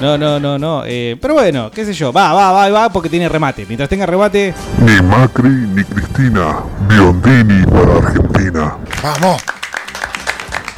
No, 0.00 0.16
no, 0.16 0.40
no, 0.40 0.58
no. 0.58 0.82
eh, 0.86 1.18
pero 1.20 1.34
bueno, 1.34 1.70
qué 1.70 1.84
sé 1.84 1.92
yo. 1.92 2.10
Va, 2.10 2.32
va, 2.32 2.50
va, 2.50 2.70
va, 2.70 2.88
porque 2.90 3.10
tiene 3.10 3.28
remate. 3.28 3.66
Mientras 3.66 3.90
tenga 3.90 4.06
remate. 4.06 4.54
Ni 4.80 5.02
Macri 5.02 5.50
ni 5.50 5.84
Cristina. 5.84 6.56
Biondini 6.88 7.66
para 7.66 7.98
Argentina. 7.98 8.78
Vamos. 9.02 9.42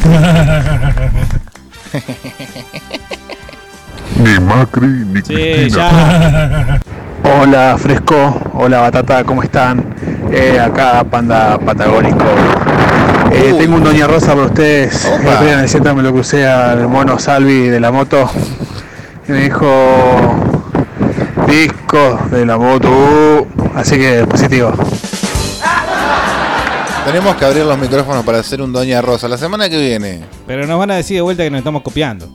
Ni 4.22 4.40
Macri 4.40 4.86
ni 4.86 5.22
Cristina. 5.22 5.68
ya. 5.68 6.80
Hola 7.40 7.76
Fresco, 7.76 8.40
hola 8.54 8.80
Batata, 8.82 9.24
¿cómo 9.24 9.42
están? 9.42 9.84
Eh, 10.32 10.60
acá 10.60 11.02
Panda 11.04 11.58
Patagónico. 11.58 12.24
Eh, 13.32 13.52
tengo 13.58 13.76
un 13.76 13.82
Doña 13.84 14.06
Rosa 14.06 14.28
para 14.34 14.46
ustedes. 14.46 15.04
El 15.06 15.26
otro 15.26 15.44
día 15.44 15.54
en 15.54 15.60
el 15.60 15.68
centro 15.68 15.94
me 15.94 16.02
lo 16.04 16.12
crucé 16.12 16.46
al 16.46 16.86
mono 16.88 17.18
Salvi 17.18 17.68
de 17.68 17.80
la 17.80 17.90
moto 17.90 18.30
y 19.28 19.32
me 19.32 19.40
dijo 19.40 19.66
disco 21.48 22.20
de 22.30 22.46
la 22.46 22.56
moto. 22.56 22.88
uh, 22.88 23.46
así 23.74 23.96
que 23.98 24.24
positivo. 24.26 24.72
Tenemos 27.04 27.36
que 27.36 27.44
abrir 27.44 27.64
los 27.64 27.78
micrófonos 27.78 28.24
para 28.24 28.38
hacer 28.38 28.62
un 28.62 28.72
Doña 28.72 29.02
Rosa 29.02 29.26
la 29.28 29.36
semana 29.38 29.68
que 29.68 29.78
viene. 29.78 30.24
Pero 30.46 30.64
nos 30.66 30.78
van 30.78 30.92
a 30.92 30.94
decir 30.94 31.16
de 31.16 31.22
vuelta 31.22 31.42
que 31.42 31.50
nos 31.50 31.58
estamos 31.58 31.82
copiando. 31.82 32.28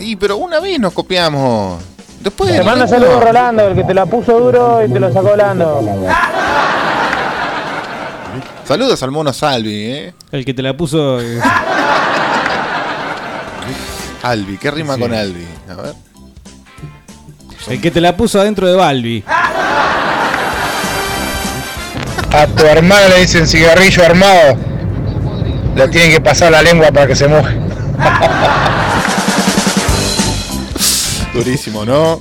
Y 0.00 0.16
pero 0.16 0.36
una 0.38 0.60
vez 0.60 0.78
nos 0.80 0.92
copiamos. 0.92 1.82
Después 2.20 2.50
Te 2.52 2.62
manda 2.62 2.86
saludos 2.86 3.22
Rolando, 3.22 3.68
el 3.68 3.74
que 3.74 3.84
te 3.84 3.94
la 3.94 4.04
puso 4.06 4.38
duro 4.38 4.84
y 4.84 4.90
te 4.92 5.00
lo 5.00 5.12
sacó 5.12 5.28
volando. 5.30 5.82
Saludos 8.66 9.02
al 9.02 9.10
mono 9.10 9.32
Salvi, 9.32 9.74
¿eh? 9.86 10.14
El 10.30 10.44
que 10.44 10.54
te 10.54 10.62
la 10.62 10.76
puso. 10.76 11.20
eh, 11.20 11.40
Albi, 14.22 14.58
¿qué 14.58 14.70
rima 14.70 14.94
Sí. 14.96 15.00
con 15.00 15.14
Albi? 15.14 15.46
A 15.70 15.74
ver. 15.82 15.94
el 17.68 17.80
que 17.80 17.90
te 17.90 18.00
la 18.00 18.16
puso 18.16 18.40
adentro 18.40 18.66
de 18.68 18.74
Balbi. 18.76 19.24
A 22.32 22.46
tu 22.46 22.64
hermana 22.64 23.08
le 23.08 23.20
dicen 23.20 23.46
cigarrillo 23.46 24.04
armado. 24.04 24.56
Le 25.74 25.88
tienen 25.88 26.10
que 26.12 26.20
pasar 26.20 26.52
la 26.52 26.62
lengua 26.62 26.90
para 26.92 27.06
que 27.06 27.16
se 27.16 27.26
moje. 27.28 27.58
Durísimo, 31.44 31.84
¿no? 31.84 32.20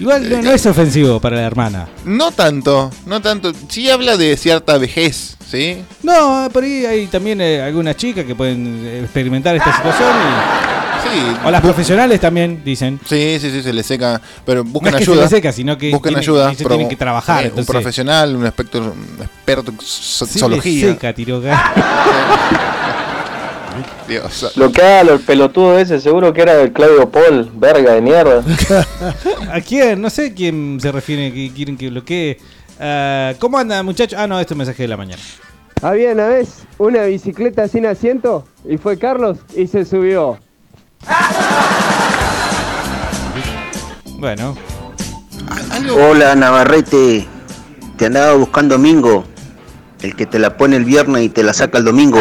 Igual 0.00 0.28
no, 0.30 0.42
no 0.42 0.50
es 0.52 0.66
ofensivo 0.66 1.20
para 1.20 1.36
la 1.36 1.42
hermana. 1.42 1.88
No 2.04 2.30
tanto, 2.32 2.90
no 3.06 3.20
tanto. 3.20 3.52
Sí 3.68 3.90
habla 3.90 4.16
de 4.16 4.36
cierta 4.36 4.78
vejez, 4.78 5.36
¿sí? 5.50 5.82
No, 6.02 6.48
por 6.52 6.64
ahí 6.64 6.84
hay 6.86 7.06
también 7.06 7.40
eh, 7.40 7.60
algunas 7.62 7.96
chicas 7.96 8.24
que 8.24 8.34
pueden 8.34 8.82
eh, 8.84 9.00
experimentar 9.04 9.54
esta 9.56 9.74
situación. 9.74 10.10
y- 10.10 10.72
Sí. 11.02 11.18
O 11.44 11.50
las 11.50 11.60
profesionales 11.60 12.20
también 12.20 12.62
dicen. 12.64 13.00
Sí, 13.04 13.36
sí, 13.40 13.50
sí, 13.50 13.60
se 13.62 13.72
le 13.72 13.82
seca. 13.82 14.20
Pero 14.46 14.62
busquen 14.64 14.92
No 14.92 14.98
es 14.98 15.04
que 15.04 15.10
ayuda. 15.10 15.26
se 15.28 15.34
le 15.34 15.36
seca, 15.40 15.52
sino 15.52 15.76
que 15.76 15.90
tiene- 16.00 16.18
ayuda. 16.20 16.54
tienen 16.54 16.88
que 16.88 16.94
trabajar, 16.96 17.42
eh, 17.42 17.48
entonces- 17.48 17.68
Un 17.68 17.72
profesional, 17.74 18.36
un 18.36 18.46
experto, 18.46 18.78
un 18.78 19.18
experto 19.20 19.72
en 19.72 19.78
so- 19.80 20.24
Se 20.26 20.38
zoología. 20.38 20.92
seca, 20.92 21.12
tiró. 21.12 21.42
Dios. 24.12 24.52
Lo 24.56 24.70
que 24.70 24.82
haga 24.82 25.12
el 25.12 25.20
pelotudo 25.20 25.78
ese, 25.78 26.00
seguro 26.00 26.32
que 26.32 26.42
era 26.42 26.60
el 26.60 26.72
Claudio 26.72 27.10
Paul, 27.10 27.50
verga 27.54 27.92
de 27.92 28.00
mierda. 28.00 28.42
¿A 29.52 29.60
quién? 29.60 30.00
No 30.00 30.10
sé 30.10 30.34
quién 30.34 30.78
se 30.80 30.92
refiere 30.92 31.32
que 31.32 31.52
quieren 31.52 31.76
que 31.76 31.90
bloquee. 31.90 32.38
Ah, 32.78 33.32
¿Cómo 33.38 33.58
anda, 33.58 33.82
muchachos? 33.82 34.18
Ah, 34.18 34.26
no, 34.26 34.38
esto 34.38 34.52
es 34.52 34.56
un 34.56 34.58
mensaje 34.58 34.82
de 34.82 34.88
la 34.88 34.96
mañana. 34.96 35.22
Había 35.82 36.12
una 36.12 36.28
vez 36.28 36.64
una 36.78 37.04
bicicleta 37.04 37.66
sin 37.66 37.86
asiento 37.86 38.46
y 38.68 38.76
fue 38.76 38.98
Carlos 38.98 39.38
y 39.56 39.66
se 39.66 39.84
subió. 39.84 40.38
Bueno. 44.18 44.56
Hola 45.90 46.36
Navarrete, 46.36 47.26
te 47.96 48.06
andaba 48.06 48.34
buscando 48.34 48.78
Mingo, 48.78 49.24
el 50.00 50.14
que 50.14 50.26
te 50.26 50.38
la 50.38 50.56
pone 50.56 50.76
el 50.76 50.84
viernes 50.84 51.24
y 51.24 51.28
te 51.28 51.42
la 51.42 51.52
saca 51.52 51.78
el 51.78 51.84
domingo. 51.84 52.20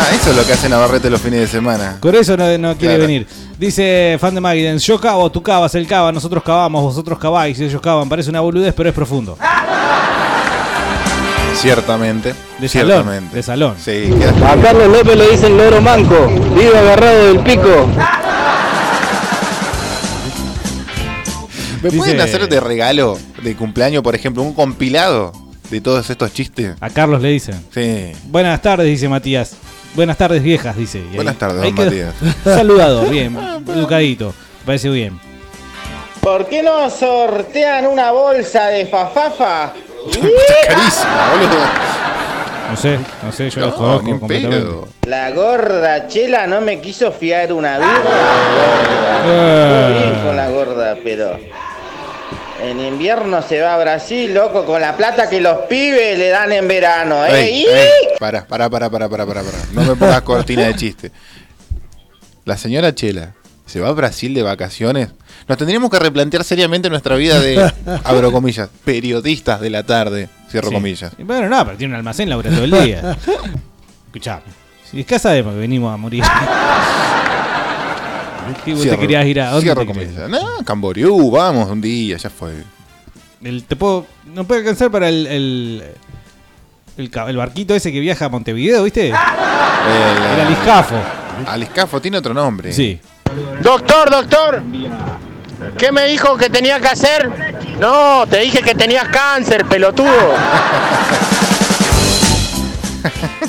Ah, 0.00 0.06
eso 0.14 0.30
es 0.30 0.36
lo 0.36 0.46
que 0.46 0.52
hace 0.52 0.68
Navarrete 0.68 1.10
los 1.10 1.20
fines 1.20 1.40
de 1.40 1.46
semana. 1.48 1.96
Por 2.00 2.14
eso 2.14 2.36
no, 2.36 2.44
no 2.56 2.76
quiere 2.76 2.94
Claro. 2.94 3.06
venir. 3.08 3.26
Dice 3.58 4.16
fan 4.20 4.32
de 4.34 4.40
Maiden, 4.40 4.78
yo 4.78 5.00
cavo, 5.00 5.28
tú 5.32 5.42
cavas, 5.42 5.74
él 5.74 5.88
cava, 5.88 6.12
nosotros 6.12 6.42
cavamos, 6.44 6.82
vosotros 6.84 7.18
caváis, 7.18 7.58
ellos 7.58 7.80
cavan. 7.80 8.08
Parece 8.08 8.30
una 8.30 8.40
boludez, 8.40 8.72
pero 8.76 8.88
es 8.90 8.94
profundo. 8.94 9.36
Ciertamente. 11.56 12.32
De 12.60 12.68
salón, 12.68 12.88
ciertamente. 12.92 13.36
de 13.36 13.42
salón. 13.42 13.74
Sí, 13.84 14.14
A 14.46 14.54
Carlos 14.62 14.86
López 14.88 15.16
le 15.16 15.30
dicen 15.30 15.56
loro 15.56 15.80
manco, 15.80 16.28
vive 16.54 16.78
agarrado 16.78 17.26
del 17.26 17.40
pico. 17.40 17.88
¿Me 21.82 21.90
pueden 21.92 22.20
hacer 22.20 22.48
de 22.48 22.60
regalo 22.60 23.18
de 23.42 23.54
cumpleaños, 23.56 24.02
por 24.02 24.14
ejemplo, 24.14 24.42
un 24.42 24.52
compilado 24.52 25.32
de 25.70 25.80
todos 25.80 26.08
estos 26.10 26.32
chistes? 26.32 26.76
A 26.80 26.90
Carlos 26.90 27.20
le 27.22 27.30
dicen. 27.30 27.54
Sí. 27.72 28.12
Buenas 28.24 28.60
tardes, 28.62 28.86
dice 28.86 29.08
Matías. 29.08 29.54
Buenas 29.94 30.16
tardes, 30.16 30.42
viejas, 30.42 30.76
dice. 30.76 30.98
Y 30.98 31.08
ahí- 31.10 31.16
Buenas 31.16 31.36
tardes, 31.36 31.62
ahí 31.62 31.72
don 31.72 31.88
quedó. 31.90 32.06
Matías. 32.06 32.34
Saludado, 32.44 33.02
bien, 33.10 33.36
educadito. 33.68 34.34
Parece 34.64 34.88
bien. 34.90 35.18
¿Por 36.20 36.46
qué 36.46 36.62
no 36.62 36.90
sortean 36.90 37.86
una 37.86 38.10
bolsa 38.12 38.66
de 38.66 38.86
fafafa? 38.86 39.72
Carísimo, 40.66 41.12
boludo. 41.32 41.64
No 42.70 42.76
sé, 42.76 42.98
no 43.22 43.32
sé, 43.32 43.48
yo 43.48 43.60
No, 43.60 43.66
los 43.68 43.74
conozco 43.76 44.02
ni 44.04 44.10
en 44.10 44.18
completamente. 44.18 44.66
pedo. 44.66 44.88
La 45.06 45.30
gorda 45.30 46.06
chela 46.06 46.46
no 46.46 46.60
me 46.60 46.80
quiso 46.80 47.10
fiar 47.12 47.50
una 47.52 47.78
birra. 47.78 48.02
Todo 49.24 49.88
bien 49.98 50.20
con 50.22 50.36
la 50.36 50.48
gorda, 50.50 50.96
pero 51.02 51.38
en 52.62 52.80
invierno 52.80 53.40
se 53.42 53.60
va 53.60 53.74
a 53.74 53.78
Brasil, 53.78 54.32
loco, 54.34 54.64
con 54.64 54.80
la 54.80 54.96
plata 54.96 55.28
que 55.30 55.40
los 55.40 55.58
pibes 55.68 56.18
le 56.18 56.28
dan 56.28 56.52
en 56.52 56.66
verano. 56.68 57.24
¿eh? 57.26 57.44
Ey, 57.44 57.62
¡Y! 57.62 57.66
ey, 57.66 57.90
para, 58.18 58.46
para, 58.46 58.68
para, 58.68 58.90
para, 58.90 59.08
para, 59.08 59.26
para, 59.26 59.42
para. 59.42 59.58
No 59.72 59.82
me 59.84 59.94
pongas 59.96 60.22
cortina 60.22 60.66
de 60.66 60.74
chiste. 60.74 61.12
La 62.44 62.56
señora 62.56 62.94
Chela 62.94 63.34
se 63.66 63.80
va 63.80 63.88
a 63.88 63.92
Brasil 63.92 64.32
de 64.34 64.42
vacaciones. 64.42 65.10
Nos 65.46 65.56
tendríamos 65.58 65.90
que 65.90 65.98
replantear 65.98 66.42
seriamente 66.44 66.88
nuestra 66.90 67.16
vida 67.16 67.38
de, 67.40 67.70
abro 68.04 68.32
comillas, 68.32 68.68
periodistas 68.84 69.60
de 69.60 69.70
la 69.70 69.82
tarde, 69.84 70.28
cierro 70.50 70.68
Sí. 70.68 70.74
comillas. 70.74 71.12
Bueno, 71.18 71.48
no, 71.48 71.64
pero 71.64 71.76
tiene 71.76 71.92
un 71.94 71.98
almacén 71.98 72.28
labura 72.28 72.50
todo 72.50 72.64
el 72.64 72.70
día. 72.70 73.16
Escuchá, 74.06 74.40
si 74.90 75.00
es 75.00 75.06
que 75.06 75.18
sabemos 75.18 75.52
que 75.54 75.60
venimos 75.60 75.92
a 75.92 75.96
morir. 75.96 76.24
¿Qué 78.64 78.74
vos 78.74 78.82
te 78.82 78.98
querías 78.98 79.24
ir 79.26 79.40
a 79.40 79.46
dónde 79.50 79.62
cierro 79.62 79.86
comillas. 79.86 80.28
No, 80.28 80.64
Camboriú, 80.64 81.30
vamos, 81.30 81.70
un 81.70 81.80
día, 81.80 82.16
ya 82.16 82.30
fue. 82.30 82.52
El- 83.42 83.64
te 83.64 83.76
puedo, 83.76 84.06
no 84.26 84.44
puede 84.44 84.60
alcanzar 84.60 84.90
para 84.90 85.08
el, 85.08 85.26
el, 85.26 85.84
el, 86.96 87.10
el 87.28 87.36
barquito 87.36 87.74
ese 87.74 87.92
que 87.92 88.00
viaja 88.00 88.26
a 88.26 88.28
Montevideo, 88.28 88.82
¿viste? 88.84 89.08
El, 89.08 89.14
El 89.14 90.40
Aliscafo. 90.46 90.96
Aliscafo 91.46 92.00
tiene 92.00 92.18
otro 92.18 92.34
nombre. 92.34 92.72
Sí. 92.72 92.98
Doctor, 93.62 94.10
doctor, 94.10 94.62
¿qué 95.78 95.92
me 95.92 96.06
dijo 96.06 96.36
que 96.36 96.50
tenía 96.50 96.80
que 96.80 96.88
hacer? 96.88 97.30
No, 97.80 98.26
te 98.28 98.40
dije 98.40 98.60
que 98.60 98.74
tenías 98.74 99.08
cáncer, 99.08 99.64
pelotudo. 99.66 100.08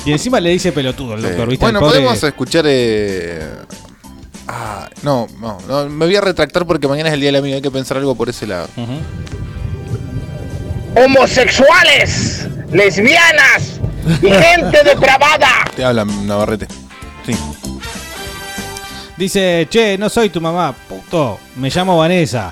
Y 0.05 0.13
encima 0.13 0.39
le 0.39 0.51
dice 0.51 0.71
pelotudo 0.71 1.15
al 1.15 1.21
doctor, 1.21 1.49
¿viste? 1.49 1.65
Bueno, 1.65 1.79
podemos 1.81 2.23
escuchar. 2.23 2.63
eh, 2.67 3.45
Ah, 4.51 4.89
no, 5.03 5.27
no, 5.39 5.59
no, 5.67 5.87
me 5.89 6.07
voy 6.07 6.15
a 6.15 6.21
retractar 6.21 6.65
porque 6.65 6.87
mañana 6.87 7.09
es 7.09 7.13
el 7.13 7.19
día 7.21 7.27
del 7.27 7.35
amigo. 7.35 7.55
Hay 7.55 7.61
que 7.61 7.69
pensar 7.69 7.97
algo 7.97 8.15
por 8.15 8.29
ese 8.29 8.47
lado. 8.47 8.67
Homosexuales, 10.95 12.47
lesbianas 12.71 13.79
y 14.23 14.27
gente 14.31 14.83
depravada. 14.83 15.49
Te 15.75 15.85
hablan, 15.85 16.25
Navarrete. 16.25 16.67
Sí. 17.27 17.37
Dice, 19.17 19.67
che, 19.69 19.99
no 19.99 20.09
soy 20.09 20.31
tu 20.31 20.41
mamá, 20.41 20.73
puto. 20.73 21.37
Me 21.55 21.69
llamo 21.69 21.99
Vanessa. 21.99 22.51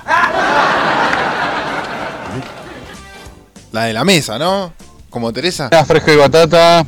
La 3.72 3.84
de 3.84 3.92
la 3.92 4.04
mesa, 4.04 4.38
¿no? 4.38 4.72
Como 5.10 5.32
Teresa. 5.32 5.68
Fresco 5.84 6.12
y 6.12 6.16
batata. 6.16 6.86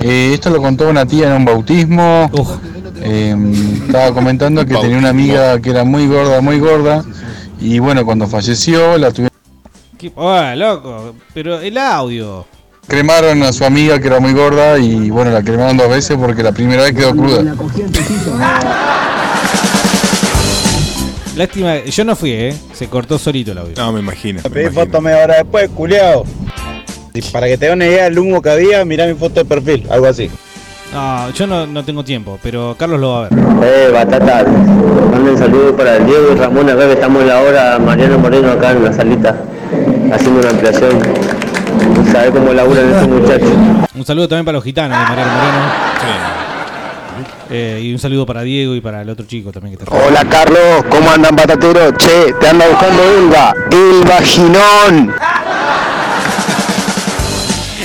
Eh, 0.00 0.32
esto 0.34 0.50
lo 0.50 0.60
contó 0.60 0.88
una 0.88 1.06
tía 1.06 1.28
en 1.28 1.34
un 1.34 1.44
bautismo. 1.44 2.28
Eh, 3.06 3.36
estaba 3.86 4.14
comentando 4.14 4.64
que 4.64 4.74
tenía 4.76 4.96
una 4.96 5.10
amiga 5.10 5.60
que 5.60 5.70
era 5.70 5.84
muy 5.84 6.06
gorda, 6.06 6.40
muy 6.40 6.58
gorda. 6.58 7.04
Y 7.60 7.78
bueno, 7.78 8.04
cuando 8.04 8.26
falleció, 8.26 8.96
la 8.96 9.10
tuvieron. 9.10 9.36
¿Qué? 9.98 10.10
Ah, 10.16 10.54
loco, 10.56 11.14
pero 11.34 11.60
el 11.60 11.76
audio. 11.76 12.46
Cremaron 12.86 13.42
a 13.42 13.52
su 13.52 13.64
amiga 13.64 13.98
que 13.98 14.06
era 14.08 14.20
muy 14.20 14.32
gorda 14.32 14.78
y 14.78 15.10
bueno, 15.10 15.30
la 15.30 15.42
cremaron 15.42 15.76
dos 15.76 15.88
veces 15.88 16.16
porque 16.18 16.42
la 16.42 16.52
primera 16.52 16.82
vez 16.82 16.94
quedó 16.94 17.12
cruda. 17.12 17.54
Lástima, 21.36 21.78
yo 21.84 22.04
no 22.04 22.14
fui, 22.14 22.30
¿eh? 22.30 22.54
Se 22.74 22.88
cortó 22.88 23.18
solito 23.18 23.52
el 23.52 23.58
audio. 23.58 23.74
No, 23.76 23.92
me 23.92 24.00
imagino. 24.00 24.40
Me 24.44 24.50
pedí 24.50 24.70
foto 24.70 25.00
media 25.00 25.24
hora 25.24 25.36
después, 25.36 25.68
culiao. 25.70 26.24
Y 27.12 27.22
para 27.22 27.46
que 27.48 27.56
te 27.58 27.66
den 27.66 27.74
una 27.74 27.86
idea 27.86 28.04
del 28.04 28.18
humo 28.18 28.40
que 28.40 28.50
había, 28.50 28.84
mirá 28.84 29.06
mi 29.06 29.14
foto 29.14 29.34
de 29.42 29.44
perfil, 29.44 29.86
algo 29.90 30.06
así. 30.06 30.30
No, 30.94 31.30
yo 31.30 31.46
no, 31.48 31.66
no 31.66 31.84
tengo 31.84 32.04
tiempo, 32.04 32.38
pero 32.40 32.76
Carlos 32.78 33.00
lo 33.00 33.10
va 33.10 33.26
a 33.26 33.28
ver. 33.28 33.32
Eh, 33.64 33.90
batata, 33.92 34.44
manden 35.10 35.36
saludos 35.36 35.72
para 35.72 35.96
el 35.96 36.06
Diego 36.06 36.32
y 36.32 36.36
Ramón 36.36 36.70
acá 36.70 36.86
que 36.86 36.92
estamos 36.92 37.22
en 37.22 37.28
la 37.28 37.40
hora, 37.40 37.78
Mariano 37.80 38.16
Moreno 38.16 38.52
acá 38.52 38.70
en 38.70 38.84
la 38.84 38.92
salita, 38.92 39.36
haciendo 40.12 40.40
una 40.40 40.50
ampliación. 40.50 40.92
¿Sabe 42.12 42.30
cómo 42.30 42.52
laburan 42.52 42.88
estos 42.88 43.08
muchachos? 43.08 43.50
Un 43.92 44.04
saludo 44.04 44.28
también 44.28 44.44
para 44.44 44.54
los 44.56 44.62
gitanos 44.62 44.96
de 44.96 45.04
Mariano 45.04 45.32
Moreno. 45.32 45.84
Eh, 47.50 47.80
y 47.82 47.92
un 47.92 47.98
saludo 47.98 48.24
para 48.24 48.42
Diego 48.42 48.76
y 48.76 48.80
para 48.80 49.02
el 49.02 49.10
otro 49.10 49.26
chico 49.26 49.52
también 49.52 49.76
que 49.76 49.84
está 49.84 49.94
Hola 49.94 50.24
Carlos, 50.24 50.84
¿cómo 50.88 51.10
andan 51.10 51.36
patatero? 51.36 51.90
Che, 51.92 52.32
te 52.40 52.48
anda 52.48 52.66
buscando 52.68 53.02
Elba, 53.02 53.52
Elba 53.70 54.16
Ginón. 54.22 55.14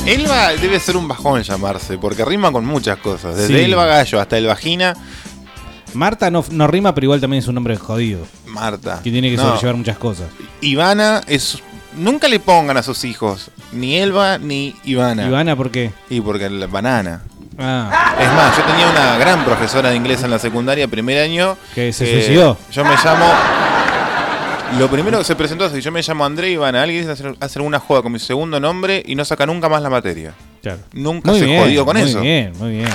Elba 0.10 0.50
debe 0.54 0.80
ser 0.80 0.98
un 0.98 1.08
bajón 1.08 1.44
llamarse, 1.44 1.98
porque 1.98 2.26
rima 2.26 2.52
con 2.52 2.66
muchas 2.66 2.98
cosas. 2.98 3.36
Desde 3.38 3.58
Sí. 3.60 3.64
Elba 3.66 3.86
Gallo 3.86 4.20
hasta 4.20 4.38
el 4.38 4.46
Vagina. 4.48 4.94
Marta 5.94 6.30
no, 6.32 6.44
no 6.52 6.68
rima, 6.68 6.94
pero 6.94 7.06
igual 7.06 7.22
también 7.22 7.42
es 7.42 7.48
un 7.48 7.56
nombre 7.56 7.76
jodido. 7.78 8.20
Marta. 8.48 9.02
Que 9.04 9.12
tiene 9.12 9.30
que 9.30 9.38
No. 9.38 9.44
sobrellevar 9.44 9.76
muchas 9.76 9.98
cosas. 9.98 10.28
Ivana 10.62 11.22
es. 11.28 11.60
Nunca 11.96 12.28
le 12.28 12.40
pongan 12.40 12.78
a 12.78 12.84
sus 12.84 13.04
hijos 13.04 13.50
ni 13.72 13.98
Elba 13.98 14.38
ni 14.38 14.76
Ivana. 14.84 15.26
¿Ivana 15.28 15.56
por 15.56 15.72
qué? 15.72 15.92
Y 16.10 16.22
porque 16.22 16.50
la 16.50 16.68
banana. 16.68 17.24
Ah, 17.58 18.16
Es 18.20 18.32
más, 18.34 18.56
yo 18.58 18.64
tenía 18.64 18.88
una 18.90 19.18
gran 19.18 19.44
profesora 19.44 19.90
de 19.90 19.96
inglés 19.98 20.24
en 20.24 20.30
la 20.32 20.40
secundaria, 20.40 20.88
primer 20.88 21.22
año. 21.22 21.58
que 21.76 21.92
se 21.92 22.06
eh, 22.10 22.14
suicidó. 22.24 22.58
Yo 22.72 22.86
me 22.86 22.96
llamo. 23.04 23.26
Lo 24.78 24.88
primero 24.90 25.18
que 25.18 25.24
se 25.24 25.36
presentó 25.36 25.66
así: 25.66 25.82
yo 25.82 25.92
me 25.92 26.02
llamo 26.02 26.26
André 26.26 26.52
Ivana. 26.52 26.84
Alguien 26.84 27.02
dice 27.02 27.12
hacer, 27.14 27.36
hacer 27.40 27.62
una 27.62 27.80
joda 27.80 28.02
con 28.02 28.12
mi 28.12 28.20
segundo 28.20 28.60
nombre 28.60 29.02
y 29.06 29.16
no 29.16 29.26
saca 29.26 29.46
nunca 29.46 29.68
más 29.68 29.82
la 29.82 29.90
materia. 29.90 30.34
Claro. 30.62 30.80
Nunca 30.94 31.32
Muy 31.32 31.40
se 31.40 31.46
bien, 31.46 31.62
jodió 31.64 31.86
con 31.86 31.98
muy 31.98 32.10
eso. 32.10 32.22
bien, 32.22 32.54
muy 32.60 32.72
bien. 32.72 32.90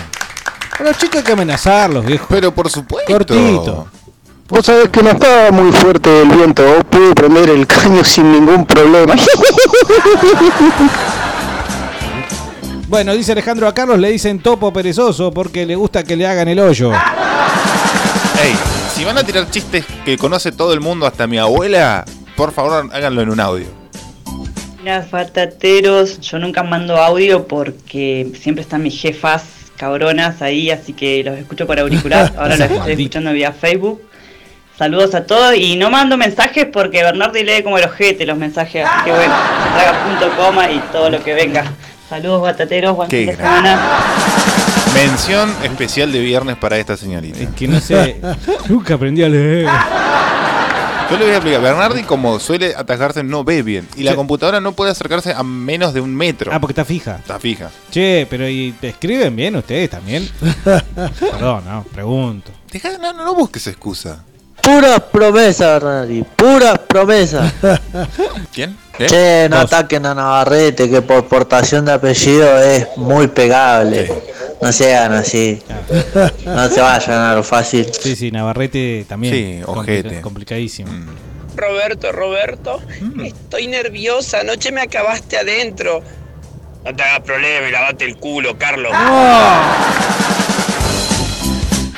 A 0.79 0.83
los 0.83 0.97
chicos 0.99 1.17
hay 1.17 1.23
que 1.25 1.33
amenazarlos, 1.33 2.05
viejo. 2.05 2.27
Pero 2.29 2.55
por 2.55 2.71
supuesto. 2.71 3.13
Cortito. 3.13 3.89
Vos 4.49 4.65
sabés 4.67 4.91
que 4.91 5.03
no 5.03 5.11
estaba 5.11 5.51
muy 5.51 5.73
fuerte 5.73 6.23
el 6.23 6.29
viento, 6.29 6.63
pude 6.91 7.15
prender 7.15 7.49
el 7.51 7.67
caño 7.67 8.05
sin 8.05 8.31
ningún 8.31 8.67
problema. 8.67 9.15
Bueno, 12.87 13.13
dice 13.15 13.33
Alejandro 13.33 13.67
a 13.67 13.75
Carlos, 13.75 13.99
le 13.99 14.11
dicen 14.11 14.39
topo 14.41 14.73
perezoso 14.73 15.33
porque 15.33 15.67
le 15.67 15.75
gusta 15.75 16.05
que 16.05 16.15
le 16.15 16.29
hagan 16.29 16.47
el 16.49 16.61
hoyo. 16.61 16.93
Ey, 16.93 18.55
si 18.95 19.05
van 19.05 19.19
a 19.19 19.25
tirar 19.25 19.51
chistes 19.51 19.85
que 20.05 20.17
conoce 20.17 20.53
todo 20.53 20.73
el 20.73 20.81
mundo, 20.81 21.07
hasta 21.07 21.27
mi 21.27 21.39
abuela, 21.39 22.05
por 22.37 22.53
favor 22.53 22.89
háganlo 22.93 23.23
en 23.23 23.31
un 23.31 23.41
audio. 23.41 23.67
Las 24.85 25.11
batateros, 25.11 26.21
yo 26.21 26.39
nunca 26.39 26.63
mando 26.63 26.99
audio 26.99 27.47
porque 27.49 28.31
siempre 28.41 28.63
están 28.63 28.83
mis 28.83 29.01
jefas 29.01 29.45
cabronas 29.77 30.43
ahí, 30.43 30.71
así 30.71 30.93
que 30.93 31.25
los 31.25 31.39
escucho 31.39 31.67
por 31.67 31.81
auricular. 31.81 32.33
Ahora 32.39 32.57
los 32.57 32.71
estoy 32.71 32.93
escuchando 32.93 33.33
vía 33.33 33.53
Facebook. 33.53 34.03
Saludos 34.79 35.15
a 35.15 35.25
todos 35.25 35.55
y 35.57 35.77
no 35.77 35.89
mando 35.91 36.17
mensajes 36.17 36.67
porque 36.67 37.03
Bernardi 37.03 37.45
lee 37.45 37.63
como 37.63 37.79
el 37.79 37.85
ojete 37.85 38.27
los 38.27 38.37
mensajes, 38.37 38.85
así 38.85 39.05
que 39.05 39.11
bueno, 39.13 39.35
se 39.63 39.71
traga 39.71 40.05
punto 40.05 40.37
coma 40.37 40.71
y 40.71 40.79
todo 40.93 41.11
lo 41.11 41.23
que 41.23 41.33
venga. 41.33 41.65
Saludos 42.09 42.43
batateros, 42.43 42.95
buen 42.95 43.09
Qué 43.09 43.19
fin 43.19 43.27
de 43.27 43.37
grande. 43.37 43.69
semana. 43.71 44.24
Mención 44.95 45.53
especial 45.63 46.13
de 46.13 46.21
viernes 46.21 46.57
para 46.57 46.79
esta 46.79 46.97
señorita. 46.97 47.39
Es 47.41 47.49
que 47.51 47.69
no 47.69 47.81
sé. 47.81 48.21
Nunca 48.69 48.95
aprendí 48.95 49.23
a 49.23 49.29
leer. 49.29 49.67
Yo 51.11 51.19
le 51.19 51.25
voy 51.25 51.33
a 51.33 51.37
explicar. 51.37 51.61
Bernardi, 51.61 52.03
como 52.05 52.39
suele 52.41 52.75
atajarse, 52.75 53.23
no 53.23 53.45
ve 53.45 53.63
bien. 53.63 53.87
Y 53.97 54.05
la 54.05 54.13
Sí. 54.13 54.17
computadora 54.17 54.61
no 54.61 54.73
puede 54.73 54.91
acercarse 54.93 55.33
a 55.33 55.43
menos 55.43 55.93
de 55.95 56.01
un 56.01 56.15
metro. 56.15 56.51
Ah, 56.55 56.61
porque 56.61 56.73
está 56.73 56.85
fija. 56.85 57.17
Está 57.17 57.39
fija. 57.39 57.71
Che, 57.91 58.27
pero 58.31 58.49
¿y 58.49 58.73
te 58.81 58.89
escriben 58.89 59.35
bien 59.37 59.57
ustedes 59.57 59.91
también? 59.91 60.29
Perdón, 60.65 61.65
no, 61.67 61.83
pregunto. 61.93 62.51
Deja, 62.73 62.97
no, 62.99 63.13
no, 63.13 63.25
no 63.25 63.35
busques 63.35 63.67
excusa. 63.67 64.25
Puras 64.63 65.01
promesas, 65.13 65.83
Bernardi, 65.83 66.23
puras 66.37 66.79
promesas. 66.89 67.53
¿Quién? 68.53 68.77
Che, 68.99 69.49
no 69.51 69.57
ataquen 69.59 70.07
a 70.07 70.15
Navarrete, 70.15 70.89
que 70.89 71.03
por 71.03 71.27
portación 71.27 71.85
de 71.85 71.93
apellido 71.93 72.59
es 72.63 72.87
muy 72.97 73.27
pegable. 73.29 74.11
No 74.63 74.73
sean 74.73 75.13
así. 75.13 75.61
No 76.47 76.69
se 76.69 76.81
vayan 76.81 77.19
a 77.21 77.35
lo 77.35 77.43
fácil. 77.43 77.87
Sí, 78.01 78.15
sí, 78.15 78.31
Navarrete 78.31 79.05
también. 79.09 79.35
Sí, 79.35 79.61
ojete. 79.67 80.03
Complica- 80.03 80.23
complicadísimo. 80.23 80.91
Roberto, 81.57 82.11
Roberto, 82.13 82.81
estoy 83.25 83.67
nerviosa, 83.69 84.41
anoche 84.41 84.73
me 84.73 84.81
acabaste 84.81 85.39
adentro. 85.39 86.03
No 86.85 86.95
te 86.95 87.03
hagas 87.03 87.21
problema 87.21 87.69
y 87.69 87.73
lavate 87.73 88.05
el 88.05 88.17
culo, 88.17 88.57
Carlos. 88.59 88.93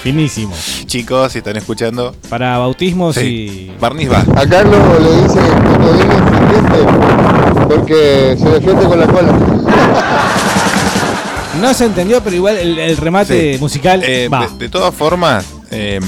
Finísimo. 0.02 0.54
Chicos, 0.86 1.32
si 1.32 1.38
están 1.38 1.56
escuchando. 1.56 2.14
Para 2.28 2.58
bautismos 2.58 3.16
Sí. 3.16 3.70
y. 3.74 3.76
Barniz 3.80 4.10
va. 4.12 4.20
A 4.40 4.46
Carlos 4.48 4.78
le 5.02 5.22
dice 5.22 5.40
cocodrilo 6.60 7.44
fingiente 7.44 7.86
que 7.86 8.36
se 8.38 8.48
defiende 8.50 8.84
con 8.86 9.00
la 9.00 9.06
cola. 9.06 9.32
No 11.60 11.72
se 11.74 11.86
entendió, 11.86 12.22
pero 12.22 12.36
igual 12.36 12.56
el, 12.56 12.78
el 12.78 12.96
remate 12.96 13.54
Sí. 13.54 13.60
musical 13.60 14.02
Eh, 14.04 14.28
va. 14.28 14.46
de, 14.46 14.58
de 14.58 14.68
todas 14.68 14.94
formas, 14.94 15.46
eh, 15.70 16.00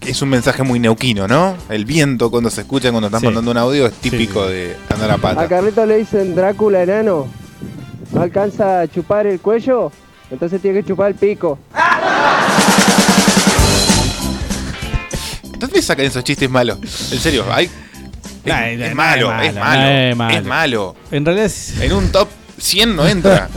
es 0.00 0.22
un 0.22 0.30
mensaje 0.30 0.62
muy 0.62 0.78
neuquino, 0.80 1.28
¿no? 1.28 1.54
El 1.68 1.84
viento 1.84 2.30
cuando 2.30 2.48
se 2.50 2.62
escucha 2.62 2.90
cuando 2.90 3.08
están 3.08 3.20
Sí. 3.20 3.26
mandando 3.26 3.50
un 3.50 3.58
audio 3.58 3.86
es 3.86 3.92
típico 3.94 4.46
de 4.46 4.76
andar 4.88 5.10
a 5.10 5.14
A 5.14 5.18
pata. 5.18 5.48
Carlito 5.48 5.84
le 5.86 5.98
dicen 5.98 6.34
Drácula 6.34 6.82
enano. 6.82 7.26
No 8.12 8.20
alcanza 8.22 8.80
a 8.80 8.88
chupar 8.88 9.26
el 9.26 9.38
cuello, 9.40 9.90
entonces 10.30 10.60
tiene 10.60 10.80
que 10.82 10.88
chupar 10.88 11.08
el 11.08 11.14
pico. 11.14 11.58
¿Dónde 15.58 15.80
sacan 15.82 16.04
esos 16.06 16.24
chistes 16.24 16.50
malos? 16.50 16.78
En 17.12 17.18
serio, 17.20 17.44
hay. 17.50 17.70
Es, 18.44 18.52
Nah, 18.52 18.66
es 18.66 18.78
nah, 18.88 18.94
malo, 18.94 19.42
es 19.42 19.54
malo, 19.54 19.88
es 19.88 20.16
malo. 20.16 20.34
es 20.38 20.44
malo. 20.44 20.96
En 21.10 21.24
realidad 21.24 21.46
es- 21.46 21.80
En 21.80 21.92
un 21.92 22.10
top 22.10 22.28
100 22.58 22.96
no 22.96 23.06
entra. 23.06 23.48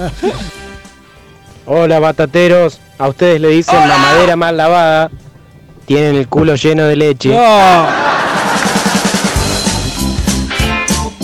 Hola 1.65 1.99
batateros, 1.99 2.79
a 2.99 3.07
ustedes 3.07 3.41
le 3.41 3.47
dicen 3.49 3.88
la 3.88 3.97
madera 3.97 4.36
mal 4.36 4.55
lavada, 4.55 5.09
tienen 5.88 6.15
el 6.15 6.27
culo 6.27 6.53
lleno 6.55 6.83
de 6.83 6.95
leche. 6.95 7.36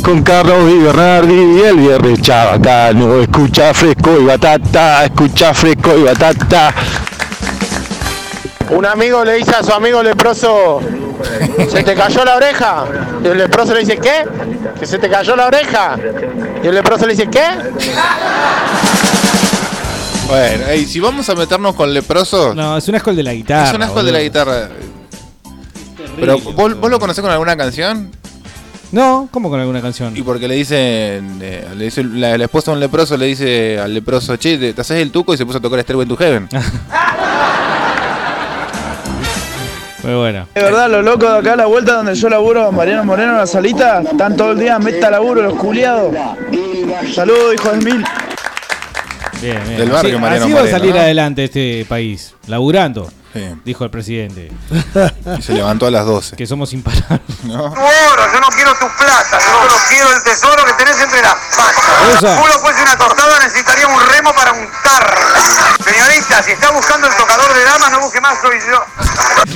Con 0.03 0.23
Carlos 0.23 0.71
y 0.71 0.79
Bernardi 0.79 1.61
el 1.61 1.77
viernes 1.77 2.21
chabacano. 2.23 3.21
Escucha 3.21 3.71
fresco 3.73 4.19
y 4.19 4.25
batata, 4.25 5.05
escucha 5.05 5.53
fresco 5.53 5.95
y 5.95 6.03
batata. 6.03 6.73
Un 8.75 8.85
amigo 8.85 9.23
le 9.25 9.33
dice 9.33 9.51
a 9.55 9.63
su 9.63 9.71
amigo 9.73 10.01
leproso, 10.01 10.79
¿se 11.69 11.83
te 11.83 11.93
cayó 11.93 12.23
la 12.23 12.37
oreja? 12.37 12.85
Y 13.23 13.27
el 13.27 13.37
leproso 13.37 13.73
le 13.73 13.81
dice, 13.81 13.97
¿qué? 13.97 14.25
Que 14.79 14.85
se 14.85 14.97
te 14.97 15.09
cayó 15.09 15.35
la 15.35 15.47
oreja. 15.47 15.97
Y 16.63 16.67
el 16.67 16.75
leproso 16.75 17.05
le 17.05 17.13
dice, 17.13 17.29
¿qué? 17.29 17.43
Bueno, 20.27 20.65
ey, 20.67 20.85
si 20.85 20.99
vamos 20.99 21.29
a 21.29 21.35
meternos 21.35 21.75
con 21.75 21.93
leprosos, 21.93 22.55
No, 22.55 22.77
es 22.77 22.87
un 22.87 22.95
asco 22.95 23.09
el 23.09 23.17
de 23.17 23.23
la 23.23 23.33
guitarra. 23.33 23.69
es 23.69 23.75
un 23.75 23.83
asco 23.83 24.01
de 24.03 24.11
la 24.11 24.21
guitarra. 24.21 24.69
Pero, 26.17 26.37
¿vos, 26.39 26.79
vos 26.79 26.89
lo 26.89 26.99
conocés 26.99 27.21
con 27.21 27.31
alguna 27.31 27.57
canción? 27.57 28.11
No, 28.91 29.27
¿cómo 29.31 29.49
con 29.49 29.59
alguna 29.59 29.81
canción? 29.81 30.15
Y 30.15 30.21
porque 30.21 30.47
le 30.47 30.55
dicen, 30.55 31.39
eh, 31.41 31.65
le 31.75 31.85
dice 31.85 32.03
la, 32.03 32.37
la 32.37 32.43
esposa 32.43 32.71
de 32.71 32.75
un 32.75 32.79
leproso 32.81 33.15
le 33.17 33.25
dice 33.25 33.79
al 33.79 33.93
leproso, 33.93 34.35
che, 34.37 34.57
te, 34.57 34.73
te 34.73 34.81
haces 34.81 35.01
el 35.01 35.11
tuco 35.11 35.33
y 35.33 35.37
se 35.37 35.45
puso 35.45 35.59
a 35.59 35.61
tocar 35.61 35.79
Stairway 35.81 36.05
to 36.07 36.17
Heaven. 36.17 36.47
Muy 40.11 40.19
bueno. 40.19 40.45
De 40.53 40.61
verdad, 40.61 40.89
los 40.89 41.05
locos 41.05 41.31
de 41.31 41.37
acá 41.37 41.53
a 41.53 41.55
la 41.55 41.65
vuelta 41.67 41.93
donde 41.93 42.15
yo 42.15 42.27
laburo, 42.27 42.69
Mariano 42.73 43.05
Moreno 43.05 43.31
en 43.31 43.37
la 43.37 43.47
salita, 43.47 44.01
están 44.01 44.35
todo 44.35 44.51
el 44.51 44.59
día 44.59 44.77
meta 44.77 45.09
laburo 45.09 45.41
los 45.41 45.53
culiados. 45.53 46.13
Saludos, 47.13 47.53
hijos 47.53 47.79
de 47.79 47.85
mil. 47.85 48.03
Bien, 49.41 49.57
bien. 49.65 49.77
Del 49.77 49.89
barrio, 49.89 50.15
así, 50.15 50.21
Mariano 50.21 50.45
así 50.45 50.53
va 50.53 50.59
a 50.59 50.63
Moreno, 50.63 50.77
salir 50.77 50.93
¿no? 50.95 50.99
adelante 50.99 51.43
este 51.45 51.85
país, 51.87 52.35
laburando, 52.47 53.09
Sí. 53.33 53.55
dijo 53.63 53.83
el 53.83 53.89
presidente. 53.89 54.51
Y 55.37 55.41
se 55.41 55.53
levantó 55.53 55.85
a 55.85 55.91
las 55.91 56.05
12. 56.05 56.35
Que 56.35 56.45
somos 56.45 56.73
imparables. 56.73 57.43
¿no? 57.43 57.63
oro, 57.63 58.33
yo 58.33 58.39
no 58.39 58.47
quiero 58.49 58.73
tu 58.75 58.87
plata, 58.97 59.39
yo 59.39 59.61
solo 59.61 59.75
quiero 59.87 60.11
el 60.11 60.23
tesoro 60.23 60.65
que 60.65 60.73
tenés 60.73 60.99
entre 60.99 61.21
las 61.21 61.35
patas. 61.55 62.19
Si 62.19 62.41
culo 62.41 62.59
fuese 62.59 62.81
una 62.81 62.97
tortada, 62.97 63.39
necesitaría 63.39 63.87
un 63.87 64.01
remo 64.09 64.33
para 64.33 64.51
untar. 64.51 65.17
Señorita, 65.83 66.43
si 66.43 66.51
está 66.51 66.71
buscando 66.71 67.07
el 67.07 67.15
tocador 67.15 67.53
de 67.53 67.63
damas, 67.63 67.91
no 67.91 67.99
busque 68.01 68.19
más, 68.19 68.39
soy 68.41 68.59
yo. 68.59 68.83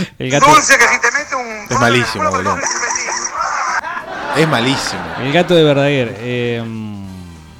El 0.19 0.31
gato, 0.31 0.47
Dulce 0.47 0.77
que 0.77 0.87
si 0.87 0.99
te 0.99 1.11
mete 1.11 1.35
un... 1.35 1.67
Es 1.69 1.79
malísimo, 1.79 2.29
boludo. 2.29 2.57
Es 4.35 4.47
malísimo. 4.47 5.01
el 5.19 5.31
gato 5.31 5.53
de 5.55 5.63
Verdaguer. 5.63 6.15
Eh, 6.19 6.63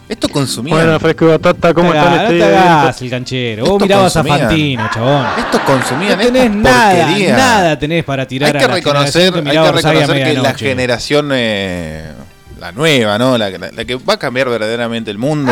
Esto 0.07 0.29
consumía. 0.29 0.75
Bueno, 0.75 0.99
fresco 0.99 1.25
y 1.25 1.27
batata, 1.29 1.73
¿cómo 1.73 1.91
no 1.91 1.95
están? 1.99 2.27
te 2.27 2.43
hagas 2.43 3.01
el 3.01 3.09
canchero. 3.09 3.63
Vos 3.63 3.71
Esto 3.73 3.85
mirabas 3.85 4.15
a. 4.17 4.23
Fantino, 4.23 4.89
chabón. 4.93 5.25
Estos 5.37 5.61
consumían 5.61 6.17
No 6.19 6.25
tenés 6.25 6.51
nada, 6.51 7.07
nada 7.37 7.79
tenés 7.79 8.03
para 8.03 8.27
tirar 8.27 8.47
Hay 8.55 8.59
que 8.59 8.65
a 8.65 8.67
la 8.67 8.75
reconocer, 8.75 9.33
generación 9.33 9.33
que 9.33 9.39
hay 9.39 9.43
que 9.43 9.49
miraba 9.49 9.71
Rosario 9.71 9.99
a 9.99 10.01
reconocer 10.03 10.23
que 10.23 10.33
la 10.33 10.41
medianoche. 10.41 10.65
generación, 10.69 11.29
eh, 11.33 12.11
la 12.59 12.71
nueva, 12.71 13.17
¿no? 13.17 13.35
La, 13.37 13.49
la- 13.49 13.71
la 13.71 13.85
que 13.85 13.95
va 13.95 14.13
a 14.13 14.17
cambiar 14.19 14.47
verdaderamente 14.49 15.09
el 15.09 15.17
mundo, 15.17 15.51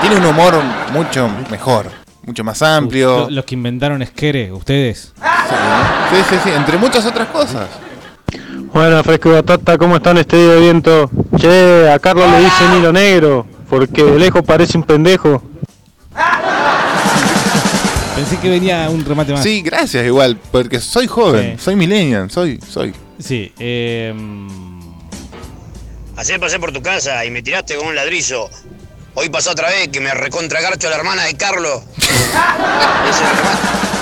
tiene 0.00 0.16
un 0.16 0.26
humor 0.26 0.54
mucho 0.92 1.30
mejor, 1.48 1.86
mucho 2.26 2.42
más 2.42 2.60
amplio. 2.62 3.28
Los 3.30 3.44
que 3.44 3.54
inventaron 3.54 4.02
Esquere, 4.02 4.50
ustedes. 4.52 5.12
Sí, 5.16 6.16
sí, 6.28 6.36
sí, 6.42 6.50
entre 6.56 6.76
muchas 6.76 7.06
otras 7.06 7.28
cosas. 7.28 7.68
Bueno, 8.72 9.02
fresco 9.04 9.28
y 9.30 9.32
batata, 9.32 9.78
¿cómo 9.78 9.96
están 9.96 10.18
este 10.18 10.36
día 10.36 10.54
de 10.54 10.60
viento? 10.60 11.10
Che, 11.36 11.90
a 11.90 11.98
Carlos 11.98 12.28
le 12.30 12.38
dicen 12.40 12.76
hilo 12.78 12.92
negro, 12.92 13.46
porque 13.70 14.04
de 14.04 14.18
lejos 14.18 14.42
parece 14.44 14.76
un 14.76 14.84
pendejo. 14.84 15.42
Pensé 18.16 18.36
que 18.38 18.50
venía 18.50 18.88
un 18.90 19.04
remate 19.04 19.32
más. 19.32 19.42
Sí, 19.42 19.62
gracias 19.62 20.04
igual, 20.04 20.36
porque 20.52 20.78
soy 20.80 21.06
joven, 21.06 21.54
Sí. 21.56 21.64
soy 21.64 21.76
millennial, 21.76 22.30
soy, 22.30 22.60
soy. 22.68 22.92
Sí, 23.18 23.52
eh, 23.58 24.14
Ayer 26.16 26.38
pasé 26.38 26.58
por 26.58 26.70
tu 26.72 26.82
casa 26.82 27.24
y 27.24 27.30
me 27.30 27.40
tiraste 27.42 27.76
con 27.76 27.86
un 27.86 27.94
ladrillo. 27.94 28.48
Hoy 29.14 29.30
pasó 29.30 29.52
otra 29.52 29.68
vez 29.70 29.88
que 29.88 30.00
me 30.00 30.12
recontra 30.12 30.60
garcho 30.60 30.88
a 30.88 30.90
la 30.90 30.96
hermana 30.96 31.24
de 31.24 31.34
Carlos. 31.34 31.80
Ese 31.96 33.24
el 33.24 33.36
remate. 33.36 33.99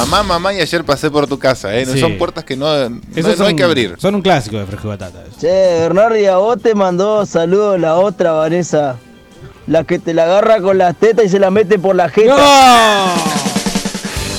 Mamá, 0.00 0.22
mamá, 0.22 0.52
y 0.52 0.60
ayer 0.60 0.84
pasé 0.84 1.10
por 1.10 1.26
tu 1.26 1.38
casa, 1.38 1.74
¿eh? 1.74 1.86
No 1.86 1.92
Sí. 1.92 2.00
Son 2.00 2.18
puertas 2.18 2.44
que 2.44 2.56
no, 2.56 2.66
no, 2.88 3.00
esos 3.14 3.38
no 3.38 3.44
hay 3.44 3.50
son- 3.50 3.56
que 3.56 3.62
abrir. 3.62 3.94
Son 3.98 4.14
un 4.14 4.22
clásico 4.22 4.58
de 4.58 4.66
Fresco 4.66 4.88
y 4.88 4.90
Batata. 4.90 5.20
Che, 5.40 5.46
Bernardi, 5.80 6.26
a 6.26 6.36
vos 6.36 6.60
te 6.60 6.74
mandó 6.74 7.24
saludos 7.26 7.78
la 7.80 7.96
otra 7.96 8.32
Vanessa. 8.32 8.96
La 9.66 9.84
que 9.84 9.98
te 9.98 10.12
la 10.12 10.24
agarra 10.24 10.60
con 10.60 10.76
las 10.76 10.94
tetas 10.96 11.24
y 11.24 11.28
se 11.30 11.38
la 11.38 11.50
mete 11.50 11.78
por 11.78 11.96
la 11.96 12.08
jeta. 12.10 12.36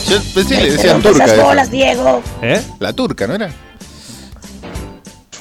Yo 0.07 0.17
pensé 0.35 0.55
que 0.55 0.61
le 0.63 0.71
decían 0.71 1.01
turca. 1.01 1.23
esas 1.23 1.37
esa. 1.37 1.43
bolas, 1.45 1.71
Diego. 1.71 2.21
¿Eh? 2.43 2.61
La 2.79 2.93
turca, 2.93 3.25
¿no 3.25 3.33
era? 3.33 3.49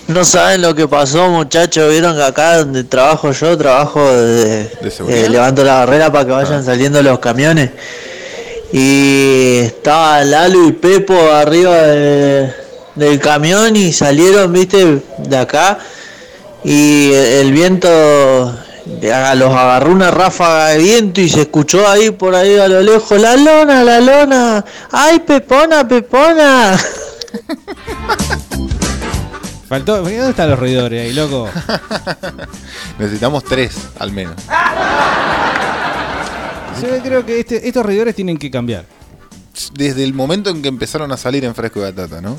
No 0.08 0.24
saben 0.24 0.62
lo 0.62 0.74
que 0.74 0.86
pasó, 0.88 1.28
muchachos. 1.30 1.90
Vieron 1.90 2.14
que 2.16 2.22
acá 2.22 2.58
donde 2.58 2.84
trabajo 2.84 3.32
yo, 3.32 3.56
trabajo 3.58 4.00
de, 4.10 4.70
seguridad? 4.90 5.24
eh, 5.24 5.28
levanto 5.28 5.64
la 5.64 5.74
barrera 5.80 6.10
para 6.12 6.24
que 6.26 6.30
vayan 6.32 6.64
saliendo 6.64 7.02
los 7.02 7.18
camiones. 7.18 7.70
Y 8.72 9.58
estaba 9.62 10.24
Lalo 10.24 10.66
y 10.68 10.72
Pepo 10.72 11.14
arriba 11.32 11.74
de- 11.76 12.52
del 12.94 13.20
camión 13.20 13.76
y 13.76 13.92
salieron, 13.92 14.52
viste, 14.52 15.02
de 15.18 15.36
acá. 15.36 15.78
Y 16.64 17.12
el 17.12 17.52
viento 17.52 17.88
los 19.36 19.54
agarró 19.54 19.92
una 19.92 20.10
ráfaga 20.10 20.68
de 20.70 20.78
viento 20.78 21.20
y 21.20 21.28
se 21.28 21.42
escuchó 21.42 21.86
ahí 21.88 22.10
por 22.10 22.34
ahí 22.34 22.56
a 22.58 22.68
lo 22.68 22.80
lejos, 22.82 23.20
la 23.20 23.36
lona, 23.36 23.84
la 23.84 24.00
lona. 24.00 24.64
¡Ay, 24.90 25.20
Pepona, 25.20 25.86
Pepona! 25.86 26.76
Faltó. 29.68 29.96
¿Dónde 30.02 30.30
están 30.30 30.50
los 30.50 30.58
reidores 30.58 31.02
ahí, 31.02 31.12
loco? 31.14 31.48
Necesitamos 32.98 33.44
tres, 33.44 33.72
al 33.98 34.12
menos. 34.12 34.34
Yo 36.82 37.02
creo 37.02 37.24
que 37.26 37.40
este- 37.40 37.66
estos 37.68 37.84
reidores 37.84 38.14
tienen 38.14 38.36
que 38.38 38.50
cambiar. 38.50 38.84
Desde 39.74 40.02
el 40.04 40.14
momento 40.14 40.50
en 40.50 40.62
que 40.62 40.68
empezaron 40.68 41.10
a 41.12 41.16
salir 41.16 41.44
en 41.44 41.54
fresco 41.54 41.78
y 41.80 41.82
batata, 41.82 42.20
¿no? 42.20 42.36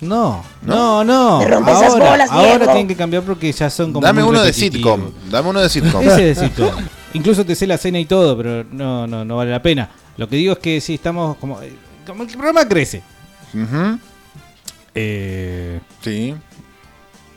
No, 0.00 0.42
no, 0.62 1.04
no. 1.04 1.38
Me 1.40 1.46
rompe 1.46 1.70
esas 1.72 1.92
ahora, 1.92 2.10
bolas, 2.10 2.30
ahora 2.30 2.48
Diego. 2.56 2.64
tienen 2.72 2.88
que 2.88 2.96
cambiar 2.96 3.22
porque 3.22 3.52
ya 3.52 3.68
son 3.68 3.92
como. 3.92 4.06
Dame 4.06 4.22
uno 4.22 4.42
de 4.42 4.52
sitcom. 4.52 5.10
Dame 5.30 5.48
uno 5.50 5.60
de 5.60 5.68
sitcom. 5.68 6.02
Ese 6.02 6.22
de 6.22 6.34
sitcom. 6.34 6.70
Incluso 7.12 7.44
te 7.44 7.54
sé 7.54 7.66
la 7.66 7.76
cena 7.76 7.98
y 7.98 8.06
todo, 8.06 8.36
pero 8.36 8.64
no, 8.70 9.06
no, 9.06 9.24
no 9.26 9.36
vale 9.36 9.50
la 9.50 9.60
pena. 9.60 9.90
Lo 10.16 10.26
que 10.28 10.36
digo 10.36 10.54
es 10.54 10.58
que 10.60 10.80
sí 10.80 10.94
estamos 10.94 11.36
como. 11.36 11.60
eh, 11.60 11.72
Como 12.06 12.22
el 12.22 12.28
programa 12.30 12.66
crece. 12.66 13.02
Eh, 14.94 15.80
Sí. 16.02 16.34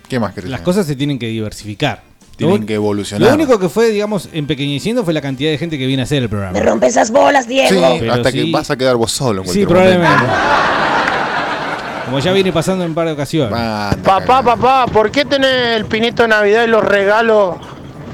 ¿Qué 0.08 0.20
más 0.20 0.34
querés? 0.34 0.50
las 0.50 0.62
cosas 0.62 0.86
se 0.86 0.96
tienen 0.96 1.18
que 1.20 1.28
diversificar. 1.28 2.04
Tienen 2.36 2.62
Lo 2.62 2.66
que 2.66 2.74
evolucionar. 2.74 3.30
Lo 3.30 3.36
único 3.36 3.60
que 3.60 3.70
fue, 3.70 3.90
digamos, 3.90 4.28
empequeñeciendo 4.34 5.04
fue 5.04 5.14
la 5.14 5.22
cantidad 5.22 5.52
de 5.52 5.58
gente 5.58 5.78
que 5.78 5.86
viene 5.86 6.02
a 6.02 6.06
hacer 6.06 6.24
el 6.24 6.30
programa. 6.30 6.54
Me 6.54 6.62
rompe 6.66 6.88
esas 6.88 7.12
bolas, 7.12 7.48
Diego. 7.48 7.70
Sí, 7.70 7.98
Pero 8.00 8.14
hasta 8.14 8.32
sí. 8.32 8.46
que 8.46 8.52
vas 8.52 8.72
a 8.72 8.76
quedar 8.76 8.96
vos 8.96 9.12
solo 9.12 9.44
en 9.44 9.50
Sí, 9.50 9.66
probablemente. 9.66 10.24
Como 12.06 12.20
ya 12.20 12.32
viene 12.34 12.52
pasando 12.52 12.84
en 12.84 12.90
un 12.92 12.96
par 12.96 13.06
de 13.08 13.14
ocasiones. 13.14 13.58
Papá, 14.04 14.44
papá, 14.44 14.86
¿por 14.88 15.10
qué 15.12 15.26
tenés 15.26 15.78
el 15.78 15.86
pinito 15.86 16.24
de 16.24 16.30
Navidad 16.30 16.64
y 16.64 16.68
los 16.68 16.84
regalos 16.84 17.56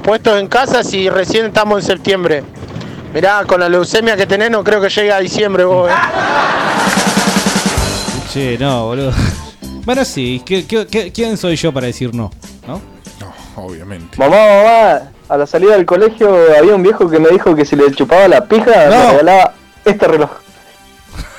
puestos 0.02 0.38
en 0.38 0.46
casa 0.46 0.82
si 0.84 1.08
recién 1.10 1.46
estamos 1.46 1.80
en 1.82 1.86
septiembre? 1.86 2.44
Mirá, 3.12 3.42
con 3.46 3.58
la 3.58 3.68
leucemia 3.68 4.16
que 4.16 4.26
tenés 4.26 4.50
no 4.50 4.62
creo 4.62 4.80
que 4.80 4.88
llegue 4.88 5.12
a 5.12 5.18
diciembre 5.18 5.64
vos, 5.64 5.90
eh. 5.90 5.94
Che, 8.32 8.58
no, 8.58 8.86
boludo. 8.86 9.12
Bueno, 9.84 10.04
sí. 10.04 10.42
¿qué- 10.44 10.66
qué- 10.66 10.86
qué- 10.86 11.10
quién 11.10 11.36
soy 11.38 11.56
yo 11.56 11.72
para 11.72 11.86
decir 11.86 12.14
no? 12.14 12.30
¿No? 12.68 12.80
Obviamente. 13.56 14.16
Mamá, 14.18 14.36
mamá, 14.36 15.00
a 15.28 15.36
la 15.36 15.46
salida 15.46 15.72
del 15.76 15.86
colegio 15.86 16.34
había 16.58 16.74
un 16.74 16.82
viejo 16.82 17.08
que 17.10 17.18
me 17.18 17.28
dijo 17.30 17.54
que 17.54 17.64
si 17.64 17.76
le 17.76 17.90
chupaba 17.92 18.28
la 18.28 18.44
pija 18.46 18.66
me 18.70 19.10
regalaba 19.10 19.52
este 19.84 20.06
reloj. 20.08 20.30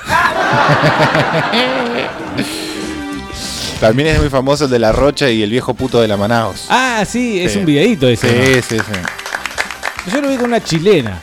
También 3.80 4.08
es 4.10 4.20
muy 4.20 4.28
famoso 4.30 4.66
el 4.66 4.70
de 4.70 4.78
la 4.78 4.92
Rocha 4.92 5.28
y 5.28 5.42
el 5.42 5.50
viejo 5.50 5.74
puto 5.74 6.00
de 6.00 6.06
la 6.06 6.16
Manaos. 6.16 6.66
Ah, 6.70 7.04
sí, 7.06 7.40
es 7.42 7.52
Sí. 7.52 7.58
un 7.58 7.64
videíto 7.66 8.06
ese. 8.06 8.28
Sí, 8.28 8.36
¿no? 8.56 8.62
sí, 8.62 8.78
sí. 8.92 10.10
Yo 10.12 10.20
lo 10.20 10.28
vi 10.28 10.36
con 10.36 10.46
una 10.46 10.62
chilena. 10.62 11.20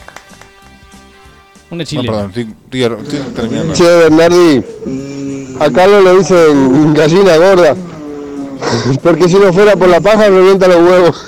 Una 1.71 1.83
No, 1.83 1.87
chilena. 1.87 2.11
perdón, 2.11 2.27
estoy, 2.35 2.55
estoy- 2.81 3.15
estoy 3.15 3.33
terminando. 3.33 3.73
Che, 3.73 3.83
Bernardi, 3.83 4.63
a 5.59 5.71
Carlos 5.71 6.03
le 6.03 6.15
dicen 6.17 6.93
gallina 6.93 7.37
gorda. 7.37 7.75
Porque 9.01 9.29
si 9.29 9.35
no 9.35 9.51
fuera 9.53 9.75
por 9.75 9.89
la 9.89 10.01
paja, 10.01 10.27
revienta 10.27 10.67
los 10.67 10.77
huevos. 10.77 11.25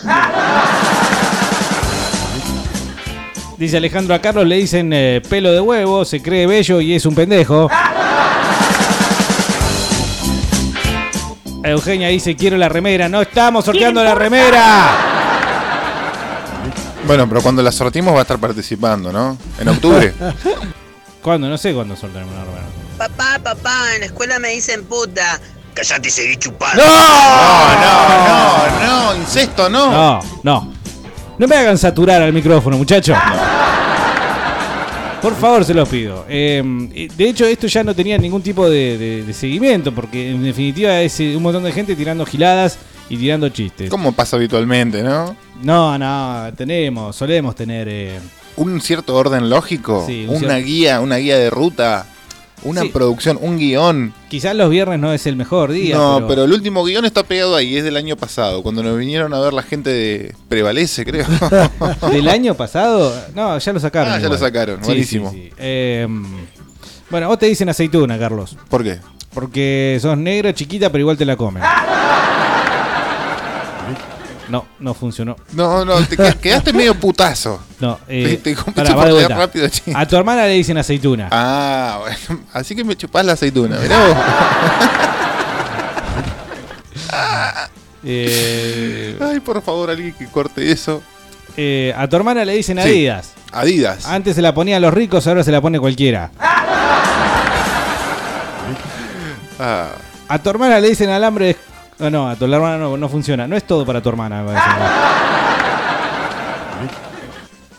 Dice 3.58 3.78
Alejandro 3.78 4.16
a 4.16 4.20
Carlos, 4.20 4.48
le 4.48 4.56
dicen 4.56 4.92
eh, 4.92 5.22
pelo 5.30 5.52
de 5.52 5.62
huevo, 5.62 6.04
se 6.04 6.22
cree 6.22 6.48
bello 6.48 6.82
y 6.82 6.96
es 6.96 7.06
un 7.06 7.14
pendejo. 7.14 7.70
Eugenia 11.64 12.08
dice, 12.08 12.36
quiero 12.36 12.58
la 12.58 12.70
remera. 12.70 13.08
No 13.08 13.22
estamos 13.22 13.66
sorteando 13.66 14.04
la 14.04 14.16
remera. 14.16 14.90
Bueno, 17.06 17.28
pero 17.30 17.42
cuando 17.42 17.62
la 17.62 17.72
sortimos 17.72 18.14
va 18.14 18.20
a 18.20 18.22
estar 18.24 18.40
participando, 18.40 19.12
¿no? 19.12 19.38
En 19.60 19.68
octubre. 19.68 20.14
¿Cuándo? 21.22 21.48
No 21.48 21.58
sé 21.58 21.74
cuándo 21.74 21.96
sortearemos 21.96 22.34
una 22.34 22.46
remera. 22.46 22.66
Papá, 22.98 23.40
papá, 23.44 23.94
en 23.94 24.02
la 24.02 24.06
escuela 24.08 24.40
me 24.40 24.50
dicen 24.50 24.86
puta. 24.86 25.40
Callate 25.74 26.08
y 26.08 26.12
seguí 26.12 26.36
chupando. 26.38 26.84
No, 26.84 27.82
no, 27.82 29.14
no, 29.14 29.16
incesto, 29.16 29.70
no. 29.70 29.92
No, 29.92 30.20
no. 30.44 30.74
No 31.38 31.48
me 31.48 31.56
hagan 31.56 31.78
saturar 31.78 32.22
al 32.22 32.34
micrófono, 32.34 32.78
muchachos. 32.78 33.18
Por 35.22 35.36
favor, 35.36 35.64
se 35.64 35.74
los 35.76 35.88
pido. 35.88 36.26
Eh, 36.28 36.64
de 37.16 37.30
hecho, 37.30 37.46
esto 37.46 37.68
ya 37.68 37.84
no 37.84 37.94
tenía 37.94 38.18
ningún 38.18 38.42
tipo 38.42 38.68
de, 38.68 38.98
de- 38.98 39.24
de 39.24 39.34
seguimiento, 39.34 39.94
porque 39.94 40.32
en 40.32 40.44
definitiva 40.44 41.00
es 41.00 41.20
eh, 41.20 41.36
un 41.38 41.44
montón 41.44 41.64
de 41.64 41.72
gente 41.72 41.96
tirando 41.96 42.26
giladas 42.26 42.78
y 43.08 43.18
tirando 43.18 43.48
chistes. 43.50 43.90
Como 43.92 44.14
pasa 44.14 44.36
habitualmente, 44.38 45.04
¿no? 45.04 45.36
No, 45.62 45.96
no, 46.00 46.52
tenemos, 46.58 47.16
solemos 47.16 47.54
tener... 47.56 47.88
eh, 47.88 48.20
Un 48.56 48.82
cierto 48.82 49.16
orden 49.16 49.48
lógico, 49.48 50.04
Sí, 50.08 50.24
un 50.28 50.38
una 50.38 50.40
cierto- 50.56 50.66
guía, 50.66 51.00
una 51.02 51.18
guía 51.18 51.38
de 51.38 51.52
ruta, 51.52 52.08
una 52.64 52.82
Sí. 52.82 52.90
producción, 52.90 53.38
un 53.42 53.58
guion. 53.58 54.14
Quizás 54.30 54.56
los 54.56 54.70
viernes 54.70 55.00
no 55.00 55.14
es 55.14 55.26
el 55.28 55.36
mejor 55.36 55.72
día. 55.72 55.96
no, 55.98 56.26
pero... 56.28 56.44
el 56.46 56.54
último 56.54 56.84
guion 56.84 57.06
está 57.06 57.24
pegado 57.24 57.56
ahí, 57.56 57.76
es 57.78 57.84
del 57.84 57.98
año 57.98 58.16
pasado, 58.16 58.62
cuando 58.64 58.84
nos 58.84 58.98
vinieron 58.98 59.34
a 59.34 59.40
ver 59.40 59.54
la 59.54 59.64
gente 59.64 59.90
de 59.90 60.36
Prevalece, 60.50 61.06
creo. 61.06 61.26
¿Del 62.12 62.28
año 62.30 62.54
pasado? 62.56 63.14
No, 63.36 63.58
ya 63.58 63.74
lo 63.74 63.80
sacaron. 63.80 64.14
Ah, 64.14 64.20
ya 64.20 64.30
lo 64.30 64.38
sacaron, 64.38 64.80
Sí, 64.82 64.86
buenísimo. 64.86 65.32
sí, 65.32 65.44
sí. 65.50 65.54
Eh, 65.58 66.08
bueno, 67.10 67.28
vos 67.28 67.38
te 67.40 67.46
dicen 67.48 67.68
aceituna, 67.70 68.18
Carlos. 68.18 68.56
¿Por 68.70 68.84
qué? 68.84 69.00
Porque 69.34 69.98
sos 70.02 70.18
negra, 70.18 70.54
chiquita, 70.54 70.90
pero 70.92 71.02
igual 71.02 71.18
te 71.18 71.26
la 71.26 71.36
comen. 71.36 71.64
No, 74.52 74.66
no 74.80 74.94
funcionó. 74.94 75.36
No, 75.54 75.86
no, 75.86 75.96
te 76.06 76.18
qued- 76.18 76.36
quedaste 76.38 76.74
medio 76.74 76.94
putazo. 76.96 77.62
No, 77.80 78.00
eh, 78.08 78.40
Te- 78.44 78.54
te 78.56 78.72
pará, 78.74 78.94
va 78.96 79.06
de 79.06 79.14
vuelta. 79.14 79.36
rápido, 79.38 79.68
che. 79.70 79.94
A 79.96 80.06
tu 80.06 80.16
hermana 80.18 80.44
le 80.46 80.54
dicen 80.54 80.78
aceituna. 80.78 81.30
Ah, 81.32 82.00
bueno, 82.02 82.42
así 82.54 82.76
que 82.76 82.84
me 82.84 82.96
chupás 82.98 83.26
la 83.26 83.32
aceituna, 83.34 83.78
mirá 83.80 84.06
vos. 84.08 84.18
Eh, 88.04 89.16
Ay, 89.22 89.40
por 89.42 89.62
favor, 89.62 89.90
alguien 89.92 90.14
que 90.14 90.26
corte 90.26 90.72
eso. 90.72 91.04
eh, 91.56 91.94
a 91.96 92.08
tu 92.08 92.16
hermana 92.16 92.44
le 92.46 92.54
dicen 92.54 92.78
Sí. 92.78 92.84
Adidas. 92.84 93.34
Adidas. 93.52 94.06
Antes 94.08 94.36
se 94.36 94.42
la 94.42 94.54
ponían 94.56 94.82
los 94.82 94.92
ricos, 94.94 95.28
ahora 95.28 95.44
se 95.44 95.52
la 95.52 95.62
pone 95.62 95.80
cualquiera. 95.80 96.32
Ah, 99.60 99.90
A 100.28 100.40
tu 100.40 100.50
hermana 100.50 100.80
le 100.80 100.90
dicen 100.90 101.10
alambre 101.12 101.46
de... 101.48 101.58
No, 102.02 102.10
no, 102.10 102.30
a 102.30 102.36
tu 102.36 102.46
hermana 102.46 102.78
no, 102.78 102.98
no 102.98 103.08
funciona. 103.10 103.48
No 103.48 103.56
es 103.56 103.64
todo 103.66 103.86
para 103.86 104.02
tu 104.02 104.10
hermana, 104.10 104.42
me 104.42 104.48
parece. 104.54 104.66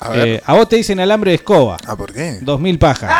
a 0.00 0.08
ver. 0.10 0.28
Eh, 0.28 0.42
a 0.46 0.54
vos 0.54 0.68
te 0.68 0.76
dicen 0.76 1.00
alambre 1.00 1.32
de 1.32 1.36
escoba. 1.36 1.76
Ah, 1.86 1.96
¿por 1.96 2.12
qué? 2.12 2.38
Dos 2.40 2.60
mil 2.60 2.78
pajas. 2.78 3.12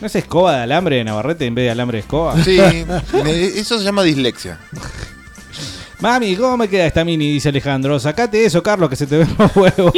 ¿No 0.00 0.06
es 0.06 0.14
escoba 0.14 0.56
de 0.58 0.62
alambre 0.64 0.96
de 0.96 1.04
Navarrete 1.04 1.46
en 1.46 1.54
vez 1.54 1.64
de 1.64 1.70
alambre 1.70 1.96
de 1.96 2.00
escoba? 2.00 2.36
Sí, 2.44 2.60
me- 3.24 3.44
eso 3.46 3.78
se 3.78 3.84
llama 3.84 4.02
dislexia. 4.02 4.58
Mami, 6.00 6.36
¿cómo 6.36 6.58
me 6.58 6.68
queda 6.68 6.84
esta 6.84 7.02
mini? 7.04 7.32
Dice 7.32 7.48
Alejandro. 7.48 7.98
Sacate 7.98 8.44
eso, 8.44 8.62
Carlos, 8.62 8.90
que 8.90 8.96
se 8.96 9.06
te 9.06 9.16
ven 9.16 9.34
los 9.38 9.56
huevos. 9.56 9.92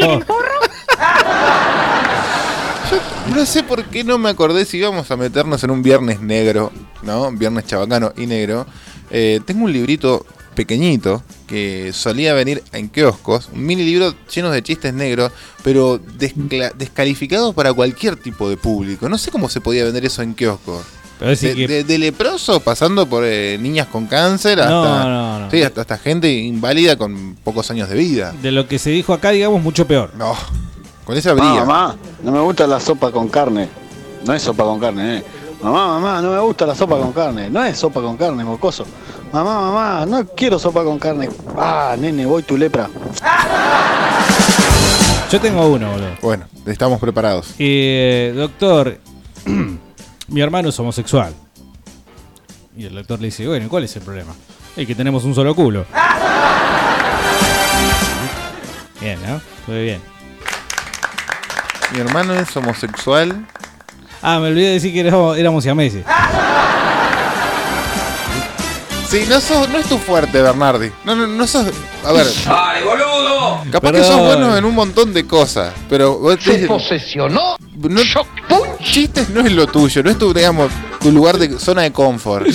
No 3.35 3.47
sé 3.47 3.63
por 3.63 3.85
qué 3.85 4.03
no 4.05 4.19
me 4.19 4.29
acordé 4.31 4.65
si 4.65 4.79
íbamos 4.79 5.11
a 5.11 5.17
meternos 5.17 5.63
en 5.63 5.71
un 5.71 5.83
viernes 5.83 6.21
negro, 6.21 6.73
¿no? 7.03 7.31
Viernes 7.33 7.67
chabacano 7.67 8.13
y 8.17 8.27
negro. 8.27 8.67
Eh, 9.11 9.41
tengo 9.45 9.65
un 9.65 9.73
librito 9.73 10.27
pequeñito 10.55 11.23
que 11.47 11.93
solía 11.93 12.35
venir 12.35 12.63
en 12.73 12.89
kioscos, 12.89 13.49
un 13.55 13.65
mini 13.65 13.85
libro 13.85 14.13
lleno 14.35 14.51
de 14.51 14.63
chistes 14.63 14.93
negros, 14.93 15.31
pero 15.63 16.01
descalificados 16.77 17.55
para 17.55 17.73
cualquier 17.73 18.17
tipo 18.17 18.51
de 18.51 18.57
público. 18.57 19.09
No 19.09 19.19
sé 19.19 19.31
cómo 19.31 19.49
se 19.49 19.61
podía 19.61 19.85
vender 19.85 20.05
eso 20.05 20.23
en 20.23 20.35
kioscos. 20.35 20.85
Pero 21.21 21.31
De, 21.35 21.55
que- 21.55 21.69
de- 21.69 21.85
de 21.85 21.99
leproso 21.99 22.61
pasando 22.61 23.07
por 23.07 23.25
eh, 23.25 23.57
niñas 23.61 23.87
con 23.89 24.07
cáncer 24.07 24.61
hasta, 24.61 24.71
No, 24.71 25.09
no, 25.09 25.39
no. 25.41 25.51
Sí, 25.51 25.63
hasta, 25.63 25.81
hasta 25.83 25.99
gente 25.99 26.31
inválida 26.33 26.97
con 26.97 27.37
pocos 27.43 27.71
años 27.71 27.89
de 27.89 27.97
vida. 27.97 28.35
De 28.43 28.53
lo 28.53 28.67
que 28.69 28.79
se 28.79 28.91
dijo 28.91 29.13
acá, 29.13 29.31
digamos, 29.31 29.63
mucho 29.63 29.87
peor. 29.87 30.13
No, 30.17 30.37
con 31.09 31.17
esa 31.17 31.33
brilla. 31.33 31.65
Mamá, 31.65 31.97
no 32.23 32.31
me 32.31 32.41
gusta 32.41 32.67
la 32.67 32.79
sopa 32.79 33.11
con 33.11 33.31
carne. 33.31 33.67
No 34.27 34.35
es 34.35 34.43
sopa 34.43 34.65
con 34.65 34.79
carne, 34.79 35.17
eh. 35.17 35.25
Mamá, 35.63 35.99
mamá, 35.99 36.21
no 36.21 36.33
me 36.33 36.39
gusta 36.41 36.67
la 36.67 36.75
sopa 36.75 36.99
con 36.99 37.15
carne. 37.15 37.49
No 37.49 37.65
es 37.65 37.79
sopa 37.79 38.03
con 38.03 38.19
carne, 38.19 38.45
mocoso. 38.45 38.85
Mamá, 39.33 39.59
mamá, 39.59 40.05
no 40.05 40.27
quiero 40.27 40.59
sopa 40.59 40.85
con 40.85 40.99
carne. 40.99 41.31
Ah, 41.57 41.97
nene, 41.99 42.27
voy 42.27 42.43
tu 42.43 42.59
lepra. 42.59 42.91
Yo 45.33 45.41
tengo 45.41 45.67
uno, 45.69 45.93
boludo. 45.93 46.11
Bueno, 46.21 46.45
estamos 46.67 47.01
preparados. 47.01 47.55
Eh, 47.59 48.35
doctor, 48.37 48.99
mi 50.29 50.43
hermano 50.43 50.69
es 50.69 50.79
homosexual. 50.79 51.33
Y 52.77 52.85
el 52.85 52.95
doctor 52.95 53.19
le 53.19 53.29
dice, 53.29 53.47
bueno, 53.47 53.65
¿y 53.65 53.69
¿cuál 53.71 53.85
es 53.85 53.97
el 53.97 54.03
problema? 54.03 54.35
Es 54.77 54.87
que 54.87 54.95
tenemos 54.95 55.25
un 55.25 55.35
solo 55.35 55.55
culo. 55.55 55.87
Bien, 59.01 59.19
¿no? 59.27 59.41
Muy 59.67 59.85
bien. 59.85 60.18
Mi 61.93 62.01
hermano 62.01 62.35
es 62.35 62.55
homosexual. 62.57 63.47
Ah, 64.23 64.39
me 64.41 64.49
olvidé 64.49 64.67
de 64.69 64.73
decir 64.75 64.93
que 64.93 65.01
éramos, 65.01 65.39
éramos 65.39 65.63
siameses. 65.65 66.05
Sí, 69.09 69.25
no, 69.29 69.41
sos, 69.41 69.69
no 69.71 69.79
es 69.79 69.87
tu 69.87 69.97
fuerte, 69.99 70.43
Bernardi. 70.43 70.91
No, 71.05 71.17
no, 71.17 71.27
no 71.27 71.47
sos. 71.47 71.67
A 72.05 72.13
ver. 72.13 72.27
¡Ay, 72.47 72.85
boludo! 72.85 73.63
Capaz 73.73 73.93
que 73.93 74.05
sos 74.05 74.21
bueno 74.21 74.55
en 74.57 74.65
un 74.67 74.75
montón 74.75 75.15
de 75.15 75.27
cosas, 75.27 75.73
pero 75.89 76.19
vos 76.19 76.37
Se 76.43 76.59
te- 76.59 76.67
posesionó. 76.67 77.57
no, 77.79 78.03
chistes 78.83 79.31
no 79.31 79.41
es 79.41 79.53
lo 79.53 79.67
tuyo, 79.67 80.03
no 80.03 80.11
es 80.11 80.19
tu, 80.19 80.35
digamos, 80.35 80.71
tu 81.01 81.11
lugar 81.11 81.39
de 81.39 81.59
zona 81.59 81.83
de 81.83 81.93
confort. 81.93 82.47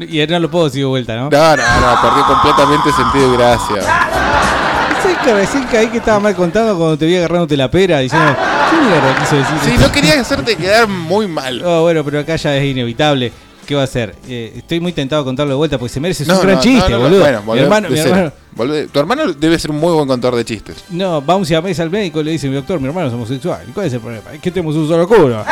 Y 0.00 0.26
no 0.26 0.40
lo 0.40 0.50
puedo 0.50 0.64
decir 0.64 0.80
de 0.82 0.86
vuelta, 0.86 1.14
¿no? 1.14 1.30
No, 1.30 1.56
no, 1.56 1.56
no, 1.56 2.02
perdió 2.02 2.24
completamente 2.26 2.92
sentido 2.92 3.32
y 3.34 3.36
gracia. 3.36 4.59
¿Sabes 5.02 5.18
que 5.24 5.34
recién 5.34 5.64
caí 5.64 5.86
que 5.88 5.98
estaba 5.98 6.20
mal 6.20 6.34
contando 6.34 6.76
cuando 6.76 6.98
te 6.98 7.06
vi 7.06 7.16
agarrándote 7.16 7.56
la 7.56 7.70
pera 7.70 8.00
diciendo, 8.00 8.34
¿qué 8.70 8.76
mierda 8.76 9.16
quiso 9.20 9.36
decir? 9.36 9.56
Sí, 9.64 9.76
no 9.80 9.90
quería 9.92 10.20
hacerte 10.20 10.56
quedar 10.56 10.88
muy 10.88 11.26
mal. 11.26 11.62
Oh, 11.64 11.82
bueno, 11.82 12.04
pero 12.04 12.20
acá 12.20 12.36
ya 12.36 12.56
es 12.56 12.64
inevitable. 12.64 13.32
¿Qué 13.66 13.74
va 13.76 13.82
a 13.82 13.84
hacer? 13.84 14.16
Eh, 14.28 14.52
estoy 14.56 14.80
muy 14.80 14.92
tentado 14.92 15.22
a 15.22 15.24
contarlo 15.24 15.52
de 15.52 15.56
vuelta 15.56 15.78
porque 15.78 15.94
se 15.94 16.00
merece 16.00 16.24
No, 16.26 16.34
un 16.40 16.42
gran 16.42 16.58
chiste, 16.60 16.94
boludo. 16.96 17.20
Bueno, 17.20 17.40
mi 17.40 17.46
volvé 17.46 17.62
hermano, 17.62 17.88
de 17.88 17.94
mi 17.94 18.00
cero. 18.00 18.10
hermano- 18.16 18.32
Volvé- 18.56 18.88
Tu 18.90 18.98
hermano 18.98 19.32
debe 19.32 19.58
ser 19.60 19.70
un 19.70 19.78
muy 19.78 19.92
buen 19.92 20.08
contador 20.08 20.36
de 20.36 20.44
chistes. 20.44 20.84
No, 20.90 21.22
vamos 21.22 21.50
a 21.52 21.60
mes 21.62 21.78
al 21.78 21.88
médico 21.88 22.20
y 22.20 22.24
le 22.24 22.30
dice, 22.32 22.48
mi 22.48 22.54
doctor, 22.56 22.80
mi 22.80 22.88
hermano 22.88 23.06
es 23.06 23.12
homosexual. 23.14 23.60
¿Y 23.68 23.70
cuál 23.70 23.86
es 23.86 23.92
el 23.92 24.00
problema? 24.00 24.24
Es 24.34 24.40
que 24.40 24.50
tenemos 24.50 24.74
un 24.74 24.88
solo 24.88 25.06
culo. 25.06 25.44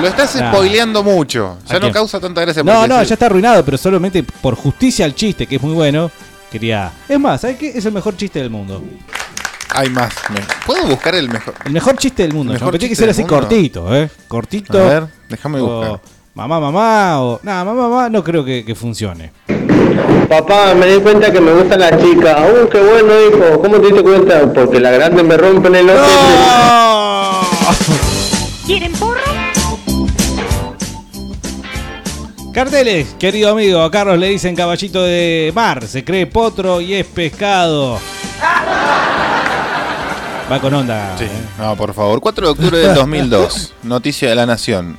Lo 0.00 0.08
estás 0.08 0.34
Nah. 0.36 0.52
spoileando 0.52 1.02
mucho. 1.02 1.56
Ya 1.68 1.76
¿A 1.76 1.78
no 1.78 1.80
quién? 1.82 1.92
causa 1.94 2.20
tanta 2.20 2.40
gracia. 2.42 2.62
No, 2.62 2.86
no, 2.86 3.00
es- 3.00 3.08
ya 3.08 3.14
está 3.14 3.26
arruinado, 3.26 3.64
pero 3.64 3.78
solamente 3.78 4.22
por 4.22 4.54
justicia 4.54 5.04
al 5.04 5.14
chiste, 5.14 5.46
que 5.46 5.56
es 5.56 5.62
muy 5.62 5.72
bueno, 5.74 6.10
quería... 6.52 6.92
Es 7.08 7.18
más, 7.18 7.40
¿sabes 7.40 7.56
qué? 7.56 7.68
Es 7.70 7.84
el 7.86 7.92
mejor 7.92 8.16
chiste 8.16 8.38
del 8.38 8.50
mundo. 8.50 8.82
Hay 9.74 9.88
más. 9.88 10.12
¿Puedo 10.66 10.86
buscar 10.86 11.14
el 11.14 11.30
mejor? 11.30 11.54
El 11.64 11.72
mejor 11.72 11.96
chiste 11.96 12.22
del 12.22 12.34
mundo. 12.34 12.52
El 12.52 12.58
mejor 12.58 12.72
pero 12.72 12.78
tiene 12.78 12.90
que 12.90 12.96
ser 12.96 13.08
así 13.08 13.22
mundo. 13.22 13.38
cortito, 13.38 13.96
¿eh? 13.96 14.10
Cortito. 14.28 14.78
A 14.78 14.88
ver, 14.88 15.06
déjame 15.30 15.60
o 15.60 15.66
buscar. 15.66 16.00
Mamá, 16.34 16.60
mamá, 16.60 17.22
o... 17.22 17.40
Nada, 17.42 17.64
mamá, 17.64 17.88
mamá, 17.88 18.08
no 18.10 18.22
creo 18.22 18.44
que, 18.44 18.64
que 18.64 18.74
funcione. 18.74 19.32
Papá, 20.28 20.74
me 20.74 20.86
di 20.86 21.00
cuenta 21.00 21.32
que 21.32 21.40
me 21.40 21.52
gusta 21.52 21.76
la 21.76 21.90
chica. 21.98 22.38
Uh, 22.46 22.68
qué 22.68 22.80
bueno, 22.80 23.12
hijo. 23.28 23.60
¿Cómo 23.60 23.80
te 23.80 23.86
diste 23.86 24.02
cuenta? 24.02 24.52
Porque 24.52 24.78
la 24.78 24.90
grande 24.90 25.22
me 25.22 25.36
rompen 25.36 25.74
el 25.74 25.90
ojo. 25.90 26.06
¿Quieren 28.66 28.92
porro? 28.92 29.31
Carteles, 32.52 33.16
querido 33.18 33.50
amigo, 33.50 33.80
a 33.80 33.90
Carlos 33.90 34.18
le 34.18 34.28
dicen 34.28 34.54
caballito 34.54 35.02
de 35.02 35.50
mar, 35.54 35.86
se 35.86 36.04
cree 36.04 36.26
potro 36.26 36.82
y 36.82 36.92
es 36.92 37.06
pescado. 37.06 37.94
Va 40.52 40.60
con 40.60 40.74
onda. 40.74 41.16
Sí, 41.16 41.24
¿eh? 41.24 41.30
no, 41.58 41.74
por 41.76 41.94
favor. 41.94 42.20
4 42.20 42.46
de 42.46 42.52
octubre 42.52 42.78
del 42.78 42.94
2002. 42.94 43.72
Noticia 43.84 44.28
de 44.28 44.34
la 44.34 44.44
Nación. 44.44 44.98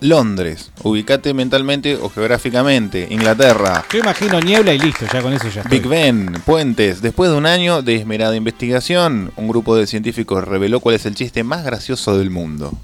Londres. 0.00 0.72
Ubicate 0.82 1.32
mentalmente 1.32 1.96
o 1.96 2.10
geográficamente. 2.10 3.06
Inglaterra. 3.08 3.82
Yo 3.90 4.00
imagino 4.00 4.38
niebla 4.40 4.74
y 4.74 4.78
listo, 4.78 5.06
ya 5.10 5.22
con 5.22 5.32
eso 5.32 5.48
ya 5.48 5.62
estoy. 5.62 5.78
Big 5.78 5.88
Ben, 5.88 6.34
Puentes. 6.44 7.00
Después 7.00 7.30
de 7.30 7.36
un 7.36 7.46
año 7.46 7.80
de 7.80 7.96
esmerada 7.96 8.36
investigación, 8.36 9.32
un 9.36 9.48
grupo 9.48 9.74
de 9.74 9.86
científicos 9.86 10.46
reveló 10.46 10.80
cuál 10.80 10.96
es 10.96 11.06
el 11.06 11.14
chiste 11.14 11.44
más 11.44 11.64
gracioso 11.64 12.18
del 12.18 12.28
mundo. 12.28 12.74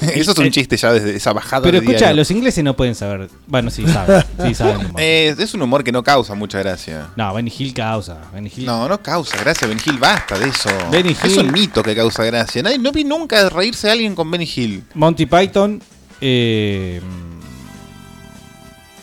Eso 0.14 0.32
es 0.32 0.38
un 0.38 0.50
chiste 0.50 0.76
ya 0.76 0.92
desde 0.92 1.14
esa 1.16 1.32
bajada 1.32 1.62
Pero 1.62 1.72
de 1.80 1.84
escucha, 1.84 1.98
diario. 1.98 2.16
los 2.16 2.30
ingleses 2.30 2.62
no 2.64 2.74
pueden 2.76 2.94
saber. 2.94 3.28
Bueno, 3.46 3.70
sí 3.70 3.86
saben. 3.86 4.22
Sí 4.46 4.54
saben. 4.54 4.76
humor. 4.86 5.00
Eh, 5.00 5.34
es 5.38 5.54
un 5.54 5.62
humor 5.62 5.84
que 5.84 5.92
no 5.92 6.02
causa 6.02 6.34
mucha 6.34 6.58
gracia. 6.58 7.08
No, 7.16 7.32
Benny 7.34 7.52
Hill 7.56 7.74
causa. 7.74 8.18
Benny 8.32 8.50
Hill. 8.54 8.66
No, 8.66 8.88
no 8.88 9.02
causa 9.02 9.36
gracia, 9.38 9.66
Benny 9.68 9.80
Hill, 9.84 9.98
basta 9.98 10.38
de 10.38 10.48
eso. 10.48 10.68
Benny 10.90 11.16
Es 11.22 11.32
Hill. 11.36 11.40
un 11.46 11.52
mito 11.52 11.82
que 11.82 11.94
causa 11.94 12.24
gracia. 12.24 12.62
Nadie, 12.62 12.78
no 12.78 12.92
vi 12.92 13.04
nunca 13.04 13.48
reírse 13.48 13.88
a 13.88 13.92
alguien 13.92 14.14
con 14.14 14.30
Benny 14.30 14.48
Hill. 14.54 14.84
Monty 14.94 15.26
Python. 15.26 15.80
eh, 16.20 17.00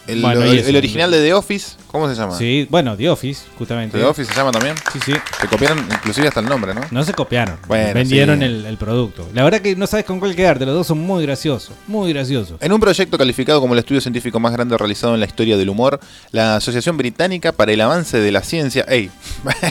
El, 0.07 0.21
Bueno, 0.21 0.43
el- 0.43 0.55
y 0.55 0.59
eso. 0.59 0.69
el 0.69 0.75
original 0.77 1.11
de 1.11 1.21
The 1.21 1.33
Office, 1.33 1.75
¿cómo 1.87 2.07
se 2.09 2.15
llama? 2.15 2.37
sí, 2.37 2.65
bueno, 2.69 2.95
The 2.95 3.09
Office, 3.09 3.43
justamente. 3.57 3.97
¿The 3.97 4.03
Office 4.05 4.31
se 4.31 4.37
llama 4.37 4.51
también? 4.51 4.75
Sí, 4.93 4.99
sí. 5.05 5.13
Se 5.41 5.47
copiaron 5.47 5.79
inclusive 5.91 6.27
hasta 6.27 6.39
el 6.39 6.45
nombre, 6.47 6.73
¿no? 6.73 6.81
No 6.91 7.03
se 7.03 7.13
copiaron. 7.13 7.57
Bueno, 7.67 7.93
vendieron 7.93 8.39
sí. 8.39 8.45
el, 8.45 8.65
el 8.65 8.77
producto. 8.77 9.27
La 9.33 9.43
verdad 9.43 9.59
que 9.61 9.75
no 9.75 9.85
sabes 9.87 10.05
con 10.05 10.19
cuál 10.19 10.35
quedarte. 10.35 10.65
Los 10.65 10.75
dos 10.75 10.87
son 10.87 10.99
muy 10.99 11.23
graciosos. 11.23 11.71
Muy 11.87 12.13
graciosos. 12.13 12.57
En 12.61 12.71
un 12.71 12.79
proyecto 12.79 13.17
calificado 13.17 13.59
como 13.61 13.73
el 13.73 13.79
estudio 13.79 14.01
científico 14.01 14.39
más 14.39 14.53
grande 14.53 14.77
realizado 14.77 15.13
en 15.13 15.19
la 15.19 15.25
historia 15.25 15.57
del 15.57 15.69
humor, 15.69 15.99
la 16.31 16.55
Asociación 16.55 16.97
Británica 16.97 17.51
para 17.51 17.71
el 17.73 17.81
Avance 17.81 18.17
de 18.19 18.31
la 18.31 18.41
Ciencia. 18.41 18.85
¡Ey! 18.87 19.09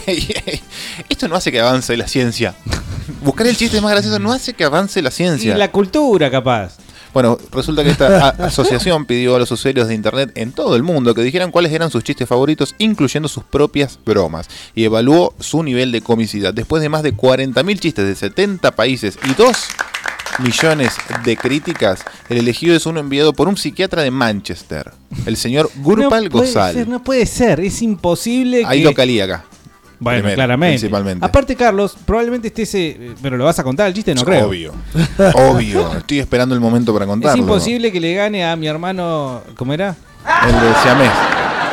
ey, 0.07 0.35
ey, 0.47 0.61
Esto 1.09 1.29
no 1.29 1.37
hace 1.37 1.51
que 1.51 1.61
avance 1.61 1.97
la 1.97 2.07
ciencia. 2.09 2.55
Buscar 3.23 3.47
el 3.47 3.57
chiste 3.57 3.81
más 3.81 3.93
gracioso 3.93 4.19
no 4.19 4.33
hace 4.33 4.53
que 4.53 4.65
avance 4.65 5.01
la 5.01 5.09
Y 5.09 5.13
ciencia. 5.13 5.57
la 5.57 5.71
cultura, 5.71 6.31
capaz. 6.31 6.77
Bueno, 7.17 7.39
resulta 7.51 7.83
que 7.83 7.89
esta 7.89 8.29
asociación 8.29 9.07
pidió 9.07 9.37
a 9.37 9.39
los 9.39 9.51
usuarios 9.51 9.89
de 9.89 9.95
internet 9.95 10.33
en 10.35 10.53
todo 10.53 10.77
el 10.77 10.83
mundo 10.83 11.15
que 11.15 11.23
dijeran 11.23 11.51
cuáles 11.51 11.73
eran 11.73 11.91
sus 11.91 12.05
chistes 12.05 12.29
favoritos, 12.29 12.75
incluyendo 12.77 13.27
sus 13.27 13.43
propias 13.43 13.99
bromas, 14.05 14.51
y 14.75 14.85
evaluó 14.85 15.33
su 15.41 15.63
nivel 15.63 15.93
de 15.93 16.03
comicidad. 16.03 16.53
Después 16.53 16.83
de 16.83 16.91
más 16.91 17.03
de 17.03 17.15
40.000 17.15 17.79
chistes 17.79 18.07
de 18.07 18.15
70 18.15 18.71
países 18.73 19.19
y 19.25 19.33
2 19.33 19.57
millones 20.41 20.93
de 21.25 21.39
críticas, 21.39 22.05
el 22.29 22.37
elegido 22.37 22.77
es 22.77 22.85
uno 22.85 23.01
enviado 23.01 23.33
por 23.33 23.49
un 23.49 23.57
psiquiatra 23.57 24.03
de 24.03 24.11
Manchester, 24.11 24.93
el 25.25 25.39
señor 25.39 25.71
Gurpal 25.77 26.25
no 26.25 26.31
puede 26.31 26.47
Gosal. 26.49 26.75
ser, 26.75 26.87
no 26.87 27.03
puede 27.03 27.25
ser. 27.25 27.61
Es 27.61 27.81
imposible 27.81 28.65
Hay 28.67 28.81
que... 28.81 28.85
localía 28.85 29.25
acá. 29.25 29.45
Bueno, 29.99 30.19
Primero, 30.19 30.35
claramente. 30.37 30.79
Principalmente. 30.79 31.25
Aparte, 31.25 31.57
Carlos, 31.57 31.97
probablemente 32.05 32.49
esté 32.49 32.63
ese... 32.63 33.15
Pero 33.23 33.37
lo 33.37 33.45
vas 33.45 33.59
a 33.59 33.65
contar 33.65 33.89
el 33.89 33.95
chiste, 33.95 34.15
no 34.15 34.25
creo. 34.25 34.49
Obvio. 34.49 34.73
Obvio. 35.35 35.97
Estoy 35.97 36.19
esperando 36.19 36.55
el 36.55 36.61
momento 36.61 36.93
para 36.93 37.07
contarlo. 37.07 37.35
Es 37.35 37.41
imposible 37.41 37.91
que 37.91 38.01
le 38.01 38.15
gane 38.15 38.45
a 38.45 38.57
mi 38.57 38.67
hermano... 38.67 39.43
¿Cómo 39.57 39.73
era? 39.73 39.97
El 40.47 40.53
de 40.53 40.75
Siamés. 40.83 41.11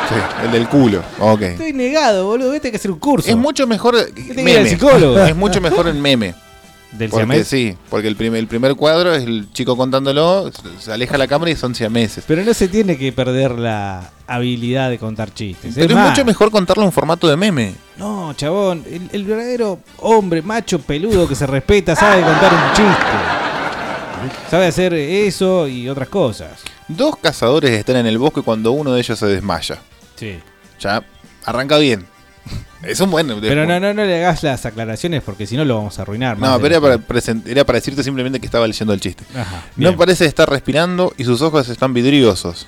Sí, 0.08 0.16
el 0.46 0.52
del 0.52 0.68
culo. 0.68 1.02
Ok. 1.20 1.42
Estoy 1.42 1.74
negado, 1.74 2.26
boludo. 2.26 2.52
Vete 2.52 2.72
que 2.72 2.78
hacer 2.78 2.92
un 2.92 3.00
curso. 3.00 3.30
Es 3.30 3.36
mucho 3.36 3.68
mejor 3.68 3.96
ir 4.16 4.58
al 4.58 4.68
psicólogo. 4.68 5.20
Es 5.20 5.36
mucho 5.36 5.60
mejor 5.62 5.88
el 5.88 5.96
meme. 5.96 6.34
¿Del 6.98 7.10
porque, 7.10 7.26
siamés? 7.26 7.48
Sí, 7.48 7.76
porque 7.90 8.08
el 8.08 8.16
primer, 8.16 8.40
el 8.40 8.48
primer 8.48 8.76
cuadro 8.76 9.14
es 9.16 9.24
el 9.24 9.52
chico 9.52 9.76
contándolo, 9.76 10.52
se 10.80 10.92
aleja 10.92 11.18
la 11.18 11.28
cámara 11.28 11.50
y 11.52 11.56
son 11.56 11.74
siameses. 11.74 12.24
Pero 12.28 12.44
no 12.44 12.54
se 12.54 12.68
tiene 12.68 12.98
que 12.98 13.12
perder 13.12 13.58
la 13.58 14.12
habilidad 14.28 14.92
de 14.92 15.00
contar 15.00 15.34
chistes. 15.34 15.74
Pero 15.74 15.90
es, 15.90 15.96
más, 15.96 16.12
mucho 16.12 16.24
mejor 16.24 16.52
contarlo 16.52 16.84
en 16.84 16.92
formato 16.92 17.28
de 17.28 17.36
meme. 17.36 17.74
No, 17.98 18.34
chabón. 18.36 18.84
El, 18.86 19.10
el 19.12 19.26
verdadero 19.26 19.80
hombre, 19.98 20.42
macho, 20.44 20.80
peludo 20.80 21.28
que 21.28 21.36
se 21.36 21.48
respeta, 21.48 21.96
sabe 21.96 22.22
contar 22.22 22.54
un 22.54 22.70
chiste. 22.76 23.44
Sabe 24.50 24.68
hacer 24.68 24.94
eso 24.94 25.68
y 25.68 25.90
otras 25.90 26.10
cosas. 26.10 26.62
Dos 26.88 27.18
cazadores 27.18 27.72
están 27.72 27.98
en 27.98 28.06
el 28.06 28.18
bosque 28.18 28.42
cuando 28.42 28.72
uno 28.72 28.94
de 28.94 29.00
ellos 29.00 29.18
se 29.18 29.26
desmaya. 29.26 29.80
Sí. 30.16 30.40
Ya 30.80 31.04
arranca 31.44 31.78
bien. 31.78 32.06
Es 32.84 33.00
un 33.00 33.10
buen. 33.12 33.28
Pero 33.40 33.66
no, 33.66 33.80
no, 33.80 33.94
no 33.94 34.04
le 34.04 34.26
hagas 34.26 34.44
las 34.44 34.66
aclaraciones 34.66 35.24
porque 35.24 35.48
si 35.48 35.56
no 35.56 35.64
lo 35.64 35.76
vamos 35.78 35.98
a 36.00 36.02
arruinar. 36.02 36.38
No, 36.38 36.60
pero 36.60 36.76
era 36.76 36.82
para, 36.82 36.98
present- 36.98 37.48
era 37.48 37.64
para 37.64 37.78
decirte 37.80 38.04
simplemente 38.04 38.40
que 38.40 38.46
estaba 38.46 38.68
leyendo 38.68 38.94
el 38.94 39.00
chiste. 39.00 39.24
Ajá, 39.36 39.64
no 39.78 39.96
parece 39.96 40.26
estar 40.26 40.50
respirando 40.50 41.14
y 41.18 41.24
sus 41.24 41.42
ojos 41.42 41.70
están 41.70 41.94
vidriosos. 41.94 42.68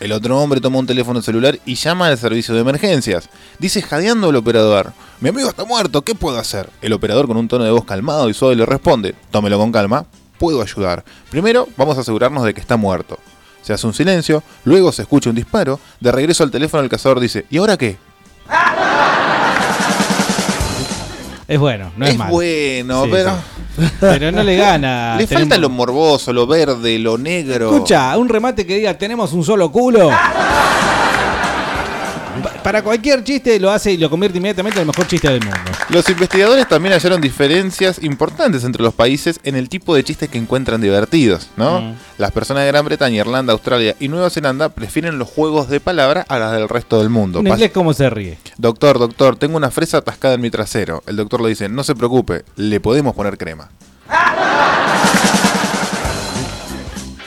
El 0.00 0.10
otro 0.10 0.36
hombre 0.40 0.60
toma 0.60 0.80
un 0.80 0.86
teléfono 0.88 1.22
celular 1.22 1.56
y 1.64 1.76
llama 1.76 2.08
al 2.08 2.18
servicio 2.18 2.52
de 2.52 2.62
emergencias. 2.62 3.28
Dice 3.60 3.80
jadeando 3.80 4.28
al 4.30 4.36
operador: 4.36 4.92
Mi 5.20 5.28
amigo 5.28 5.48
está 5.48 5.64
muerto, 5.64 6.02
¿qué 6.02 6.16
puedo 6.16 6.36
hacer? 6.36 6.68
El 6.82 6.92
operador, 6.92 7.28
con 7.28 7.36
un 7.36 7.46
tono 7.46 7.62
de 7.64 7.70
voz 7.70 7.84
calmado 7.84 8.28
y 8.28 8.34
suave, 8.34 8.56
le 8.56 8.66
responde: 8.66 9.14
Tómelo 9.30 9.56
con 9.56 9.70
calma, 9.70 10.04
puedo 10.36 10.60
ayudar. 10.62 11.04
Primero, 11.30 11.68
vamos 11.76 11.96
a 11.96 12.00
asegurarnos 12.00 12.44
de 12.44 12.52
que 12.54 12.60
está 12.60 12.76
muerto. 12.76 13.20
Se 13.62 13.72
hace 13.72 13.86
un 13.86 13.94
silencio, 13.94 14.42
luego 14.64 14.90
se 14.90 15.02
escucha 15.02 15.30
un 15.30 15.36
disparo. 15.36 15.78
De 16.00 16.10
regreso 16.10 16.42
al 16.42 16.50
teléfono, 16.50 16.82
el 16.82 16.88
cazador 16.90 17.20
dice: 17.20 17.46
¿Y 17.48 17.58
ahora 17.58 17.76
qué? 17.76 17.96
Es 21.46 21.58
bueno, 21.58 21.92
no 21.96 22.06
es, 22.06 22.12
es 22.12 22.18
malo. 22.18 22.32
bueno, 22.32 23.04
Sí, 23.04 23.10
pero. 23.12 23.32
Pero 24.00 24.32
no 24.32 24.42
le 24.42 24.56
gana. 24.56 25.16
Le 25.18 25.26
falta 25.26 25.58
lo 25.58 25.68
morboso, 25.68 26.32
lo 26.32 26.46
verde, 26.46 26.98
lo 26.98 27.18
negro. 27.18 27.72
Escucha, 27.74 28.16
un 28.16 28.28
remate 28.28 28.64
que 28.66 28.76
diga 28.76 28.96
tenemos 28.96 29.32
un 29.32 29.44
solo 29.44 29.70
culo. 29.70 30.10
Pa- 32.64 32.70
Para 32.74 32.82
cualquier 32.82 33.22
chiste 33.22 33.60
lo 33.60 33.70
hace 33.70 33.92
y 33.92 33.98
lo 33.98 34.10
convierte 34.10 34.38
inmediatamente 34.38 34.78
en 34.78 34.82
el 34.82 34.86
mejor 34.88 35.06
chiste 35.06 35.28
del 35.28 35.40
mundo. 35.40 35.58
Los 35.90 36.08
investigadores 36.08 36.66
también 36.66 36.92
hallaron 36.94 37.20
diferencias 37.20 38.02
importantes 38.02 38.64
entre 38.64 38.82
los 38.82 38.94
países 38.94 39.38
en 39.44 39.54
el 39.54 39.68
tipo 39.68 39.94
de 39.94 40.02
chistes 40.02 40.28
que 40.28 40.38
encuentran 40.38 40.80
divertidos, 40.80 41.48
¿no? 41.56 41.80
Mm. 41.82 41.94
Las 42.18 42.32
personas 42.32 42.62
de 42.64 42.68
Gran 42.68 42.84
Bretaña, 42.84 43.18
Irlanda, 43.20 43.52
Australia 43.52 43.94
y 44.00 44.08
Nueva 44.08 44.30
Zelanda 44.30 44.70
prefieren 44.70 45.18
los 45.18 45.28
juegos 45.28 45.68
de 45.68 45.78
palabra 45.78 46.24
a 46.28 46.38
las 46.38 46.52
del 46.52 46.68
resto 46.68 46.98
del 46.98 47.10
mundo. 47.10 47.40
En 47.40 47.46
inglés, 47.48 47.70
¿cómo 47.72 47.92
se 47.94 48.08
ríe? 48.10 48.38
Doctor, 48.56 48.98
doctor, 48.98 49.36
tengo 49.36 49.56
una 49.56 49.70
fresa 49.70 49.98
atascada 49.98 50.34
en 50.34 50.40
mi 50.40 50.50
trasero. 50.50 51.02
El 51.06 51.16
doctor 51.16 51.40
le 51.42 51.50
dice, 51.50 51.68
no 51.68 51.84
se 51.84 51.94
preocupe, 51.94 52.44
le 52.56 52.80
podemos 52.80 53.14
poner 53.14 53.36
crema. 53.38 53.68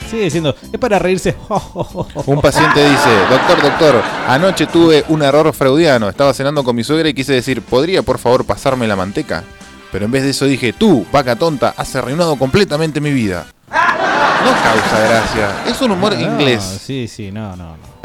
Sigue 0.10 0.24
diciendo, 0.24 0.56
es 0.72 0.80
para 0.80 1.00
reírse. 1.00 1.36
Un 2.26 2.42
paciente 2.42 2.80
dice, 2.90 3.10
doctor, 3.30 3.62
doctor, 3.62 4.04
anoche 4.28 4.68
tuve 4.68 5.04
un 5.10 5.22
error 5.22 5.54
freudiano. 5.54 6.08
Estaba 6.10 6.34
cenando 6.34 6.64
con 6.64 6.76
mi 6.76 6.84
suegra 6.84 7.10
y 7.10 7.14
quise 7.14 7.34
decir, 7.34 7.62
¿podría 7.62 8.02
por 8.04 8.18
favor 8.18 8.46
pasarme 8.46 8.88
la 8.88 8.96
manteca? 8.96 9.44
Pero 9.92 10.06
en 10.06 10.12
vez 10.12 10.24
de 10.24 10.30
eso 10.32 10.46
dije, 10.46 10.74
tú, 10.74 11.06
vaca 11.12 11.36
tonta, 11.36 11.74
has 11.76 11.96
arruinado 11.96 12.36
completamente 12.38 13.02
mi 13.02 13.12
vida. 13.12 13.48
No 13.70 14.52
causa 14.64 15.00
gracia, 15.08 15.50
es 15.68 15.82
un 15.82 15.92
humor 15.92 16.14
No, 16.14 16.22
inglés. 16.22 16.64
Sí, 16.86 17.08
sí, 17.08 17.32
no, 17.32 17.56
no, 17.56 17.76
no. 17.76 17.98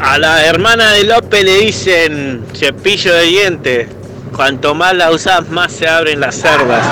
A 0.00 0.18
la 0.18 0.44
hermana 0.44 0.92
de 0.92 1.04
López 1.04 1.44
le 1.44 1.58
dicen 1.58 2.46
cepillo 2.54 3.14
de 3.14 3.22
dientes. 3.22 3.88
Cuanto 4.34 4.74
más 4.74 4.94
la 4.94 5.10
usas, 5.10 5.48
más 5.48 5.72
se 5.72 5.88
abren 5.88 6.20
las 6.20 6.36
cerdas. 6.36 6.86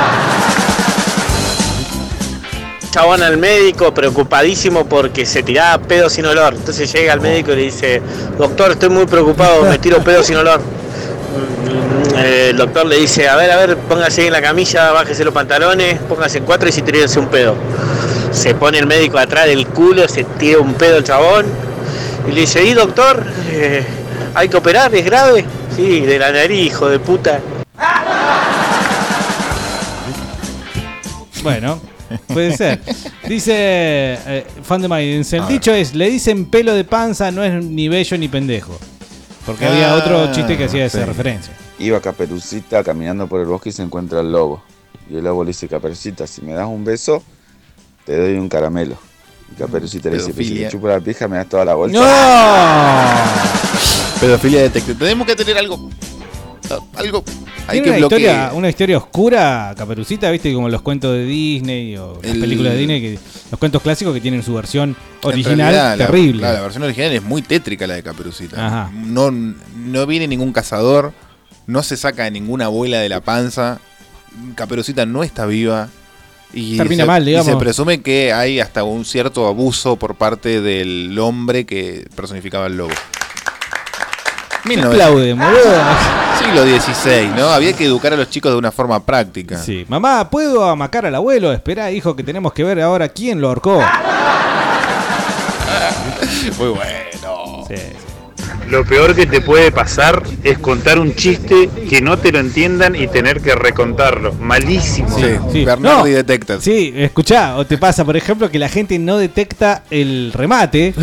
Chabón 2.97 3.23
al 3.23 3.37
médico 3.37 3.93
preocupadísimo 3.93 4.87
porque 4.87 5.27
se 5.27 5.43
tiraba 5.43 5.77
pedo 5.83 6.09
sin 6.09 6.25
olor. 6.25 6.55
Entonces 6.55 6.91
llega 6.91 7.13
al 7.13 7.21
médico 7.21 7.53
y 7.53 7.57
le 7.57 7.63
dice, 7.65 8.01
doctor, 8.39 8.71
estoy 8.71 8.89
muy 8.89 9.05
preocupado, 9.05 9.65
me 9.65 9.79
tiro 9.79 10.03
pedo 10.03 10.23
sin 10.23 10.37
olor. 10.37 10.61
Mm, 10.61 12.15
eh, 12.17 12.49
El 12.53 12.57
doctor 12.57 12.87
le 12.87 12.97
dice, 12.97 13.29
a 13.29 13.37
ver, 13.37 13.51
a 13.51 13.57
ver, 13.59 13.77
póngase 13.77 14.27
en 14.27 14.33
la 14.33 14.41
camilla, 14.41 14.93
bájese 14.93 15.27
los 15.27 15.35
pantalones, 15.35 16.01
póngase 16.09 16.39
en 16.39 16.45
cuatro 16.47 16.71
y 16.71 16.73
si 16.73 16.81
tírense 16.81 17.19
un 17.19 17.27
pedo. 17.27 17.55
Se 18.31 18.55
pone 18.55 18.79
el 18.79 18.87
médico 18.87 19.19
atrás 19.19 19.45
del 19.45 19.67
culo, 19.67 20.09
se 20.09 20.25
tira 20.25 20.59
un 20.61 20.73
pedo 20.73 20.97
el 20.97 21.05
chabón 21.05 21.45
y 22.27 22.33
le 22.33 22.41
dice, 22.41 22.65
¿y 22.65 22.73
doctor? 22.73 23.23
Eh, 23.51 23.85
¿Hay 24.35 24.49
que 24.49 24.57
operar? 24.57 24.95
¿Es 24.95 25.05
grave? 25.05 25.45
Sí, 25.77 26.01
de 26.01 26.19
la 26.19 26.33
nariz, 26.33 26.69
hijo 26.69 26.89
de 26.89 26.99
puta. 26.99 27.41
Bueno, 31.43 31.79
puede 32.29 32.57
ser. 32.57 32.81
Dice 33.29 33.53
eh, 33.57 34.47
fan 34.63 34.83
de 34.83 34.89
Maidens, 34.89 35.33
el 35.33 35.47
dicho 35.49 35.73
es, 35.73 35.95
le 35.95 36.09
dicen 36.11 36.47
pelo 36.47 36.75
de 36.75 36.85
panza, 36.85 37.31
no 37.31 37.43
es 37.45 37.65
ni 37.65 37.89
bello 37.89 38.19
ni 38.19 38.29
pendejo. 38.29 38.79
Porque 39.45 39.67
había 39.67 39.93
Ah, 39.93 39.97
otro 39.97 40.33
chiste 40.33 40.57
que 40.57 40.65
hacía 40.65 40.87
esa 40.87 41.05
referencia. 41.07 41.53
Iba 41.79 42.01
Caperucita 42.01 42.83
caminando 42.83 43.27
por 43.29 43.41
el 43.41 43.47
bosque 43.47 43.69
y 43.69 43.73
se 43.73 43.83
encuentra 43.83 44.21
el 44.21 44.33
lobo. 44.33 44.63
Y 45.09 45.17
el 45.17 45.25
lobo 45.25 45.45
le 45.45 45.49
dice, 45.49 45.69
Caperucita, 45.69 46.27
si 46.27 46.43
me 46.43 46.53
das 46.53 46.67
un 46.67 46.85
beso, 46.85 47.23
te 48.05 48.17
doy 48.17 48.35
un 48.35 48.49
caramelo. 48.49 48.97
Y 49.53 49.59
Caperucita 49.59 50.09
le 50.11 50.17
dice, 50.17 50.33
"Pero 50.35 50.49
si 50.49 50.55
me 50.55 50.69
chupo 50.69 50.89
la 50.89 50.99
pija, 50.99 51.29
me 51.29 51.37
das 51.37 51.49
toda 51.49 51.65
la 51.65 51.75
bolsa. 51.75 51.99
Pedofilia 54.21 54.63
detective. 54.63 54.97
Tenemos 54.99 55.27
que 55.27 55.37
tener 55.37 55.59
algo. 55.59 55.91
Algo. 56.95 57.25
Hay 57.69 57.81
Tiene 57.81 57.85
que 57.85 57.89
una 57.91 57.99
bloquear. 57.99 58.21
historia, 58.21 58.51
una 58.55 58.69
historia 58.69 58.99
oscura, 58.99 59.75
Caperucita, 59.77 60.31
viste, 60.31 60.53
como 60.55 60.69
los 60.69 60.83
cuentos 60.83 61.13
de 61.15 61.25
Disney 61.25 61.97
o 61.97 62.19
las 62.23 62.33
El- 62.33 62.41
películas 62.41 62.73
de 62.75 62.79
Disney, 62.79 63.01
que, 63.01 63.19
los 63.51 63.59
cuentos 63.59 63.83
clásicos 63.83 64.15
que 64.15 64.21
tienen 64.21 64.43
su 64.43 64.55
versión 64.55 64.95
original 65.23 65.73
realidad, 65.73 65.97
terrible. 65.97 66.43
La, 66.43 66.61
versión 66.61 66.85
original 66.85 67.13
es 67.13 67.23
muy 67.23 67.43
tétrica 67.43 67.87
la 67.87 67.95
de 67.95 68.03
Caperucita. 68.03 68.67
Ajá. 68.67 68.91
No, 68.95 69.31
no 69.31 70.07
viene 70.07 70.29
ningún 70.29 70.53
cazador, 70.53 71.13
no 71.67 71.83
se 71.83 71.97
saca 71.97 72.29
ninguna 72.31 72.67
abuela 72.67 72.99
de 73.01 73.09
la 73.09 73.21
panza. 73.21 73.81
Caperucita 74.55 75.07
no 75.07 75.23
está 75.25 75.47
viva. 75.47 75.89
Y 76.53 76.77
Termina 76.77 77.03
se, 77.03 77.07
mal, 77.09 77.29
y 77.29 77.43
se 77.43 77.57
presume 77.57 78.01
que 78.03 78.33
hay 78.33 78.61
hasta 78.61 78.85
un 78.85 79.05
cierto 79.05 79.49
abuso 79.49 79.97
por 79.97 80.15
parte 80.15 80.61
del 80.61 81.19
hombre 81.19 81.67
que 81.67 82.07
personificaba 82.15 82.67
al 82.67 82.77
lobo. 82.77 82.95
¿Qué 84.67 84.81
aplauden, 84.81 85.39
boludo? 85.39 85.75
Siglo 86.39 86.63
XVI, 86.65 87.29
¿no? 87.37 87.49
Había 87.49 87.73
que 87.73 87.85
educar 87.85 88.13
a 88.13 88.17
los 88.17 88.29
chicos 88.29 88.53
de 88.53 88.59
una 88.59 88.73
forma 88.73 89.05
práctica. 89.05 89.59
Sí. 89.59 89.85
Mamá, 89.89 90.29
¿puedo 90.31 90.65
amacar 90.65 91.07
al 91.07 91.15
abuelo? 91.15 91.53
Espera, 91.53 91.91
hijo, 91.91 92.15
que 92.15 92.23
tenemos 92.23 92.53
que 92.53 92.65
ver 92.65 92.81
ahora 92.81 93.09
quién 93.09 93.41
lo 93.41 93.49
ahorcó. 93.49 93.81
Muy 96.59 96.69
bueno. 96.69 97.67
Lo 98.71 98.85
peor 98.85 99.15
que 99.15 99.27
te 99.27 99.41
puede 99.41 99.71
pasar 99.71 100.23
es 100.43 100.59
contar 100.59 100.99
un 100.99 101.15
chiste 101.15 101.69
que 101.89 102.01
no 102.01 102.19
te 102.19 102.33
lo 102.33 102.41
entiendan 102.41 102.97
y 102.97 103.07
tener 103.07 103.41
que 103.41 103.55
recontarlo. 103.55 104.33
Malísimo. 104.35 105.09
Sí. 105.53 105.65
No. 105.79 106.05
Sí, 106.61 106.93
escuchá, 106.97 107.57
o 107.57 107.65
te 107.65 107.79
pasa, 107.79 108.05
por 108.05 108.17
ejemplo, 108.17 108.51
que 108.51 108.59
la 108.59 108.69
gente 108.69 108.99
no 108.99 109.19
detecta 109.19 109.85
el 109.91 110.33
remate. 110.33 110.95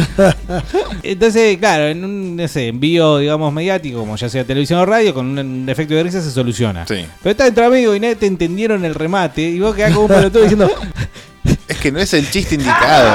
Entonces, 1.03 1.57
claro, 1.57 1.87
en 1.87 2.03
un 2.03 2.35
no 2.35 2.47
sé, 2.47 2.67
envío, 2.67 3.17
digamos, 3.17 3.53
mediático, 3.53 3.99
como 3.99 4.15
ya 4.15 4.29
sea 4.29 4.43
televisión 4.43 4.79
o 4.79 4.85
radio, 4.85 5.13
con 5.13 5.37
un 5.37 5.69
efecto 5.69 5.93
de 5.93 6.03
risa 6.03 6.21
se 6.21 6.31
soluciona. 6.31 6.85
Sí. 6.85 7.05
Pero 7.21 7.31
está 7.31 7.47
entre 7.47 7.65
amigos 7.65 7.95
y 7.95 7.99
nadie 7.99 8.15
te 8.15 8.25
entendieron 8.25 8.83
el 8.85 8.95
remate 8.95 9.41
y 9.41 9.59
vos 9.59 9.75
quedás 9.75 9.93
como 9.93 10.05
un 10.05 10.11
pelotudo 10.11 10.41
diciendo, 10.41 10.69
Es 11.67 11.77
que 11.77 11.91
no 11.91 11.99
es 11.99 12.13
el 12.13 12.29
chiste 12.29 12.55
indicado. 12.55 13.09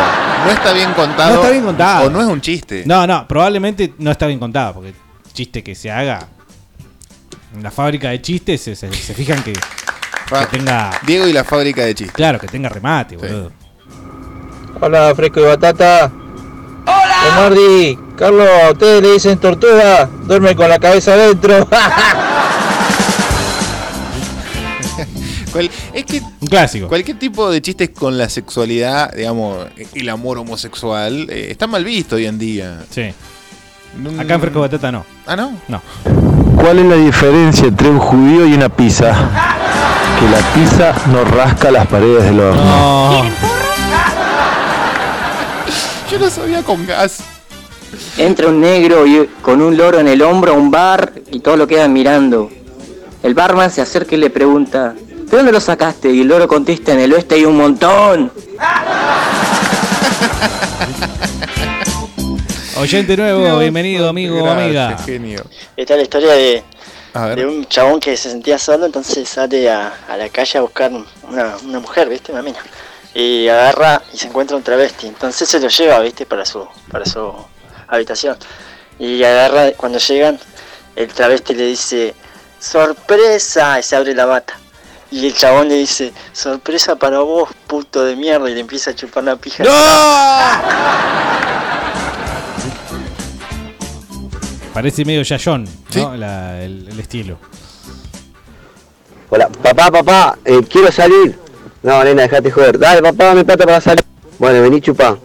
No 0.44 0.50
está 0.50 0.72
bien 0.72 0.92
contado. 0.94 1.30
No 1.30 1.36
está 1.36 1.50
bien 1.50 1.64
contado. 1.64 2.06
O 2.06 2.10
no 2.10 2.20
es 2.20 2.26
un 2.26 2.40
chiste. 2.40 2.82
No, 2.86 3.06
no, 3.06 3.26
probablemente 3.28 3.92
no 3.98 4.10
está 4.10 4.26
bien 4.26 4.38
contado, 4.38 4.74
porque 4.74 4.94
chiste 5.32 5.62
que 5.62 5.74
se 5.74 5.90
haga 5.90 6.26
en 7.54 7.62
la 7.62 7.70
fábrica 7.70 8.08
de 8.10 8.20
chistes 8.22 8.60
se, 8.62 8.74
se- 8.76 8.92
se 8.92 9.14
fijan 9.14 9.42
que, 9.42 9.52
que 9.52 10.46
tenga. 10.50 10.90
Diego 11.06 11.26
y 11.26 11.32
la 11.32 11.44
fábrica 11.44 11.84
de 11.84 11.94
chistes. 11.94 12.14
Claro, 12.16 12.38
que 12.38 12.46
tenga 12.46 12.68
remate, 12.68 13.16
boludo. 13.16 13.52
Hola, 14.80 15.12
fresco 15.14 15.40
de 15.40 15.46
batata. 15.48 16.10
¡Hola! 16.86 17.34
Mardi, 17.36 17.98
Carlos, 18.16 18.48
a 18.66 18.72
ustedes 18.72 19.02
le 19.02 19.12
dicen 19.12 19.38
tortuga, 19.38 20.08
duerme 20.24 20.54
con 20.56 20.68
la 20.68 20.78
cabeza 20.78 21.12
adentro. 21.12 21.68
Cual- 25.52 25.70
es 25.92 26.04
que 26.04 26.20
Un 26.40 26.48
clásico. 26.48 26.88
cualquier 26.88 27.18
tipo 27.18 27.50
de 27.50 27.60
chistes 27.62 27.90
con 27.90 28.16
la 28.18 28.28
sexualidad, 28.28 29.12
digamos, 29.14 29.66
el 29.94 30.08
amor 30.08 30.38
homosexual, 30.38 31.26
eh, 31.30 31.48
está 31.50 31.66
mal 31.66 31.84
visto 31.84 32.16
hoy 32.16 32.26
en 32.26 32.38
día. 32.38 32.80
Sí. 32.90 33.12
Acá 34.18 34.34
en 34.34 34.40
Fresco 34.40 34.60
Batata 34.60 34.92
no. 34.92 35.04
Ah, 35.26 35.34
no. 35.36 35.52
No. 35.68 35.82
¿Cuál 36.56 36.78
es 36.80 36.84
la 36.86 36.96
diferencia 36.96 37.66
entre 37.68 37.88
un 37.88 37.98
judío 37.98 38.46
y 38.46 38.54
una 38.54 38.68
pizza? 38.68 39.12
Que 40.20 40.28
la 40.28 40.38
pizza 40.54 40.94
no 41.12 41.24
rasca 41.24 41.70
las 41.70 41.86
paredes 41.86 42.24
del 42.24 42.40
horno. 42.40 43.24
Yo 46.10 46.18
no 46.18 46.30
sabía 46.30 46.62
con 46.62 46.86
gas. 46.86 47.18
Entra 48.16 48.48
un 48.48 48.60
negro 48.60 49.06
y 49.06 49.28
con 49.42 49.60
un 49.62 49.76
loro 49.76 49.98
en 50.00 50.08
el 50.08 50.22
hombro 50.22 50.52
a 50.52 50.56
un 50.56 50.70
bar 50.70 51.12
y 51.30 51.40
todos 51.40 51.58
lo 51.58 51.66
quedan 51.66 51.92
mirando. 51.92 52.50
El 53.22 53.34
barman 53.34 53.70
se 53.70 53.80
acerca 53.82 54.14
y 54.14 54.18
le 54.18 54.30
pregunta, 54.30 54.94
¿de 55.30 55.36
dónde 55.36 55.52
lo 55.52 55.60
sacaste? 55.60 56.10
Y 56.10 56.22
el 56.22 56.28
loro 56.28 56.48
contesta, 56.48 56.92
en 56.92 57.00
el 57.00 57.12
oeste 57.12 57.36
hay 57.36 57.44
un 57.44 57.56
montón. 57.56 58.32
Oyente 62.76 63.16
nuevo, 63.16 63.58
bienvenido, 63.58 64.08
amigo 64.08 64.42
o 64.42 64.48
amiga. 64.48 64.96
genio. 64.98 65.44
Esta 65.76 65.94
es 65.94 65.98
la 65.98 66.02
historia 66.04 66.32
de, 66.32 66.62
un 67.44 67.66
chabón 67.66 67.98
que 67.98 68.16
se 68.16 68.30
sentía 68.30 68.56
solo, 68.58 68.86
entonces 68.86 69.28
sale 69.28 69.68
a, 69.68 69.92
a 70.08 70.16
la 70.16 70.28
calle 70.28 70.58
a 70.58 70.60
buscar 70.62 70.92
una, 70.92 71.56
una 71.64 71.80
mujer, 71.80 72.08
¿viste? 72.08 72.30
Una 72.32 72.42
mina. 72.42 72.58
Y 73.14 73.48
agarra 73.48 74.02
y 74.12 74.16
se 74.16 74.28
encuentra 74.28 74.56
un 74.56 74.62
travesti. 74.62 75.08
Entonces 75.08 75.48
se 75.48 75.58
lo 75.58 75.68
lleva, 75.68 75.98
¿viste? 76.00 76.24
Para 76.24 76.46
su, 76.46 76.66
para 76.90 77.04
su 77.04 77.32
habitación. 77.88 78.36
Y 78.98 79.22
agarra, 79.24 79.72
cuando 79.72 79.98
llegan, 79.98 80.38
el 80.94 81.08
travesti 81.08 81.54
le 81.54 81.66
dice, 81.66 82.14
¡sorpresa! 82.60 83.80
Y 83.80 83.82
se 83.82 83.96
abre 83.96 84.14
la 84.14 84.26
bata. 84.26 84.54
Y 85.10 85.26
el 85.26 85.34
chabón 85.34 85.68
le 85.68 85.76
dice, 85.76 86.12
sorpresa 86.32 86.96
para 86.96 87.20
vos, 87.20 87.48
puto 87.66 88.04
de 88.04 88.14
mierda, 88.14 88.50
y 88.50 88.54
le 88.54 88.60
empieza 88.60 88.90
a 88.90 88.94
chupar 88.94 89.24
la 89.24 89.36
pija. 89.36 89.64
Parece 94.74 95.04
medio 95.04 95.22
Yayón, 95.22 95.64
¿no? 95.94 96.14
La- 96.16 96.62
el, 96.62 96.88
el 96.90 97.00
estilo. 97.00 97.38
Hola, 99.30 99.48
papá, 99.48 99.90
papá, 99.90 100.38
eh, 100.44 100.60
quiero 100.70 100.92
salir. 100.92 101.38
No, 101.82 102.02
nena, 102.04 102.22
dejate 102.22 102.50
joder. 102.50 102.78
Dale, 102.78 103.02
papá, 103.02 103.24
dame 103.26 103.44
plata 103.44 103.64
para 103.64 103.80
salir. 103.80 104.04
Bueno, 104.38 104.62
vení 104.62 104.80
chupá. 104.80 105.16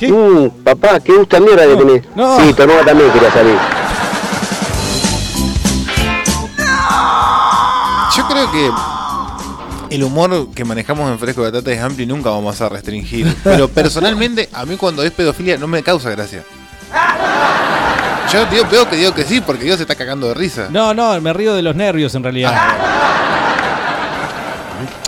Mm, 0.00 0.48
papá, 0.64 1.00
qué 1.00 1.12
gusta 1.12 1.38
mierda 1.40 1.66
que 1.66 1.76
tenés. 1.76 2.02
Sí, 2.02 2.52
tu 2.54 2.66
también 2.84 3.10
quería 3.12 3.32
salir. 3.32 3.58
Yo 8.16 8.26
creo 8.26 8.50
que 8.50 8.70
el 9.90 10.02
humor 10.04 10.48
que 10.54 10.64
manejamos 10.64 11.10
en 11.10 11.18
Fresco 11.18 11.42
de 11.44 11.50
Batata 11.50 11.72
es 11.72 11.80
amplio 11.80 12.04
y 12.04 12.06
nunca 12.06 12.30
vamos 12.30 12.60
a 12.60 12.68
restringir. 12.68 13.34
Pero 13.44 13.68
personalmente, 13.68 14.48
a 14.52 14.64
mí 14.66 14.76
cuando 14.76 15.02
es 15.02 15.10
pedofilia 15.10 15.56
no 15.56 15.66
me 15.66 15.82
causa 15.82 16.10
gracia. 16.10 16.42
Yo 18.32 18.44
digo, 18.46 18.64
veo 18.70 18.88
que 18.88 18.96
digo 18.96 19.14
que 19.14 19.24
sí, 19.24 19.40
porque 19.40 19.64
Dios 19.64 19.76
se 19.78 19.84
está 19.84 19.94
cagando 19.94 20.28
de 20.28 20.34
risa. 20.34 20.68
No, 20.70 20.92
no, 20.92 21.18
me 21.20 21.32
río 21.32 21.54
de 21.54 21.62
los 21.62 21.74
nervios 21.74 22.14
en 22.14 22.22
realidad. 22.22 22.54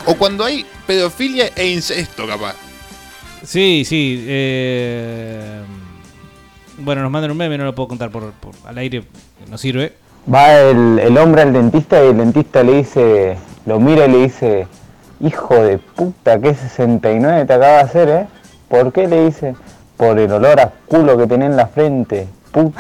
O 0.07 0.15
cuando 0.15 0.45
hay 0.45 0.65
pedofilia 0.87 1.51
e 1.55 1.67
incesto, 1.69 2.27
capaz. 2.27 2.55
Sí, 3.45 3.85
sí. 3.87 4.25
eh, 4.27 5.61
Bueno, 6.79 7.03
nos 7.03 7.11
mandan 7.11 7.31
un 7.31 7.37
meme, 7.37 7.59
no 7.59 7.65
lo 7.65 7.75
puedo 7.75 7.89
contar 7.89 8.11
por, 8.11 8.33
por- 8.33 8.55
al 8.67 8.79
aire, 8.79 9.05
no 9.51 9.59
sirve. 9.59 9.93
Va 10.33 10.53
el, 10.59 10.99
el 10.99 11.17
hombre 11.19 11.43
al 11.43 11.53
dentista 11.53 12.03
y 12.03 12.09
el 12.09 12.17
dentista 12.17 12.63
le 12.63 12.73
dice, 12.79 13.37
lo 13.67 13.81
mira 13.81 14.07
y 14.07 14.11
le 14.11 14.19
dice, 14.19 14.67
hijo 15.21 15.55
de 15.55 15.79
puta, 15.79 16.41
¿qué 16.41 16.55
69 16.55 17.45
te 17.45 17.53
acaba 17.53 17.73
de 17.73 17.81
hacer, 17.81 18.09
eh? 18.09 18.27
¿Por 18.69 18.93
qué 18.93 19.07
le 19.07 19.27
dice? 19.27 19.55
Por 19.97 20.19
el 20.19 20.33
olor 20.33 20.61
a 20.61 20.73
culo 20.87 21.17
que 21.19 21.27
tenés 21.27 21.51
en 21.51 21.57
la 21.57 21.67
frente, 21.67 22.29
puto. 22.53 22.79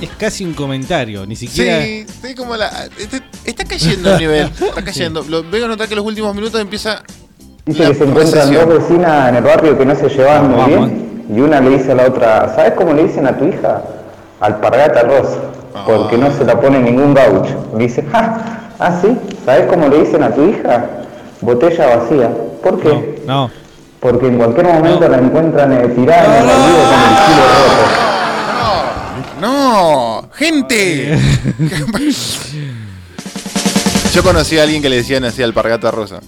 Es 0.00 0.10
casi 0.18 0.44
un 0.44 0.54
comentario, 0.54 1.26
ni 1.26 1.36
siquiera. 1.36 1.82
Sí, 1.82 2.06
sí, 2.22 2.34
como 2.34 2.56
la. 2.56 2.88
este- 2.98 3.22
está 3.44 3.64
cayendo 3.64 4.14
el 4.14 4.18
nivel. 4.18 4.46
Está 4.68 4.82
cayendo. 4.82 5.22
Lo, 5.28 5.42
veo 5.44 5.68
notar 5.68 5.88
que 5.88 5.94
los 5.94 6.06
últimos 6.06 6.34
minutos 6.34 6.58
empieza. 6.58 7.02
Dice 7.66 7.82
la 7.82 7.88
que 7.90 7.94
se 7.94 8.04
encuentran 8.04 8.52
dos 8.54 8.66
vecinas 8.66 9.28
en 9.28 9.36
el 9.36 9.44
barrio 9.44 9.76
que 9.76 9.84
no 9.84 9.94
se 9.94 10.08
llevaban 10.08 10.50
muy 10.50 10.64
bien 10.64 11.10
y 11.34 11.40
una 11.40 11.60
le 11.60 11.70
dice 11.70 11.92
a 11.92 11.94
la 11.94 12.06
otra, 12.06 12.52
¿sabes 12.54 12.72
cómo 12.72 12.92
le 12.92 13.04
dicen 13.04 13.26
a 13.26 13.36
tu 13.36 13.46
hija? 13.46 13.82
Alpargata 14.40 15.02
rosa, 15.02 15.38
porque 15.86 16.16
no 16.18 16.30
se 16.36 16.44
la 16.44 16.60
pone 16.60 16.78
ningún 16.80 17.14
gaucho. 17.14 17.70
Dice, 17.76 18.04
¡ja! 18.10 18.72
¿Ah, 18.78 18.98
sí? 19.00 19.16
¿Sabes 19.44 19.66
cómo 19.68 19.88
le 19.88 20.00
dicen 20.00 20.22
a 20.22 20.34
tu 20.34 20.44
hija? 20.48 20.86
Botella 21.40 21.96
vacía. 21.96 22.30
¿Por 22.62 22.80
qué? 22.80 23.22
No. 23.26 23.50
Porque 24.00 24.26
en 24.28 24.38
cualquier 24.38 24.66
momento 24.66 25.08
la 25.08 25.18
encuentran 25.18 25.72
eh, 25.72 25.88
tirada 25.88 26.38
en 26.38 26.42
el 26.42 26.46
baldío 26.48 26.74
con 26.76 27.00
el 27.00 27.16
culo 27.26 27.44
roto. 27.56 27.86
¡No! 29.40 30.28
¡Gente! 30.34 31.18
Yo 34.14 34.22
conocí 34.22 34.58
a 34.58 34.64
alguien 34.64 34.82
que 34.82 34.88
le 34.88 34.96
decían 34.96 35.24
así 35.24 35.42
alpargata 35.42 35.90
rosa. 35.90 36.20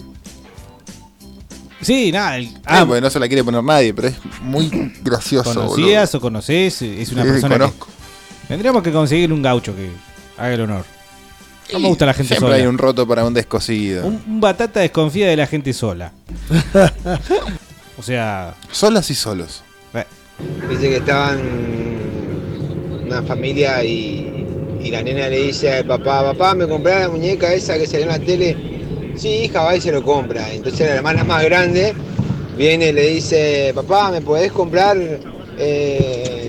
Sí, 1.81 2.11
nada. 2.13 2.37
el- 2.37 2.49
Ah, 2.65 2.79
ah, 2.81 2.85
porque 2.85 3.01
no 3.01 3.09
se 3.09 3.19
la 3.19 3.27
quiere 3.27 3.43
poner 3.43 3.61
nadie, 3.63 3.93
pero 3.93 4.07
es 4.07 4.15
muy 4.41 4.93
gracioso, 5.03 5.53
¿Conocías 5.53 6.15
o 6.15 6.21
conocés? 6.21 6.81
Es 6.81 7.11
una 7.11 7.23
Sí, 7.23 7.29
persona 7.29 7.55
conozco. 7.57 7.87
que... 7.87 7.91
Tendríamos 8.47 8.83
que 8.83 8.91
conseguir 8.91 9.31
un 9.33 9.41
gaucho 9.41 9.75
que 9.75 9.89
haga 10.37 10.53
el 10.53 10.61
honor. 10.61 10.85
No 11.71 11.79
me 11.79 11.87
gusta 11.87 12.05
la 12.05 12.13
gente 12.13 12.35
Siempre 12.35 12.49
sola. 12.49 12.55
hay 12.61 12.67
un 12.67 12.77
roto 12.77 13.07
para 13.07 13.25
un 13.25 13.33
descosido. 13.33 14.05
Un, 14.05 14.21
un 14.27 14.41
batata 14.41 14.81
desconfía 14.81 15.27
de 15.29 15.37
la 15.37 15.47
gente 15.47 15.73
sola. 15.73 16.11
o 17.97 18.03
sea... 18.03 18.53
Solas 18.71 19.09
y 19.09 19.15
solos. 19.15 19.63
Dice 20.69 20.89
que 20.89 20.97
estaban 20.97 21.39
una 23.05 23.21
familia 23.21 23.83
y, 23.83 24.45
y 24.83 24.89
la 24.89 25.01
nena 25.03 25.29
le 25.29 25.37
dice 25.47 25.71
al 25.71 25.85
papá, 25.85 26.23
papá, 26.23 26.55
¿me 26.55 26.67
compré 26.67 26.99
la 27.01 27.09
muñeca 27.09 27.53
esa 27.53 27.77
que 27.77 27.85
salió 27.85 28.03
en 28.03 28.09
la 28.09 28.19
tele? 28.19 28.57
Sí, 29.15 29.29
hija, 29.45 29.61
va 29.61 29.75
y 29.75 29.81
se 29.81 29.91
lo 29.91 30.03
compra. 30.03 30.51
Entonces 30.51 30.87
la 30.87 30.95
hermana 30.95 31.23
más 31.23 31.43
grande 31.45 31.93
viene 32.57 32.89
y 32.89 32.93
le 32.93 33.07
dice, 33.09 33.71
papá, 33.75 34.11
¿me 34.11 34.21
podés 34.21 34.51
comprar 34.51 34.97
eh, 35.59 36.42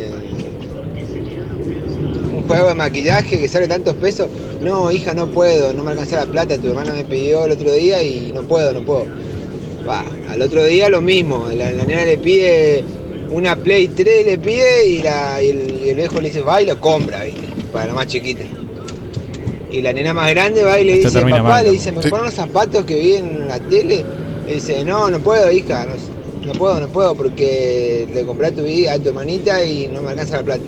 un 2.44 2.48
juego 2.48 2.68
de 2.68 2.74
maquillaje 2.74 3.38
que 3.38 3.48
sale 3.48 3.66
tantos 3.66 3.94
pesos? 3.96 4.28
No, 4.60 4.90
hija, 4.92 5.14
no 5.14 5.28
puedo, 5.30 5.72
no 5.72 5.82
me 5.82 5.92
alcanza 5.92 6.16
la 6.16 6.26
plata, 6.26 6.58
tu 6.58 6.68
hermana 6.68 6.92
me 6.92 7.04
pidió 7.04 7.44
el 7.46 7.52
otro 7.52 7.72
día 7.72 8.02
y 8.02 8.32
no 8.34 8.42
puedo, 8.42 8.72
no 8.72 8.84
puedo. 8.84 9.06
Va, 9.88 10.04
al 10.30 10.40
otro 10.42 10.64
día 10.64 10.88
lo 10.88 11.00
mismo, 11.00 11.48
la, 11.54 11.70
la 11.72 11.84
nena 11.84 12.04
le 12.04 12.18
pide 12.18 12.84
una 13.30 13.56
Play 13.56 13.88
3, 13.88 14.26
le 14.26 14.38
pide 14.38 14.86
y, 14.86 15.02
la, 15.02 15.42
y 15.42 15.48
el, 15.50 15.80
y 15.84 15.88
el 15.90 15.96
viejo 15.96 16.20
le 16.20 16.28
dice, 16.28 16.40
va 16.42 16.62
y 16.62 16.66
lo 16.66 16.80
compra, 16.80 17.24
¿viste? 17.24 17.42
Para 17.72 17.86
la 17.86 17.94
más 17.94 18.06
chiquita. 18.06 18.44
Y 19.70 19.82
la 19.82 19.92
nena 19.92 20.14
más 20.14 20.30
grande 20.30 20.62
va 20.62 20.78
y 20.78 20.84
le 20.84 20.94
Esto 20.94 21.08
dice, 21.08 21.20
papá, 21.22 21.42
mal, 21.42 21.64
le 21.64 21.72
dice, 21.72 21.92
¿me 21.92 22.02
Sí. 22.02 22.08
ponen 22.08 22.26
los 22.26 22.34
zapatos 22.34 22.84
que 22.84 22.94
vi 22.94 23.14
en 23.14 23.48
la 23.48 23.58
tele? 23.58 24.04
Le 24.46 24.54
dice, 24.54 24.84
no, 24.84 25.10
no 25.10 25.18
puedo, 25.18 25.50
hija, 25.50 25.84
no, 25.86 26.46
no 26.46 26.52
puedo, 26.58 26.78
no 26.80 26.88
puedo, 26.88 27.14
porque 27.14 28.06
le 28.14 28.24
compré 28.24 28.46
a 28.48 28.52
tu, 28.52 28.60
a 28.62 28.98
tu 28.98 29.08
hermanita 29.08 29.64
y 29.64 29.88
no 29.88 30.00
me 30.02 30.10
alcanza 30.10 30.36
la 30.36 30.42
plata. 30.44 30.62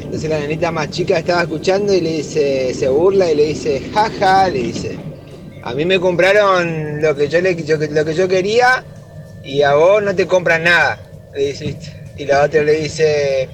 Entonces 0.00 0.28
la 0.30 0.38
nenita 0.38 0.70
más 0.72 0.90
chica 0.90 1.18
estaba 1.18 1.42
escuchando 1.42 1.92
y 1.92 2.00
le 2.00 2.12
dice, 2.18 2.72
se 2.74 2.88
burla 2.88 3.30
y 3.30 3.34
le 3.34 3.44
dice, 3.48 3.82
jaja, 3.92 4.48
le 4.48 4.58
dice, 4.62 4.98
a 5.62 5.74
mí 5.74 5.84
me 5.84 6.00
compraron 6.00 7.00
lo 7.02 7.14
que 7.14 7.28
yo, 7.28 7.40
le, 7.40 7.54
yo- 7.62 7.76
lo 7.76 8.04
que 8.04 8.14
yo 8.14 8.26
quería 8.28 8.84
y 9.44 9.62
a 9.62 9.74
vos 9.74 10.02
no 10.02 10.14
te 10.14 10.26
compran 10.26 10.64
nada. 10.64 10.98
Le 11.34 11.48
dice. 11.52 11.76
Y 12.18 12.24
la 12.24 12.42
otra 12.44 12.62
le 12.62 12.72
dice, 12.80 13.48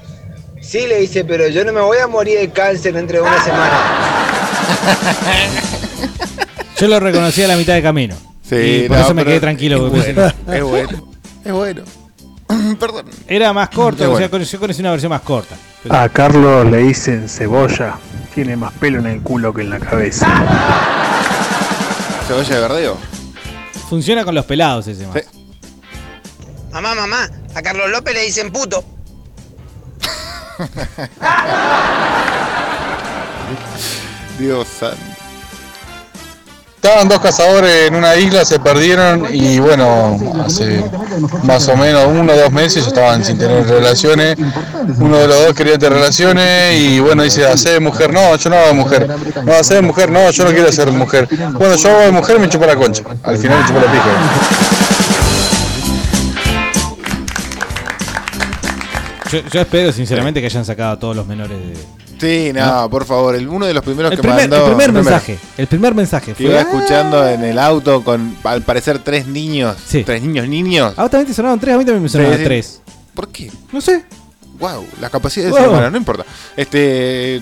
sí, 0.60 0.86
le 0.86 1.00
dice, 1.00 1.24
pero 1.24 1.48
yo 1.48 1.64
no 1.64 1.72
me 1.72 1.80
voy 1.80 1.98
a 1.98 2.06
morir 2.06 2.38
de 2.38 2.50
cáncer 2.50 2.94
dentro 2.94 3.16
de 3.18 3.22
una 3.28 3.42
semana. 3.44 3.80
Yo 6.78 6.88
lo 6.88 6.98
reconocí 7.00 7.42
a 7.42 7.48
la 7.48 7.56
mitad 7.56 7.74
de 7.74 7.82
camino. 7.82 8.16
Sí, 8.48 8.56
y 8.84 8.88
por 8.88 8.96
no, 8.98 9.04
eso 9.04 9.14
me 9.14 9.24
quedé 9.24 9.40
tranquilo. 9.40 9.76
es 9.76 9.82
porque 9.92 10.12
bueno, 10.12 10.26
es 10.52 10.62
bueno, 10.62 11.12
es 11.44 11.52
bueno. 11.52 11.82
Perdón. 12.80 13.06
Era 13.28 13.52
más 13.52 13.68
corto, 13.70 14.02
Es 14.04 14.08
o 14.10 14.16
sea, 14.16 14.28
bueno. 14.28 14.44
yo 14.44 14.58
conocí 14.60 14.80
una 14.80 14.90
versión 14.90 15.10
más 15.10 15.22
corta. 15.22 15.54
A 15.90 16.08
Carlos 16.08 16.70
le 16.70 16.78
dicen 16.78 17.28
cebolla. 17.28 17.96
Tiene 18.34 18.56
más 18.56 18.72
pelo 18.74 18.98
en 19.00 19.06
el 19.06 19.20
culo 19.22 19.52
que 19.52 19.62
en 19.62 19.70
la 19.70 19.78
cabeza. 19.78 20.26
¿Cebolla 22.26 22.54
de 22.54 22.60
verdeo? 22.60 22.96
Funciona 23.88 24.24
con 24.24 24.34
los 24.34 24.44
pelados 24.46 24.86
ese 24.86 25.06
más. 25.06 25.16
Mamá, 26.72 26.94
mamá, 26.94 27.28
a 27.54 27.62
Carlos 27.62 27.90
López 27.90 28.14
le 28.14 28.22
dicen 28.22 28.50
puto. 28.50 28.82
Dios 34.38 34.66
santo. 34.68 35.11
Estaban 36.84 37.08
dos 37.08 37.20
cazadores 37.20 37.86
en 37.86 37.94
una 37.94 38.16
isla, 38.16 38.44
se 38.44 38.58
perdieron 38.58 39.28
y 39.32 39.60
bueno, 39.60 40.18
hace 40.44 40.84
más 41.44 41.68
o 41.68 41.76
menos 41.76 42.06
uno 42.08 42.32
o 42.32 42.36
dos 42.36 42.50
meses 42.50 42.84
estaban 42.84 43.24
sin 43.24 43.38
tener 43.38 43.64
relaciones. 43.68 44.36
Uno 44.98 45.18
de 45.18 45.28
los 45.28 45.46
dos 45.46 45.54
quería 45.54 45.78
tener 45.78 45.92
relaciones 45.92 46.80
y 46.80 46.98
bueno, 46.98 47.22
dice, 47.22 47.46
hacer 47.46 47.80
mujer, 47.80 48.12
no, 48.12 48.34
yo 48.34 48.50
no 48.50 48.56
hago 48.56 48.74
mujer. 48.74 49.08
No, 49.44 49.52
hacer 49.52 49.76
de 49.76 49.82
mujer, 49.82 50.10
no, 50.10 50.28
yo 50.32 50.44
no 50.44 50.50
quiero 50.50 50.72
ser 50.72 50.90
mujer. 50.90 51.28
Bueno, 51.52 51.76
yo 51.76 51.88
hago 51.88 52.00
de 52.00 52.10
mujer 52.10 52.40
me 52.40 52.48
chupo 52.48 52.66
la 52.66 52.74
concha. 52.74 53.04
Al 53.22 53.38
final 53.38 53.60
me 53.60 53.66
chupo 53.68 53.78
la 53.78 53.92
pija. 53.92 54.10
Yo, 59.30 59.38
yo 59.52 59.60
espero 59.60 59.92
sinceramente 59.92 60.40
que 60.40 60.46
hayan 60.46 60.64
sacado 60.64 60.94
a 60.94 60.98
todos 60.98 61.14
los 61.14 61.28
menores 61.28 61.60
de. 61.60 62.01
Sí, 62.22 62.52
no, 62.54 62.88
por 62.88 63.04
favor, 63.04 63.34
el, 63.34 63.48
uno 63.48 63.66
de 63.66 63.74
los 63.74 63.82
primeros 63.82 64.12
El 64.12 64.16
que 64.18 64.22
primer, 64.22 64.42
mandó. 64.48 64.56
el 64.56 64.62
primer 64.62 64.86
primero, 64.92 65.04
mensaje. 65.04 65.38
El 65.58 65.66
primer 65.66 65.94
mensaje 65.94 66.26
Que 66.34 66.34
fue. 66.36 66.44
iba 66.52 66.58
"Ah". 66.58 66.62
escuchando 66.62 67.28
en 67.28 67.42
el 67.42 67.58
auto 67.58 68.04
con, 68.04 68.36
al 68.44 68.62
parecer, 68.62 69.00
tres 69.00 69.26
niños. 69.26 69.76
Tres 69.90 70.22
niños, 70.22 70.46
niños. 70.46 70.94
A 70.96 71.02
vos 71.02 71.10
también 71.10 71.26
te 71.26 71.34
sonaron 71.34 71.58
tres, 71.58 71.74
a 71.74 71.78
mí 71.78 71.84
también 71.84 72.02
me 72.04 72.08
sonaron 72.08 72.34
Sí, 72.34 72.38
sí. 72.38 72.44
tres. 72.44 72.80
¿Por 73.14 73.28
qué? 73.28 73.50
No 73.72 73.80
sé. 73.80 74.04
Wow, 74.60 74.86
las 75.00 75.10
capacidades 75.10 75.50
Wow. 75.50 75.60
ser 75.60 75.68
humano, 75.70 75.90
no 75.90 75.96
importa. 75.96 76.24
Este, 76.56 77.40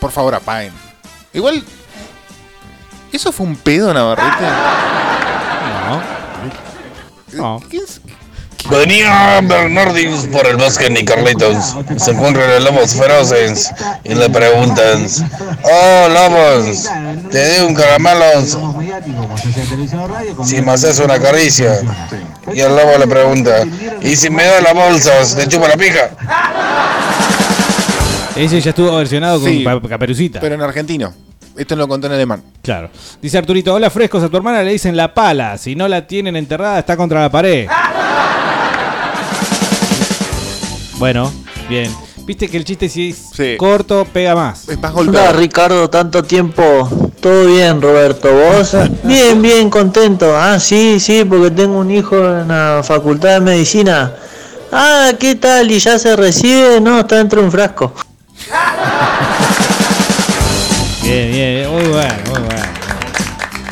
por 0.00 0.10
favor, 0.10 0.34
apaguen. 0.34 0.72
Igual, 1.34 1.62
¿eso 3.12 3.30
fue 3.32 3.46
un 3.46 3.56
pedo, 3.56 3.92
Navarrete? 3.92 4.46
No. 7.34 7.52
No. 7.58 7.60
Venía 8.70 9.40
Bernardins 9.42 10.26
por 10.26 10.46
el 10.46 10.56
bosque 10.56 10.90
ni 10.90 11.04
Carlitos. 11.04 11.76
Se 11.96 12.10
encuentran 12.10 12.64
lobos 12.64 12.94
feroces 12.94 13.70
y 14.04 14.14
le 14.14 14.28
preguntan: 14.28 15.06
Oh, 15.62 16.08
lobos, 16.08 16.88
te 17.30 17.58
doy 17.58 17.68
un 17.68 17.74
caramelo 17.74 18.24
si 20.44 20.60
me 20.62 20.72
haces 20.72 20.98
una 20.98 21.18
caricia. 21.18 21.80
Y 22.52 22.60
el 22.60 22.74
lobo 22.74 22.98
le 22.98 23.06
pregunta: 23.06 23.64
¿Y 24.02 24.16
si 24.16 24.30
me 24.30 24.44
das 24.44 24.62
la 24.62 24.72
bolsa, 24.72 25.12
te 25.36 25.46
chupa 25.46 25.68
la 25.68 25.76
pija? 25.76 26.10
Ese 28.34 28.60
ya 28.60 28.70
estuvo 28.70 28.94
versionado 28.96 29.40
con 29.40 29.48
Sí, 29.48 29.64
Caperucita. 29.88 30.40
Pero 30.40 30.56
en 30.56 30.62
argentino. 30.62 31.14
Esto 31.56 31.74
lo 31.74 31.88
conté 31.88 32.06
en 32.08 32.12
alemán. 32.12 32.42
Claro. 32.62 32.90
Dice 33.22 33.38
Arturito, 33.38 33.72
hola 33.72 33.88
frescos, 33.88 34.22
a 34.22 34.28
tu 34.28 34.36
hermana 34.36 34.62
le 34.62 34.72
dicen 34.72 34.94
la 34.94 35.14
pala. 35.14 35.56
Si 35.56 35.74
no 35.74 35.88
la 35.88 36.06
tienen 36.06 36.36
enterrada, 36.36 36.80
está 36.80 36.98
contra 36.98 37.22
la 37.22 37.30
pared. 37.30 37.66
Bueno, 40.98 41.30
bien. 41.68 41.94
Viste 42.26 42.48
que 42.48 42.56
el 42.56 42.64
chiste 42.64 42.88
si 42.88 43.10
es 43.10 43.56
corto, 43.56 44.04
pega 44.12 44.34
más. 44.34 44.68
Es 44.68 44.80
más 44.80 44.92
Hola 44.94 45.32
Ricardo, 45.32 45.88
tanto 45.88 46.24
tiempo. 46.24 46.88
Todo 47.20 47.46
bien, 47.46 47.80
Roberto. 47.80 48.28
¿Vos? 48.32 48.76
Bien, 49.04 49.40
bien, 49.40 49.70
contento. 49.70 50.36
Ah, 50.36 50.58
sí, 50.58 50.98
sí, 51.00 51.24
porque 51.24 51.50
tengo 51.50 51.78
un 51.78 51.90
hijo 51.90 52.16
en 52.16 52.48
la 52.48 52.82
facultad 52.84 53.34
de 53.34 53.40
medicina. 53.40 54.12
Ah, 54.72 55.12
¿qué 55.18 55.36
tal? 55.36 55.70
¿Y 55.70 55.78
ya 55.78 55.98
se 55.98 56.16
recibe? 56.16 56.80
No, 56.80 57.00
está 57.00 57.16
dentro 57.16 57.40
de 57.40 57.46
un 57.46 57.52
frasco. 57.52 57.92
Bien, 61.02 61.30
bien, 61.30 61.70
muy 61.70 61.84
bueno, 61.84 62.14
muy 62.30 62.40
bueno. 62.40 62.62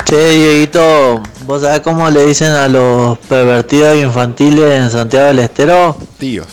Che, 0.05 0.29
Dieguito, 0.29 1.21
¿vos 1.45 1.61
sabés 1.61 1.81
cómo 1.81 2.09
le 2.09 2.25
dicen 2.25 2.51
a 2.51 2.69
los 2.69 3.17
pervertidos 3.17 3.97
infantiles 3.97 4.71
en 4.71 4.89
Santiago 4.89 5.27
del 5.27 5.39
Estero? 5.39 5.97
Tíos. 6.17 6.47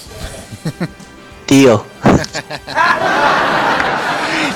Tío. 1.47 1.85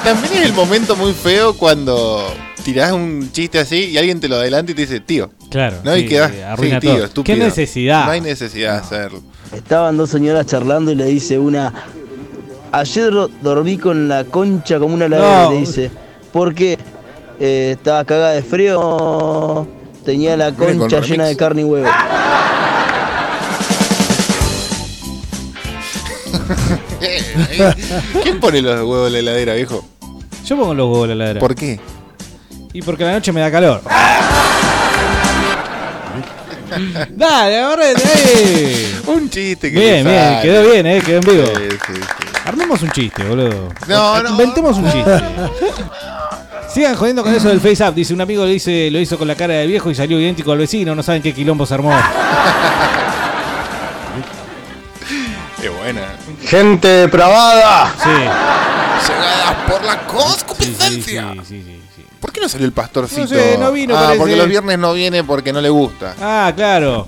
También 0.04 0.32
es 0.34 0.42
el 0.46 0.52
momento 0.52 0.94
muy 0.96 1.12
feo 1.12 1.54
cuando 1.54 2.22
tirás 2.64 2.92
un 2.92 3.28
chiste 3.32 3.58
así 3.58 3.86
y 3.86 3.98
alguien 3.98 4.20
te 4.20 4.28
lo 4.28 4.36
adelanta 4.36 4.72
y 4.72 4.74
te 4.74 4.82
dice, 4.82 5.00
tío. 5.00 5.30
Claro. 5.50 5.78
¿No? 5.84 5.96
y 5.96 6.02
sí, 6.02 6.08
quedás, 6.08 6.32
arruina 6.46 6.76
sí, 6.76 6.80
tío, 6.86 6.94
todo. 6.96 7.04
estúpido. 7.04 7.36
¿Qué 7.38 7.44
necesidad? 7.44 8.04
No 8.06 8.12
hay 8.12 8.20
necesidad 8.20 8.72
de 8.74 8.78
hacerlo. 8.78 9.22
Estaban 9.52 9.96
dos 9.96 10.10
señoras 10.10 10.46
charlando 10.46 10.90
y 10.92 10.94
le 10.94 11.06
dice 11.06 11.38
una, 11.38 11.72
ayer 12.72 13.12
dormí 13.42 13.78
con 13.78 14.08
la 14.08 14.24
concha 14.24 14.78
como 14.78 14.94
una 14.94 15.08
ladera, 15.08 15.42
No. 15.44 15.50
le 15.52 15.58
dice, 15.60 15.90
¿por 16.32 16.54
qué? 16.54 16.78
"Eh, 17.40 17.72
estaba 17.76 18.04
cagada 18.04 18.32
de 18.32 18.42
frío, 18.42 19.66
tenía 20.04 20.36
la 20.36 20.52
concha 20.52 20.96
remix. 21.00 21.08
llena 21.08 21.26
de 21.26 21.36
carne 21.36 21.62
y 21.62 21.64
huevo. 21.64 21.88
¿Quién 28.22 28.40
pone 28.40 28.62
los 28.62 28.76
huevos 28.80 29.06
en 29.08 29.12
la 29.12 29.18
heladera, 29.18 29.54
viejo? 29.54 29.84
Yo 30.44 30.56
pongo 30.56 30.74
los 30.74 30.86
huevos 30.86 31.04
en 31.04 31.08
la 31.08 31.14
heladera. 31.24 31.40
¿Por 31.40 31.54
qué? 31.54 31.78
Y 32.72 32.82
porque 32.82 33.04
a 33.04 33.08
la 33.08 33.12
noche 33.14 33.32
me 33.32 33.40
da 33.40 33.50
calor. 33.50 33.82
Dale, 37.10 37.58
agarrate 37.58 38.02
ahí. 38.04 39.00
Un 39.06 39.30
chiste 39.30 39.72
que 39.72 39.78
Bien, 39.78 40.04
bien, 40.04 40.40
quedó 40.42 40.70
bien, 40.70 40.86
eh, 40.86 41.02
quedó 41.04 41.18
en 41.18 41.24
vivo. 41.24 41.46
Sí, 41.46 41.62
sí, 41.70 41.92
sí. 41.94 42.00
Armemos 42.44 42.82
un 42.82 42.90
chiste, 42.90 43.24
boludo. 43.24 43.68
No, 43.88 44.22
no. 44.22 44.30
Inventemos 44.30 44.76
un 44.76 44.84
chiste. 44.90 45.10
Sigan 46.72 46.94
jodiendo 46.94 47.22
con 47.22 47.34
eso 47.34 47.48
del 47.48 47.60
face 47.60 47.82
up. 47.82 47.94
Dice 47.94 48.12
un 48.12 48.20
amigo 48.20 48.44
le 48.44 48.52
dice, 48.52 48.90
lo 48.90 49.00
hizo 49.00 49.16
con 49.16 49.26
la 49.26 49.34
cara 49.34 49.54
de 49.54 49.66
viejo 49.66 49.90
y 49.90 49.94
salió 49.94 50.20
idéntico 50.20 50.52
al 50.52 50.58
vecino. 50.58 50.94
No 50.94 51.02
saben 51.02 51.22
qué 51.22 51.32
quilombo 51.32 51.64
se 51.64 51.74
armó. 51.74 51.92
Gente 56.46 56.88
depravada. 56.88 57.92
Sí. 58.02 59.06
Cegadas 59.06 59.70
por 59.70 59.84
la 59.84 60.06
concupiscencia. 60.06 61.34
¿Por 62.20 62.32
qué 62.32 62.40
no 62.40 62.48
salió 62.48 62.66
el 62.66 62.72
pastorcito? 62.72 63.22
No 63.22 63.28
sé, 63.28 63.58
no 63.58 63.72
vino, 63.72 63.96
Ah, 63.96 64.02
parece. 64.04 64.18
porque 64.18 64.36
los 64.36 64.48
viernes 64.48 64.78
no 64.78 64.92
viene 64.92 65.24
porque 65.24 65.52
no 65.52 65.60
le 65.60 65.68
gusta. 65.68 66.14
Ah, 66.20 66.52
claro. 66.54 67.06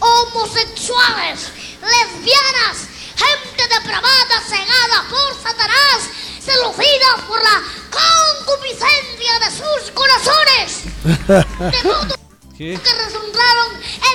homosexuales, 0.00 1.50
lesbianas, 1.82 2.86
gente 3.16 3.74
depravada, 3.74 4.40
cegada 4.48 5.04
por 5.10 5.34
Satanás, 5.42 6.00
seducida 6.38 7.26
por 7.26 7.38
la 7.42 7.62
concupiscencia 7.90 9.38
de 9.40 9.50
sus 9.50 9.90
corazones, 9.92 10.84
de 11.82 11.88
modo 11.88 12.14
¿Qué? 12.58 12.64
que 12.72 13.04
deshonraron 13.04 13.68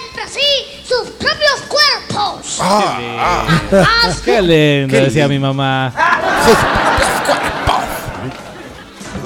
entre 0.04 0.28
sí 0.28 0.40
sus 0.88 1.10
propios 1.12 1.62
cuerpos. 1.68 2.58
Ah, 2.60 3.46
Qué 4.26 4.42
lindo, 4.42 4.94
Qué 4.96 5.02
decía 5.02 5.28
mi 5.28 5.38
mamá. 5.40 5.94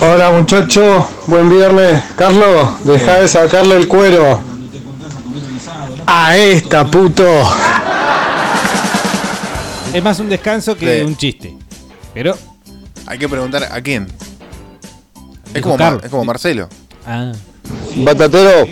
Hola 0.02 0.32
muchachos, 0.32 1.06
buen 1.28 1.50
viernes. 1.50 2.04
Carlos, 2.18 2.84
deja 2.84 3.20
de 3.22 3.28
sacarle 3.28 3.78
el 3.78 3.88
cuero. 3.88 4.42
A 6.06 6.36
esta 6.36 6.86
puto. 6.86 7.26
Es 9.94 10.04
más 10.04 10.20
un 10.20 10.28
descanso 10.30 10.76
que 10.78 11.00
Sí. 11.00 11.06
un 11.06 11.16
chiste. 11.16 11.58
Pero. 12.14 12.38
Hay 13.08 13.18
que 13.18 13.30
preguntar 13.30 13.64
a 13.72 13.82
quién. 13.82 14.08
Es 15.54 15.62
como, 15.62 15.78
Mar- 15.78 16.02
es 16.04 16.10
como 16.10 16.26
Marcelo. 16.26 16.68
Ah. 17.08 17.32
Batatero, 17.96 18.68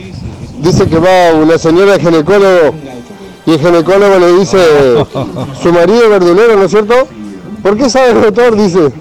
dice 0.63 0.87
que 0.87 0.97
va 0.97 1.33
una 1.33 1.57
señora 1.57 1.95
al 1.95 1.99
ginecólogo 1.99 2.73
y 3.45 3.51
el 3.51 3.59
ginecólogo 3.59 4.19
le 4.19 4.31
dice, 4.39 4.57
su 5.61 5.73
marido 5.73 6.03
es 6.03 6.09
verdulero, 6.09 6.55
¿no 6.55 6.63
es 6.63 6.71
cierto? 6.71 7.07
¿Por 7.61 7.77
qué 7.77 7.89
sabe 7.89 8.11
el 8.11 8.21
doctor? 8.21 8.55
Dice, 8.55 8.91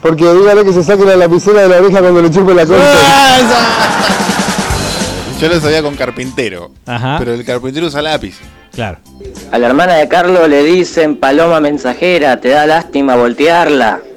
Porque 0.00 0.32
dígale 0.32 0.64
que 0.64 0.72
se 0.72 0.84
saque 0.84 1.04
la 1.04 1.16
lapicera 1.16 1.62
de 1.62 1.68
la 1.68 1.78
oreja 1.78 2.00
cuando 2.00 2.22
le 2.22 2.30
chupe 2.30 2.54
la 2.54 2.64
concha. 2.64 2.82
Yo 5.40 5.48
lo 5.48 5.60
sabía 5.60 5.82
con 5.82 5.96
carpintero. 5.96 6.70
Ajá. 6.86 7.16
Pero 7.18 7.34
el 7.34 7.44
carpintero 7.44 7.86
usa 7.86 8.02
lápiz. 8.02 8.36
Claro. 8.72 8.98
A 9.50 9.58
la 9.58 9.66
hermana 9.66 9.94
de 9.94 10.06
Carlos 10.06 10.48
le 10.48 10.62
dicen 10.62 11.16
paloma 11.16 11.60
mensajera, 11.60 12.40
te 12.40 12.50
da 12.50 12.66
lástima 12.66 13.16
voltearla. 13.16 14.00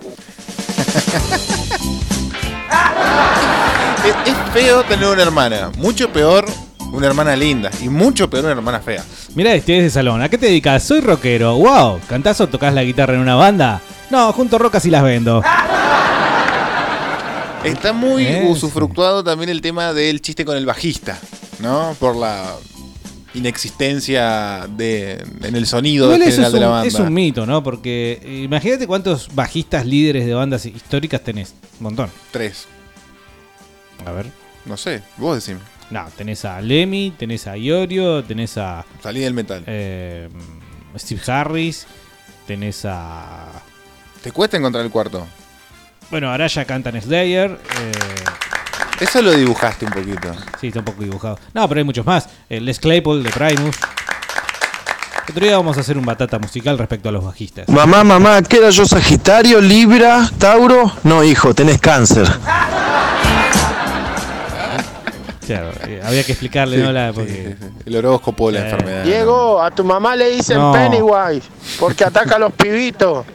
Es, 4.03 4.33
es 4.33 4.37
feo 4.53 4.83
tener 4.83 5.07
una 5.07 5.21
hermana. 5.21 5.71
Mucho 5.77 6.09
peor 6.11 6.43
una 6.93 7.07
hermana 7.07 7.35
linda. 7.35 7.71
Y 7.81 7.89
mucho 7.89 8.29
peor 8.29 8.45
una 8.45 8.53
hermana 8.53 8.79
fea. 8.79 9.03
Mira, 9.35 9.53
este 9.53 9.77
es 9.77 9.83
de 9.83 9.89
salón. 9.89 10.21
¿A 10.21 10.29
qué 10.29 10.37
te 10.37 10.45
dedicas? 10.45 10.83
Soy 10.83 11.01
rockero. 11.01 11.55
Wow. 11.57 11.99
¿Cantás 12.07 12.39
o 12.39 12.47
tocas 12.47 12.73
la 12.73 12.83
guitarra 12.83 13.15
en 13.15 13.19
una 13.19 13.35
banda? 13.35 13.81
No, 14.09 14.31
junto 14.31 14.59
rocas 14.59 14.85
y 14.85 14.91
las 14.91 15.03
vendo. 15.03 15.41
Está 17.63 17.93
muy 17.93 18.25
Eso. 18.25 18.47
usufructuado 18.49 19.23
también 19.23 19.49
el 19.49 19.61
tema 19.61 19.93
del 19.93 20.21
chiste 20.21 20.45
con 20.45 20.55
el 20.57 20.65
bajista, 20.65 21.17
¿no? 21.59 21.95
Por 21.99 22.15
la 22.15 22.55
inexistencia 23.33 24.67
de, 24.69 25.13
en 25.41 25.55
el 25.55 25.65
sonido 25.65 26.11
general 26.11 26.29
es 26.29 26.51
de 26.51 26.59
la 26.59 26.67
banda. 26.67 26.87
es 26.87 26.95
un 26.95 27.11
mito, 27.13 27.45
¿no? 27.45 27.63
Porque 27.63 28.19
eh, 28.21 28.41
imagínate 28.43 28.85
cuántos 28.85 29.33
bajistas 29.33 29.85
líderes 29.85 30.25
de 30.25 30.33
bandas 30.33 30.65
históricas 30.65 31.21
tenés. 31.23 31.55
Un 31.79 31.85
montón. 31.85 32.11
Tres. 32.31 32.67
A 34.05 34.11
ver. 34.11 34.27
No 34.65 34.77
sé, 34.77 35.01
vos 35.17 35.35
decime. 35.35 35.61
No, 35.93 36.05
tenés 36.17 36.43
a 36.43 36.59
Lemmy, 36.59 37.13
tenés 37.15 37.45
a 37.45 37.55
Iorio, 37.55 38.23
tenés 38.23 38.57
a. 38.57 38.83
Salí 39.03 39.19
del 39.19 39.35
metal. 39.35 39.63
eh, 39.67 40.27
Steve 40.97 41.21
Harris, 41.27 41.85
tenés 42.47 42.83
a. 42.85 43.45
¿Te 44.23 44.31
cuesta 44.31 44.57
encontrar 44.57 44.83
el 44.83 44.89
cuarto? 44.89 45.27
Bueno, 46.09 46.31
Araya 46.31 46.65
canta 46.65 46.89
en 46.89 46.99
Slayer. 46.99 47.51
eh, 47.79 47.91
Eso 49.01 49.21
lo 49.21 49.33
dibujaste 49.33 49.85
un 49.85 49.91
poquito. 49.91 50.33
Sí, 50.59 50.67
está 50.69 50.79
un 50.79 50.85
poco 50.85 51.03
dibujado. 51.03 51.37
No, 51.53 51.67
pero 51.69 51.77
hay 51.79 51.85
muchos 51.85 52.05
más. 52.07 52.27
El 52.49 52.65
Les 52.65 52.79
Claypool 52.79 53.21
de 53.21 53.29
Primus. 53.29 53.75
Otro 55.29 55.45
día 55.45 55.57
vamos 55.57 55.77
a 55.77 55.81
hacer 55.81 55.95
un 55.97 56.05
batata 56.05 56.39
musical 56.39 56.75
respecto 56.79 57.09
a 57.09 57.11
los 57.11 57.23
bajistas. 57.23 57.69
Mamá, 57.69 58.03
mamá, 58.03 58.41
¿qué 58.41 58.57
era 58.57 58.71
yo 58.71 58.85
Sagitario, 58.87 59.61
Libra, 59.61 60.27
Tauro? 60.39 60.91
No, 61.03 61.23
hijo, 61.23 61.53
tenés 61.53 61.79
cáncer. 61.79 62.27
Claro, 65.45 65.71
eh, 65.87 66.01
había 66.05 66.23
que 66.23 66.31
explicarle, 66.31 66.77
¿no? 66.77 66.91
La, 66.91 67.11
porque... 67.13 67.55
El 67.85 67.95
horóscopo 67.97 68.49
de 68.51 68.59
la 68.59 68.65
Eh. 68.65 68.69
enfermedad. 68.71 69.03
Diego, 69.03 69.61
a 69.61 69.71
tu 69.71 69.83
mamá 69.83 70.15
le 70.15 70.29
dicen 70.29 70.57
No. 70.57 70.71
Pennywise 70.71 71.47
porque 71.79 72.05
ataca 72.05 72.35
a 72.35 72.39
los 72.39 72.53
pibitos. 72.53 73.25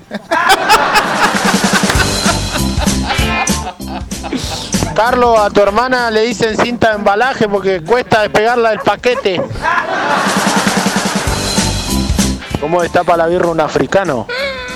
Carlos, 4.94 5.38
a 5.38 5.50
tu 5.50 5.60
hermana 5.62 6.10
le 6.10 6.22
dicen 6.22 6.56
cinta 6.56 6.90
de 6.90 6.96
embalaje 6.96 7.48
porque 7.48 7.82
cuesta 7.82 8.22
despegarla 8.22 8.70
del 8.70 8.80
paquete. 8.80 9.40
¿Cómo 12.60 12.82
destapa 12.82 13.16
la 13.16 13.26
birra 13.26 13.46
un 13.48 13.60
africano? 13.60 14.26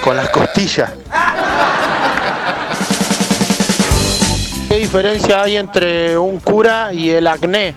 Con 0.04 0.16
las 0.16 0.28
costillas. 0.30 0.90
Diferencia 4.82 5.40
hay 5.42 5.58
entre 5.58 6.18
un 6.18 6.40
cura 6.40 6.92
y 6.92 7.08
el 7.10 7.28
acné? 7.28 7.72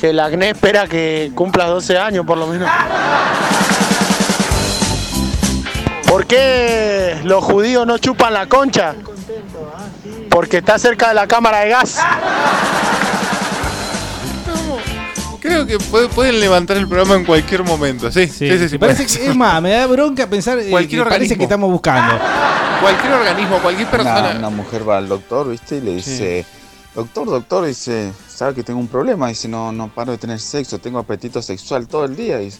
Que 0.00 0.10
el 0.10 0.18
acné 0.18 0.50
espera 0.50 0.88
que 0.88 1.30
cumplas 1.32 1.68
12 1.68 1.96
años 1.96 2.26
por 2.26 2.36
lo 2.38 2.48
menos. 2.48 2.68
¿Por 6.08 6.26
qué 6.26 7.20
los 7.22 7.44
judíos 7.44 7.86
no 7.86 7.98
chupan 7.98 8.32
la 8.32 8.48
concha? 8.48 8.96
Porque 10.28 10.56
está 10.58 10.76
cerca 10.76 11.08
de 11.08 11.14
la 11.14 11.28
cámara 11.28 11.60
de 11.60 11.68
gas. 11.68 12.00
Creo 15.44 15.66
que 15.66 15.78
puede- 15.78 16.08
pueden 16.08 16.40
levantar 16.40 16.78
el 16.78 16.88
programa 16.88 17.16
en 17.16 17.24
cualquier 17.26 17.62
momento. 17.64 18.10
Sí, 18.10 18.26
sí, 18.28 18.48
sí. 18.48 18.68
sí, 18.68 18.72
Me 18.74 18.78
parece 18.78 19.04
puede 19.04 19.18
que, 19.18 19.26
es 19.30 19.36
más, 19.36 19.60
me 19.60 19.72
da 19.72 19.86
bronca 19.86 20.26
pensar 20.26 20.58
eh, 20.58 20.70
Cualquier 20.70 21.02
que 21.02 21.04
parece 21.10 21.14
organismo. 21.34 21.36
que 21.36 21.42
estamos 21.44 21.70
buscando. 21.70 22.18
Cualquier 22.80 23.12
organismo, 23.12 23.58
cualquier 23.60 23.88
persona. 23.90 24.18
Una, 24.20 24.38
una 24.38 24.50
mujer 24.50 24.88
va 24.88 24.96
al 24.98 25.06
doctor, 25.08 25.50
¿viste? 25.50 25.76
Y 25.76 25.80
le 25.82 25.96
dice, 25.96 26.44
doctor, 26.94 27.26
doctor, 27.26 27.66
dice, 27.66 28.10
¿sabe 28.28 28.54
que 28.54 28.62
tengo 28.62 28.80
un 28.80 28.88
problema? 28.88 29.28
Dice, 29.28 29.48
no, 29.48 29.70
no 29.70 29.88
paro 29.88 30.12
de 30.12 30.18
tener 30.18 30.40
sexo, 30.40 30.78
tengo 30.78 30.98
apetito 30.98 31.40
sexual 31.42 31.86
todo 31.86 32.04
el 32.06 32.16
día. 32.16 32.38
Dice, 32.38 32.58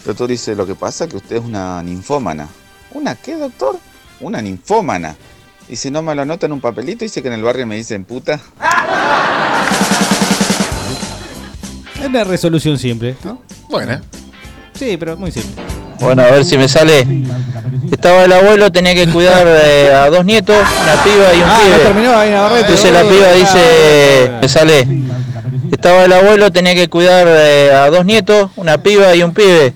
el 0.00 0.04
doctor 0.04 0.28
dice, 0.28 0.54
lo 0.54 0.66
que 0.66 0.74
pasa 0.74 1.04
es 1.04 1.10
que 1.10 1.16
usted 1.16 1.36
es 1.36 1.42
una 1.44 1.82
ninfómana. 1.82 2.46
¿Una 2.92 3.14
qué, 3.14 3.36
doctor? 3.36 3.78
Una 4.20 4.40
ninfómana. 4.42 5.16
Dice, 5.66 5.90
no 5.90 6.02
me 6.02 6.14
lo 6.14 6.22
anota 6.22 6.44
en 6.46 6.52
un 6.52 6.60
papelito, 6.60 7.04
dice 7.04 7.20
que 7.22 7.28
en 7.28 7.34
el 7.34 7.42
barrio 7.42 7.66
me 7.66 7.76
dicen 7.76 8.04
puta. 8.04 8.38
Es 12.00 12.06
una 12.06 12.24
resolución 12.24 12.78
simple. 12.78 13.16
¿no? 13.24 13.42
Bueno. 13.68 14.00
Sí, 14.74 14.96
pero 14.98 15.16
muy 15.16 15.32
simple. 15.32 15.62
Bueno, 16.00 16.22
a 16.22 16.26
ver 16.30 16.44
si 16.44 16.56
me 16.56 16.68
sale. 16.68 17.04
Estaba 17.90 18.24
el 18.24 18.32
abuelo, 18.32 18.70
tenía 18.70 18.94
que 18.94 19.08
cuidar 19.08 19.44
eh, 19.48 19.92
a 19.92 20.08
dos 20.10 20.24
nietos, 20.24 20.56
una 20.56 21.02
piba 21.02 21.34
y 21.34 21.38
un 21.38 21.44
Ah, 21.44 21.58
pibe. 21.60 21.76
no 21.76 21.82
terminó 21.82 22.16
ahí 22.16 22.30
Navarrete. 22.30 22.60
Entonces 22.60 22.92
la 22.92 23.02
piba 23.02 23.26
ah, 23.28 23.32
dice, 23.32 24.30
me 24.40 24.48
sale. 24.48 24.88
Estaba 25.72 26.04
el 26.04 26.12
abuelo, 26.12 26.52
tenía 26.52 26.74
que 26.74 26.88
cuidar 26.88 27.26
eh, 27.28 27.72
a 27.72 27.90
dos 27.90 28.04
nietos, 28.04 28.50
una 28.56 28.78
piba 28.78 29.14
y 29.16 29.22
un 29.24 29.34
pibe. 29.34 29.74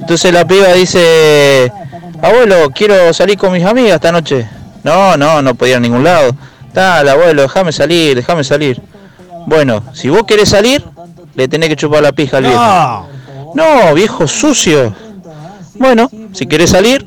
Entonces 0.00 0.32
la 0.32 0.46
piba 0.46 0.72
dice, 0.74 1.72
abuelo, 2.22 2.70
quiero 2.72 3.12
salir 3.12 3.36
con 3.36 3.52
mis 3.52 3.64
amigas 3.64 3.94
esta 3.96 4.12
noche. 4.12 4.46
No, 4.84 5.16
no, 5.16 5.42
no 5.42 5.54
podía 5.56 5.72
ir 5.72 5.76
a 5.78 5.80
ningún 5.80 6.04
lado. 6.04 6.36
Dale, 6.72 7.10
abuelo, 7.10 7.42
déjame 7.42 7.72
salir, 7.72 8.14
déjame 8.14 8.44
salir. 8.44 8.80
Bueno, 9.46 9.82
si 9.92 10.08
vos 10.08 10.22
querés 10.24 10.50
salir, 10.50 10.84
le 11.34 11.48
tenés 11.48 11.68
que 11.68 11.76
chupar 11.76 12.02
la 12.02 12.12
pija 12.12 12.38
al 12.38 12.44
viejo. 12.44 13.08
No, 13.54 13.94
viejo 13.94 14.26
sucio. 14.26 14.94
Bueno, 15.74 16.10
si 16.32 16.46
querés 16.46 16.70
salir, 16.70 17.06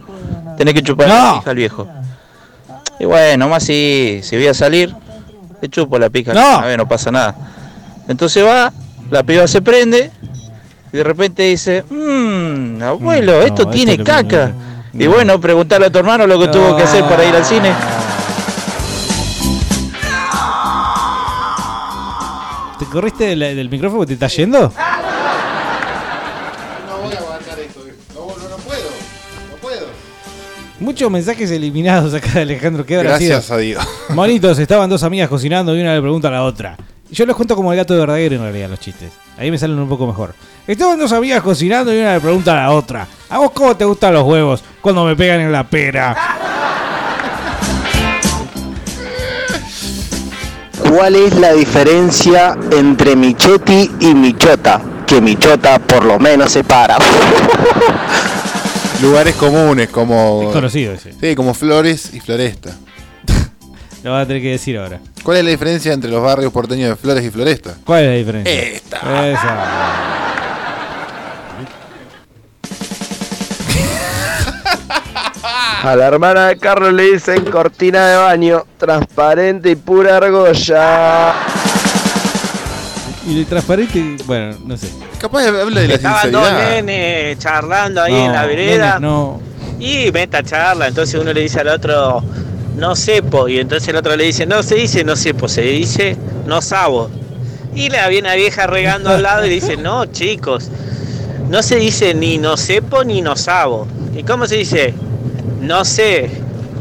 tenés 0.58 0.74
que 0.74 0.82
chupar 0.82 1.08
la 1.08 1.34
pija 1.40 1.52
al 1.52 1.56
viejo. 1.58 1.88
Y 3.00 3.06
bueno, 3.06 3.50
más 3.50 3.64
si, 3.64 4.20
si 4.24 4.36
voy 4.36 4.48
a 4.48 4.54
salir, 4.54 4.94
le 5.62 5.70
chupo 5.70 5.98
la 5.98 6.10
pija. 6.10 6.34
No. 6.34 6.60
A 6.60 6.66
ver, 6.66 6.78
no 6.78 6.88
pasa 6.88 7.12
nada. 7.12 7.36
Entonces 8.08 8.46
va, 8.46 8.72
la 9.10 9.24
piba 9.24 9.48
se 9.48 9.62
prende 9.62 10.12
y 10.94 10.98
de 10.98 11.04
repente 11.04 11.44
dice, 11.44 11.84
mmm, 11.90 12.82
abuelo, 12.84 13.40
Mm, 13.40 13.46
esto 13.48 13.68
tiene 13.68 13.94
esto 13.94 14.04
caca. 14.04 14.54
Y 14.94 15.08
bueno, 15.08 15.40
preguntarle 15.40 15.88
a 15.88 15.90
tu 15.90 16.00
hermano 16.00 16.28
lo 16.28 16.38
que 16.40 16.50
tuvo 16.50 16.76
que 16.76 16.84
hacer 16.84 17.04
para 17.06 17.26
ir 17.26 17.36
al 17.36 17.46
cine. 17.46 17.72
¿Te 22.82 22.88
corriste 22.88 23.26
del, 23.26 23.40
del 23.56 23.70
micrófono 23.70 24.02
que 24.02 24.08
te 24.08 24.14
está 24.14 24.28
yendo? 24.28 24.74
Muchos 30.80 31.12
mensajes 31.12 31.52
eliminados 31.52 32.12
acá 32.16 32.32
de 32.34 32.42
Alejandro. 32.42 32.84
¿Qué 32.86 32.96
habrá 32.98 33.10
Gracias 33.12 33.46
sido? 33.46 33.56
a 33.56 33.60
Dios. 33.60 33.88
Monitos, 34.10 34.58
estaban 34.58 34.90
dos 34.90 35.04
amigas 35.04 35.30
cocinando 35.30 35.78
y 35.78 35.82
una 35.82 35.94
le 35.94 36.02
pregunta 36.02 36.30
a 36.30 36.32
la 36.32 36.44
otra. 36.44 36.76
Yo 37.12 37.26
los 37.28 37.36
cuento 37.36 37.56
como 37.56 37.72
el 37.72 37.78
gato 37.78 37.94
de 37.94 38.00
Verdaguer 38.00 38.34
en 38.34 38.42
realidad 38.42 38.70
los 38.70 38.80
chistes. 38.80 39.12
Ahí 39.38 39.52
me 39.52 39.60
salen 39.60 39.78
un 39.78 39.88
poco 39.90 40.08
mejor. 40.08 40.34
Estaban 40.66 40.98
dos 40.98 41.12
amigas 41.12 41.44
cocinando 41.44 41.94
y 41.94 42.00
una 42.00 42.16
le 42.16 42.20
pregunta 42.22 42.54
a 42.54 42.64
la 42.68 42.72
otra. 42.72 43.08
¿A 43.30 43.38
vos 43.38 43.52
cómo 43.52 43.76
te 43.78 43.86
gustan 43.86 44.14
los 44.16 44.24
huevos 44.26 44.64
cuando 44.82 45.06
me 45.06 45.16
pegan 45.16 45.42
en 45.42 45.52
la 45.52 45.64
pera? 45.64 46.16
¿Cuál 50.94 51.16
es 51.16 51.34
la 51.36 51.54
diferencia 51.54 52.58
entre 52.70 53.16
Michetti 53.16 53.90
y 54.02 54.14
Michota? 54.14 54.82
Que 55.08 55.22
Michota 55.22 55.80
por 55.80 56.04
lo 56.04 56.20
menos 56.20 56.52
se 56.52 56.66
para. 56.66 56.98
Lugares 59.02 59.36
comunes 59.36 59.88
como. 59.88 60.44
Es 60.44 60.54
conocido 60.54 60.92
ese. 60.92 61.14
Sí, 61.14 61.34
como 61.34 61.54
Flores 61.54 62.14
y 62.14 62.20
Floresta. 62.20 62.72
Lo 64.04 64.12
vas 64.12 64.26
a 64.26 64.28
tener 64.28 64.42
que 64.42 64.50
decir 64.50 64.78
ahora. 64.78 65.00
¿Cuál 65.24 65.38
es 65.38 65.46
la 65.46 65.52
diferencia 65.52 65.94
entre 65.94 66.12
los 66.12 66.22
barrios 66.22 66.52
porteños 66.52 66.90
de 66.90 66.96
Flores 66.98 67.24
y 67.24 67.30
Floresta? 67.30 67.74
¿Cuál 67.86 68.04
es 68.04 68.10
la 68.10 68.16
diferencia? 68.16 68.54
Esta. 68.54 69.32
Esa. 69.32 70.21
A 75.84 75.96
la 75.96 76.08
hermana 76.08 76.48
de 76.50 76.58
Carlos 76.58 76.94
le 76.94 77.14
dicen 77.14 77.44
cortina 77.46 78.08
de 78.08 78.18
baño, 78.18 78.66
transparente 78.78 79.72
y 79.72 79.76
pura 79.76 80.18
argolla. 80.18 81.34
Y 83.28 83.40
el 83.40 83.46
transparente, 83.48 84.18
bueno, 84.26 84.58
no 84.66 84.78
sé. 84.78 84.90
Capaz 85.20 85.48
habla 85.48 85.82
de 85.82 85.88
la 85.88 85.94
Estaban 85.96 86.32
dos 86.32 86.52
nenes 86.52 87.40
charlando 87.40 88.02
ahí 88.02 88.14
No, 88.14 88.26
en 88.26 88.32
la 88.34 88.46
vereda. 88.46 88.86
nenes, 89.00 89.02
no. 89.02 89.42
Y 89.80 90.12
meta 90.12 90.44
charla, 90.44 90.88
entonces 90.88 91.20
uno 91.20 91.34
le 91.34 91.42
dice 91.42 91.60
al 91.60 91.70
otro, 91.70 92.22
no 92.78 92.96
sepo, 92.96 93.48
y 93.48 93.60
entonces 93.60 93.88
el 93.90 93.96
otro 93.96 94.16
le 94.16 94.26
dice, 94.26 94.46
no 94.46 94.62
se 94.62 94.76
dice 94.76 95.04
no 95.04 95.16
sepo, 95.16 95.48
se 95.48 95.62
dice 95.64 96.16
no 96.46 96.62
sabo. 96.62 97.10
Y 97.74 97.90
la 97.90 98.08
viene 98.08 98.28
una 98.28 98.36
vieja 98.36 98.68
regando 98.68 99.10
al 99.10 99.24
lado 99.24 99.46
y 99.46 99.50
dice, 99.50 99.78
no 99.78 100.06
chicos, 100.06 100.70
no 101.50 101.64
se 101.64 101.78
dice 101.78 102.14
ni 102.14 102.38
no 102.38 102.56
sepo 102.58 103.04
ni 103.04 103.22
no 103.24 103.36
sabo. 103.36 103.88
¿Y 104.16 104.22
cómo 104.24 104.46
se 104.46 104.58
dice? 104.58 104.94
No 105.60 105.84
sé. 105.86 106.30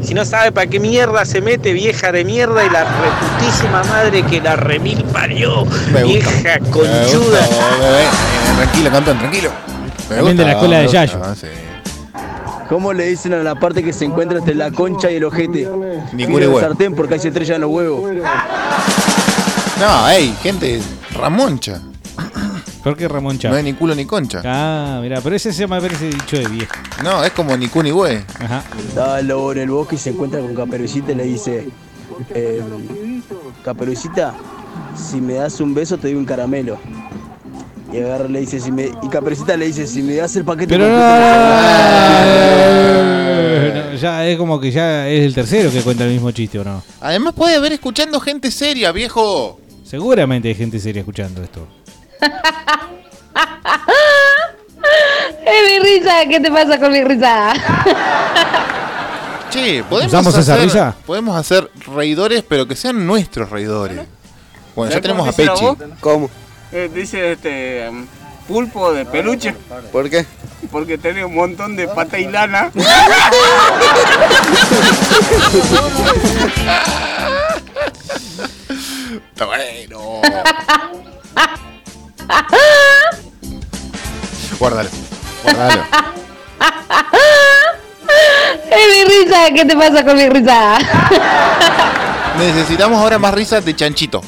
Si 0.03 0.13
no 0.15 0.25
sabe 0.25 0.51
para 0.51 0.65
qué 0.67 0.79
mierda 0.79 1.25
se 1.25 1.41
mete, 1.41 1.73
vieja 1.73 2.11
de 2.11 2.25
mierda, 2.25 2.65
y 2.65 2.69
la 2.69 2.85
reputísima 2.85 3.83
madre 3.83 4.23
que 4.23 4.41
la 4.41 4.55
remil 4.55 5.03
parió. 5.13 5.63
Me 5.93 6.03
gusta. 6.03 6.29
Vieja 6.29 6.59
conchuda. 6.71 7.39
Eh, 7.81 8.07
Tranquilo, 8.57 8.91
campeón, 8.91 9.19
tranquilo. 9.19 9.51
Me 10.09 10.15
También 10.15 10.37
de 10.37 10.43
la 10.45 10.51
escuela 10.53 10.77
de 10.77 10.83
gusta, 10.85 11.05
Yayo. 11.05 11.35
sí. 11.35 11.47
¿Cómo 12.67 12.93
le 12.93 13.05
dicen 13.07 13.33
a 13.33 13.43
la 13.43 13.55
parte 13.55 13.83
que 13.83 13.91
se 13.91 14.05
encuentra 14.05 14.37
entre 14.39 14.55
la 14.55 14.71
concha 14.71 15.11
y 15.11 15.17
el 15.17 15.25
ojete? 15.25 15.67
Ni 16.13 16.25
Tira 16.25 16.31
cura 16.31 16.45
el 16.45 16.59
sartén 16.61 16.95
porque 16.95 17.15
ahí 17.15 17.19
se 17.19 17.27
estrellan 17.27 17.61
los 17.61 17.69
huevos. 17.69 18.09
No, 19.79 20.09
ey, 20.09 20.33
gente, 20.41 20.81
Ramoncha. 21.13 21.81
¿Por 22.83 22.97
qué 22.97 23.07
Ramón 23.07 23.37
Chá? 23.37 23.49
No 23.49 23.55
hay 23.55 23.63
ni 23.63 23.73
culo 23.73 23.93
ni 23.93 24.05
concha. 24.05 24.41
Ah, 24.43 24.99
mira, 25.01 25.21
pero 25.21 25.35
ese 25.35 25.53
se 25.53 25.67
me 25.67 25.79
parece 25.79 26.07
dicho 26.09 26.37
de 26.37 26.47
viejo. 26.47 26.73
No, 27.03 27.23
es 27.23 27.31
como 27.31 27.55
ni 27.55 27.67
cu 27.67 27.83
ni 27.83 27.91
güey. 27.91 28.17
Ajá. 28.39 28.63
Estaba 28.87 29.19
el 29.19 29.27
lobo 29.27 29.51
en 29.51 29.59
el 29.59 29.69
bosque 29.69 29.95
y 29.95 29.99
se 29.99 30.09
encuentra 30.09 30.39
con 30.41 30.55
Caperucita 30.55 31.11
y 31.11 31.15
le 31.15 31.25
dice, 31.25 31.69
eh, 32.33 32.61
Caperucita, 33.63 34.33
si 34.95 35.21
me 35.21 35.35
das 35.35 35.59
un 35.61 35.75
beso 35.75 35.97
te 35.97 36.07
doy 36.07 36.17
un 36.17 36.25
caramelo. 36.25 36.79
Y 37.93 37.99
agarra 37.99 38.27
le 38.27 38.39
dice, 38.39 38.59
si 38.59 38.71
me... 38.71 38.89
y 39.03 39.09
Caperucita 39.09 39.55
le 39.57 39.67
dice, 39.67 39.85
si 39.85 40.01
me 40.01 40.15
das 40.15 40.35
el 40.37 40.43
paquete 40.45 40.69
Pero 40.69 40.87
no, 40.87 40.95
ya 43.97 44.25
es 44.25 44.37
como 44.37 44.59
que 44.59 44.71
ya 44.71 45.07
es 45.07 45.25
el 45.25 45.35
tercero 45.35 45.69
que 45.71 45.81
cuenta 45.81 46.05
el 46.05 46.13
mismo 46.13 46.31
chiste, 46.31 46.57
¿o 46.57 46.63
no? 46.63 46.81
Además 47.01 47.33
puede 47.33 47.55
haber 47.55 47.73
escuchando 47.73 48.19
gente 48.19 48.49
seria, 48.49 48.91
viejo. 48.91 49.59
Seguramente 49.83 50.47
hay 50.47 50.55
gente 50.55 50.79
seria 50.79 51.01
escuchando 51.01 51.43
esto. 51.43 51.67
Es 55.45 55.69
mi 55.69 55.79
risa, 55.79 56.25
¿qué 56.29 56.39
te 56.39 56.51
pasa 56.51 56.79
con 56.79 56.91
mi 56.91 57.03
risa? 57.03 57.53
Che, 59.49 59.83
podemos 59.83 60.13
¿Usamos 60.13 60.37
esa 60.37 60.53
hacer, 60.53 60.65
risa? 60.65 60.95
Podemos 61.05 61.35
hacer 61.35 61.69
reidores, 61.93 62.43
pero 62.47 62.67
que 62.67 62.75
sean 62.75 63.05
nuestros 63.05 63.49
reidores. 63.49 63.99
Bueno, 64.75 64.93
ya 64.93 65.01
tenemos 65.01 65.27
a 65.27 65.31
Pechi. 65.33 65.65
¿Cómo? 65.99 66.29
dice 66.93 67.33
este 67.33 67.89
um, 67.89 68.07
pulpo 68.47 68.93
de 68.93 69.05
peluche. 69.05 69.53
¿Por 69.91 70.09
qué? 70.09 70.25
Porque 70.71 70.97
tiene 70.97 71.25
un 71.25 71.35
montón 71.35 71.75
de 71.75 71.87
pata 71.87 72.17
y 72.17 72.27
lana. 72.27 72.71
Está 79.33 79.45
bueno. 79.45 80.21
Guárdalo. 84.59 84.89
Guárdalo. 85.43 85.83
Es 88.71 88.87
mi 88.87 89.03
risa, 89.03 89.51
¿qué 89.53 89.65
te 89.65 89.75
pasa 89.75 90.03
con 90.03 90.15
mi 90.15 90.29
risa? 90.29 90.77
Necesitamos 92.37 92.99
ahora 92.99 93.19
más 93.19 93.33
risas 93.33 93.65
de 93.65 93.75
chanchito. 93.75 94.21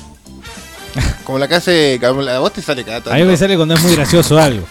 Como 1.23 1.39
la 1.39 1.47
que 1.47 1.55
hace. 1.55 1.99
A 2.03 2.39
vos 2.39 2.51
te 2.51 2.61
sale 2.61 2.83
cada 2.83 2.97
tanto. 2.97 3.13
A 3.13 3.15
mí 3.15 3.23
me 3.23 3.37
sale 3.37 3.55
cuando 3.55 3.75
es 3.75 3.81
muy 3.81 3.95
gracioso 3.95 4.39
algo. 4.39 4.65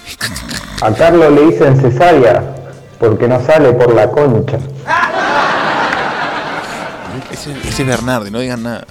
A 0.81 0.93
Carlos 0.93 1.33
le 1.33 1.47
dicen 1.47 1.81
cesárea 1.81 2.55
porque 2.99 3.27
no 3.27 3.45
sale 3.45 3.73
por 3.73 3.95
la 3.95 4.09
concha. 4.11 4.59
Ese, 7.31 7.53
ese 7.67 7.83
es 7.83 7.89
Bernardi, 7.89 8.31
no 8.31 8.41
digan 8.41 8.63
nada. 8.63 8.85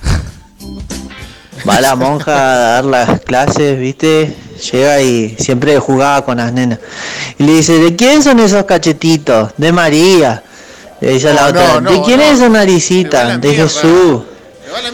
Va 1.68 1.80
la 1.80 1.96
monja 1.96 2.34
a 2.34 2.58
dar 2.58 2.86
las 2.86 3.22
clases, 3.22 3.80
¿viste? 3.80 4.36
Llega 4.72 5.02
y 5.02 5.36
siempre 5.38 5.78
jugaba 5.80 6.26
con 6.26 6.38
las 6.38 6.52
nenas. 6.54 6.80
Y 7.38 7.44
le 7.44 7.54
dice, 7.54 7.80
¿de 7.80 7.96
quién 7.96 8.24
son 8.24 8.40
esos 8.40 8.66
cachetitos? 8.66 9.52
De 9.58 9.72
María. 9.72 10.44
Le 11.00 11.14
dice 11.14 11.30
a 11.30 11.34
la 11.34 11.48
otra, 11.48 11.82
no, 11.82 11.92
¿de 11.92 12.02
quién 12.02 12.18
no. 12.18 12.24
es 12.24 12.32
esa 12.34 12.50
naricita? 12.50 13.38
De 13.38 13.54
Jesús. 13.54 14.22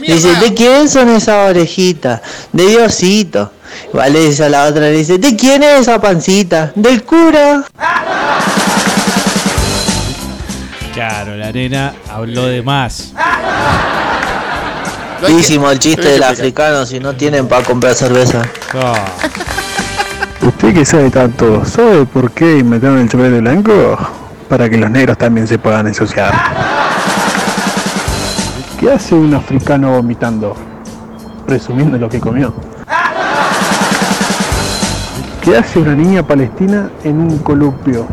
Le 0.02 0.14
dice, 0.14 0.35
¿de 0.35 0.53
quién 0.53 0.89
son 0.89 1.10
esas 1.10 1.49
orejitas? 1.49 2.22
De 2.52 2.65
Diosito. 2.65 3.52
Igual 3.89 4.14
le 4.14 4.19
dice 4.22 4.45
a 4.45 4.49
la 4.49 4.65
otra, 4.65 4.81
le 4.81 4.91
dice, 4.91 5.18
¿de 5.18 5.35
quién 5.35 5.64
es 5.64 5.81
esa 5.81 6.02
pancita? 6.02 6.72
Del 6.76 7.03
cura. 7.03 7.64
Claro, 10.94 11.35
la 11.38 11.52
nena 11.52 11.94
habló 12.10 12.45
de 12.45 12.61
más. 12.61 13.14
Hicimos 15.26 15.72
el 15.72 15.80
chiste 15.80 16.07
del 16.07 16.23
africano, 16.23 16.85
si 16.85 16.99
no 16.99 17.15
tienen 17.15 17.48
para 17.48 17.64
comprar 17.64 17.94
cerveza. 17.94 18.44
¿Usted 20.41 20.73
que 20.73 20.85
sabe 20.85 21.10
tanto, 21.10 21.65
sabe 21.65 22.06
por 22.06 22.31
qué 22.31 22.60
inventaron 22.60 22.99
el 22.99 23.10
chocolate 23.10 23.39
blanco? 23.39 23.98
Para 24.48 24.69
que 24.69 24.77
los 24.77 24.89
negros 24.89 25.18
también 25.18 25.48
se 25.48 25.57
puedan 25.57 25.88
ensuciar. 25.88 26.34
¿Qué 28.80 28.91
hace 28.91 29.15
un 29.15 29.34
africano 29.34 29.91
vomitando? 29.91 30.56
Presumiendo 31.45 31.98
lo 31.98 32.07
que 32.07 32.19
comió. 32.19 32.53
¿Qué 35.41 35.57
hace 35.57 35.80
una 35.80 35.95
niña 35.95 36.23
palestina 36.23 36.89
en 37.03 37.19
un 37.19 37.39
columpio? 37.39 38.07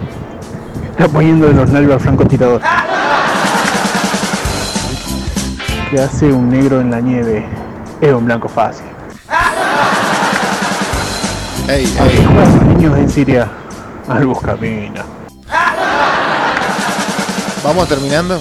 Está 0.91 1.09
poniendo 1.09 1.49
de 1.49 1.55
los 1.55 1.69
nervios 1.69 1.95
al 1.95 2.01
francotirador. 2.01 2.63
¿Qué 5.95 6.01
hace 6.01 6.27
un 6.27 6.51
negro 6.51 6.81
en 6.81 6.91
la 6.91 7.01
nieve? 7.01 7.47
Es 8.01 8.13
un 8.13 8.25
blanco 8.25 8.49
fácil. 8.49 8.85
Ey, 11.69 11.87
¿A 12.01 12.09
qué 12.09 12.17
juegan 12.17 12.57
los 12.57 12.65
niños 12.65 12.99
en 12.99 13.09
Siria? 13.09 13.49
Al 14.09 14.27
buscamina. 14.27 15.05
¿Vamos 17.63 17.89
terminando? 17.89 18.41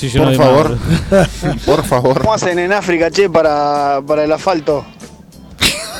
yo 0.00 0.22
Por 0.22 0.30
no 0.30 0.38
favor. 0.38 0.78
Por 1.66 1.84
favor. 1.84 2.20
¿Cómo 2.20 2.32
hacen 2.32 2.60
en 2.60 2.72
África, 2.72 3.10
che, 3.10 3.28
para, 3.28 4.00
para 4.06 4.22
el 4.22 4.30
asfalto? 4.30 4.84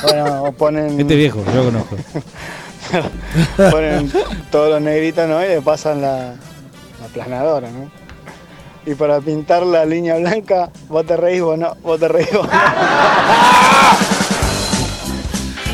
Bueno, 0.03 0.53
ponen, 0.57 0.97
Este 0.97 1.15
viejo, 1.17 1.43
yo 1.53 1.55
lo 1.55 1.65
conozco. 1.65 1.97
ponen 3.69 4.09
todos 4.49 4.69
los 4.69 4.81
negritos, 4.81 5.27
¿no? 5.27 5.43
Y 5.43 5.49
le 5.49 5.61
pasan 5.61 5.99
la, 5.99 6.35
la 7.01 7.05
aplanadora, 7.05 7.69
¿no? 7.69 8.02
Y 8.85 8.95
para 8.95 9.21
pintar 9.21 9.63
la 9.65 9.85
línea 9.85 10.17
blanca, 10.17 10.69
vos 10.89 11.05
te 11.05 11.15
reís, 11.15 11.41
vos 11.41 11.57
no, 11.57 11.75
vos 11.83 11.99
te 11.99 12.07
reís, 12.07 12.27
vos 12.33 12.45
no. 12.45 12.51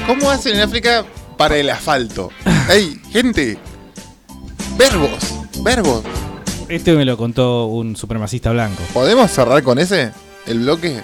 ¿Cómo 0.08 0.30
hacen 0.30 0.56
en 0.56 0.62
África 0.62 1.06
para 1.38 1.58
el 1.58 1.70
asfalto? 1.70 2.32
¡Ey, 2.70 3.00
gente! 3.12 3.58
Verbos, 4.78 5.12
verbos. 5.64 6.04
Este 6.68 6.94
me 6.94 7.06
lo 7.06 7.18
contó 7.18 7.66
un 7.66 7.96
supremacista 7.96 8.52
blanco. 8.52 8.82
¿Podemos 8.94 9.30
cerrar 9.32 9.64
con 9.64 9.80
ese? 9.80 10.12
¿El 10.46 10.60
bloque? 10.60 11.02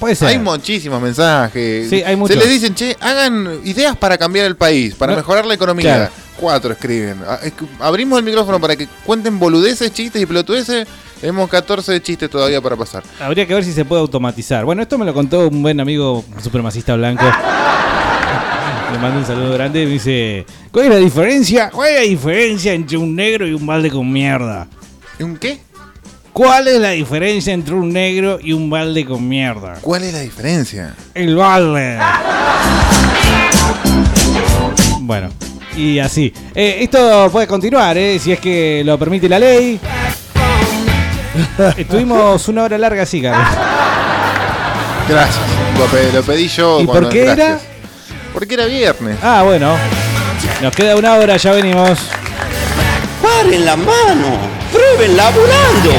Puede 0.00 0.14
ser. 0.14 0.28
Hay 0.28 0.38
muchísimos 0.38 1.00
mensajes. 1.00 1.88
Sí, 1.88 1.96
hay 2.02 2.12
Se 2.12 2.16
muchos. 2.16 2.36
les 2.36 2.48
dicen, 2.48 2.74
che, 2.74 2.96
hagan 3.00 3.60
ideas 3.64 3.96
para 3.96 4.18
cambiar 4.18 4.46
el 4.46 4.56
país, 4.56 4.94
para 4.94 5.12
No, 5.12 5.18
mejorar 5.18 5.46
la 5.46 5.54
economía. 5.54 5.94
claro. 5.94 6.10
Cuatro 6.38 6.72
escriben. 6.72 7.20
Ah, 7.26 7.38
Abrimos 7.80 8.18
el 8.18 8.24
micrófono 8.24 8.60
para 8.60 8.76
que 8.76 8.86
cuenten 9.04 9.38
boludeces, 9.38 9.92
chistes 9.92 10.20
y 10.22 10.26
pelotudeces. 10.26 10.86
Tenemos 11.20 11.48
14 11.48 12.00
chistes 12.02 12.28
todavía 12.28 12.60
para 12.60 12.76
pasar. 12.76 13.02
Habría 13.20 13.46
que 13.46 13.54
ver 13.54 13.64
si 13.64 13.72
se 13.72 13.84
puede 13.86 14.02
automatizar. 14.02 14.64
Bueno, 14.66 14.82
esto 14.82 14.98
me 14.98 15.06
lo 15.06 15.14
contó 15.14 15.48
un 15.48 15.62
buen 15.62 15.80
amigo 15.80 16.24
supremacista 16.42 16.94
blanco. 16.94 17.24
Le 18.92 18.98
mando 18.98 19.18
un 19.20 19.26
saludo 19.26 19.52
grande 19.54 19.82
y 19.82 19.86
me 19.86 19.92
dice: 19.92 20.46
¿Cuál 20.70 20.84
es 20.86 20.90
la 20.92 20.98
diferencia? 20.98 21.70
¿Cuál 21.70 21.88
es 21.90 21.94
la 21.96 22.02
diferencia 22.02 22.72
entre 22.74 22.96
un 22.98 23.16
negro 23.16 23.46
y 23.46 23.52
un 23.54 23.66
balde 23.66 23.90
con 23.90 24.12
mierda? 24.12 24.68
¿Un 25.18 25.36
qué? 25.38 25.60
¿Cuál 26.32 26.68
es 26.68 26.78
la 26.78 26.90
diferencia 26.90 27.54
entre 27.54 27.74
un 27.74 27.90
negro 27.92 28.38
y 28.42 28.52
un 28.52 28.68
balde 28.68 29.06
con 29.06 29.26
mierda? 29.26 29.78
¿Cuál 29.80 30.02
es 30.04 30.12
la 30.12 30.20
diferencia? 30.20 30.94
El 31.14 31.34
balde. 31.34 31.98
Bueno, 35.00 35.30
y 35.76 35.98
así. 35.98 36.32
Eh, 36.54 36.78
esto 36.80 37.28
puede 37.30 37.46
continuar, 37.46 37.96
¿eh? 37.98 38.18
si 38.18 38.32
es 38.32 38.40
que 38.40 38.82
lo 38.84 38.98
permite 38.98 39.28
la 39.28 39.38
ley. 39.38 39.78
Estuvimos 41.76 42.48
una 42.48 42.64
hora 42.64 42.78
larga 42.78 43.02
así, 43.02 43.20
Carlos. 43.20 43.46
Gracias. 45.08 45.44
Lo, 45.78 45.84
pe- 45.86 46.12
lo 46.12 46.22
pedí 46.22 46.48
yo. 46.48 46.80
¿Y 46.80 46.86
cuando- 46.86 47.02
por 47.08 47.12
qué 47.12 47.22
era? 47.22 47.34
gracias. 47.34 47.62
Porque 48.32 48.54
era 48.54 48.64
viernes. 48.66 49.16
Ah, 49.22 49.42
bueno. 49.44 49.74
Nos 50.62 50.74
queda 50.74 50.96
una 50.96 51.14
hora, 51.14 51.36
ya 51.36 51.52
venimos. 51.52 51.98
¡Paren 53.22 53.64
la 53.64 53.76
mano! 53.76 54.38
¡Prueben 54.72 55.16
laburando! 55.16 55.90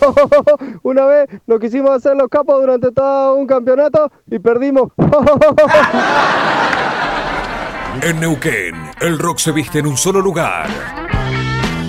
Una 0.82 1.06
vez 1.06 1.28
nos 1.46 1.60
quisimos 1.60 1.90
hacer 1.90 2.16
los 2.16 2.28
capos 2.28 2.60
durante 2.60 2.92
todo 2.92 3.34
un 3.34 3.46
campeonato 3.46 4.10
y 4.30 4.38
perdimos. 4.38 4.90
En 8.02 8.20
Neuquén, 8.20 8.74
el 9.00 9.18
rock 9.18 9.38
se 9.38 9.52
viste 9.52 9.78
en 9.78 9.86
un 9.86 9.96
solo 9.96 10.20
lugar. 10.20 10.66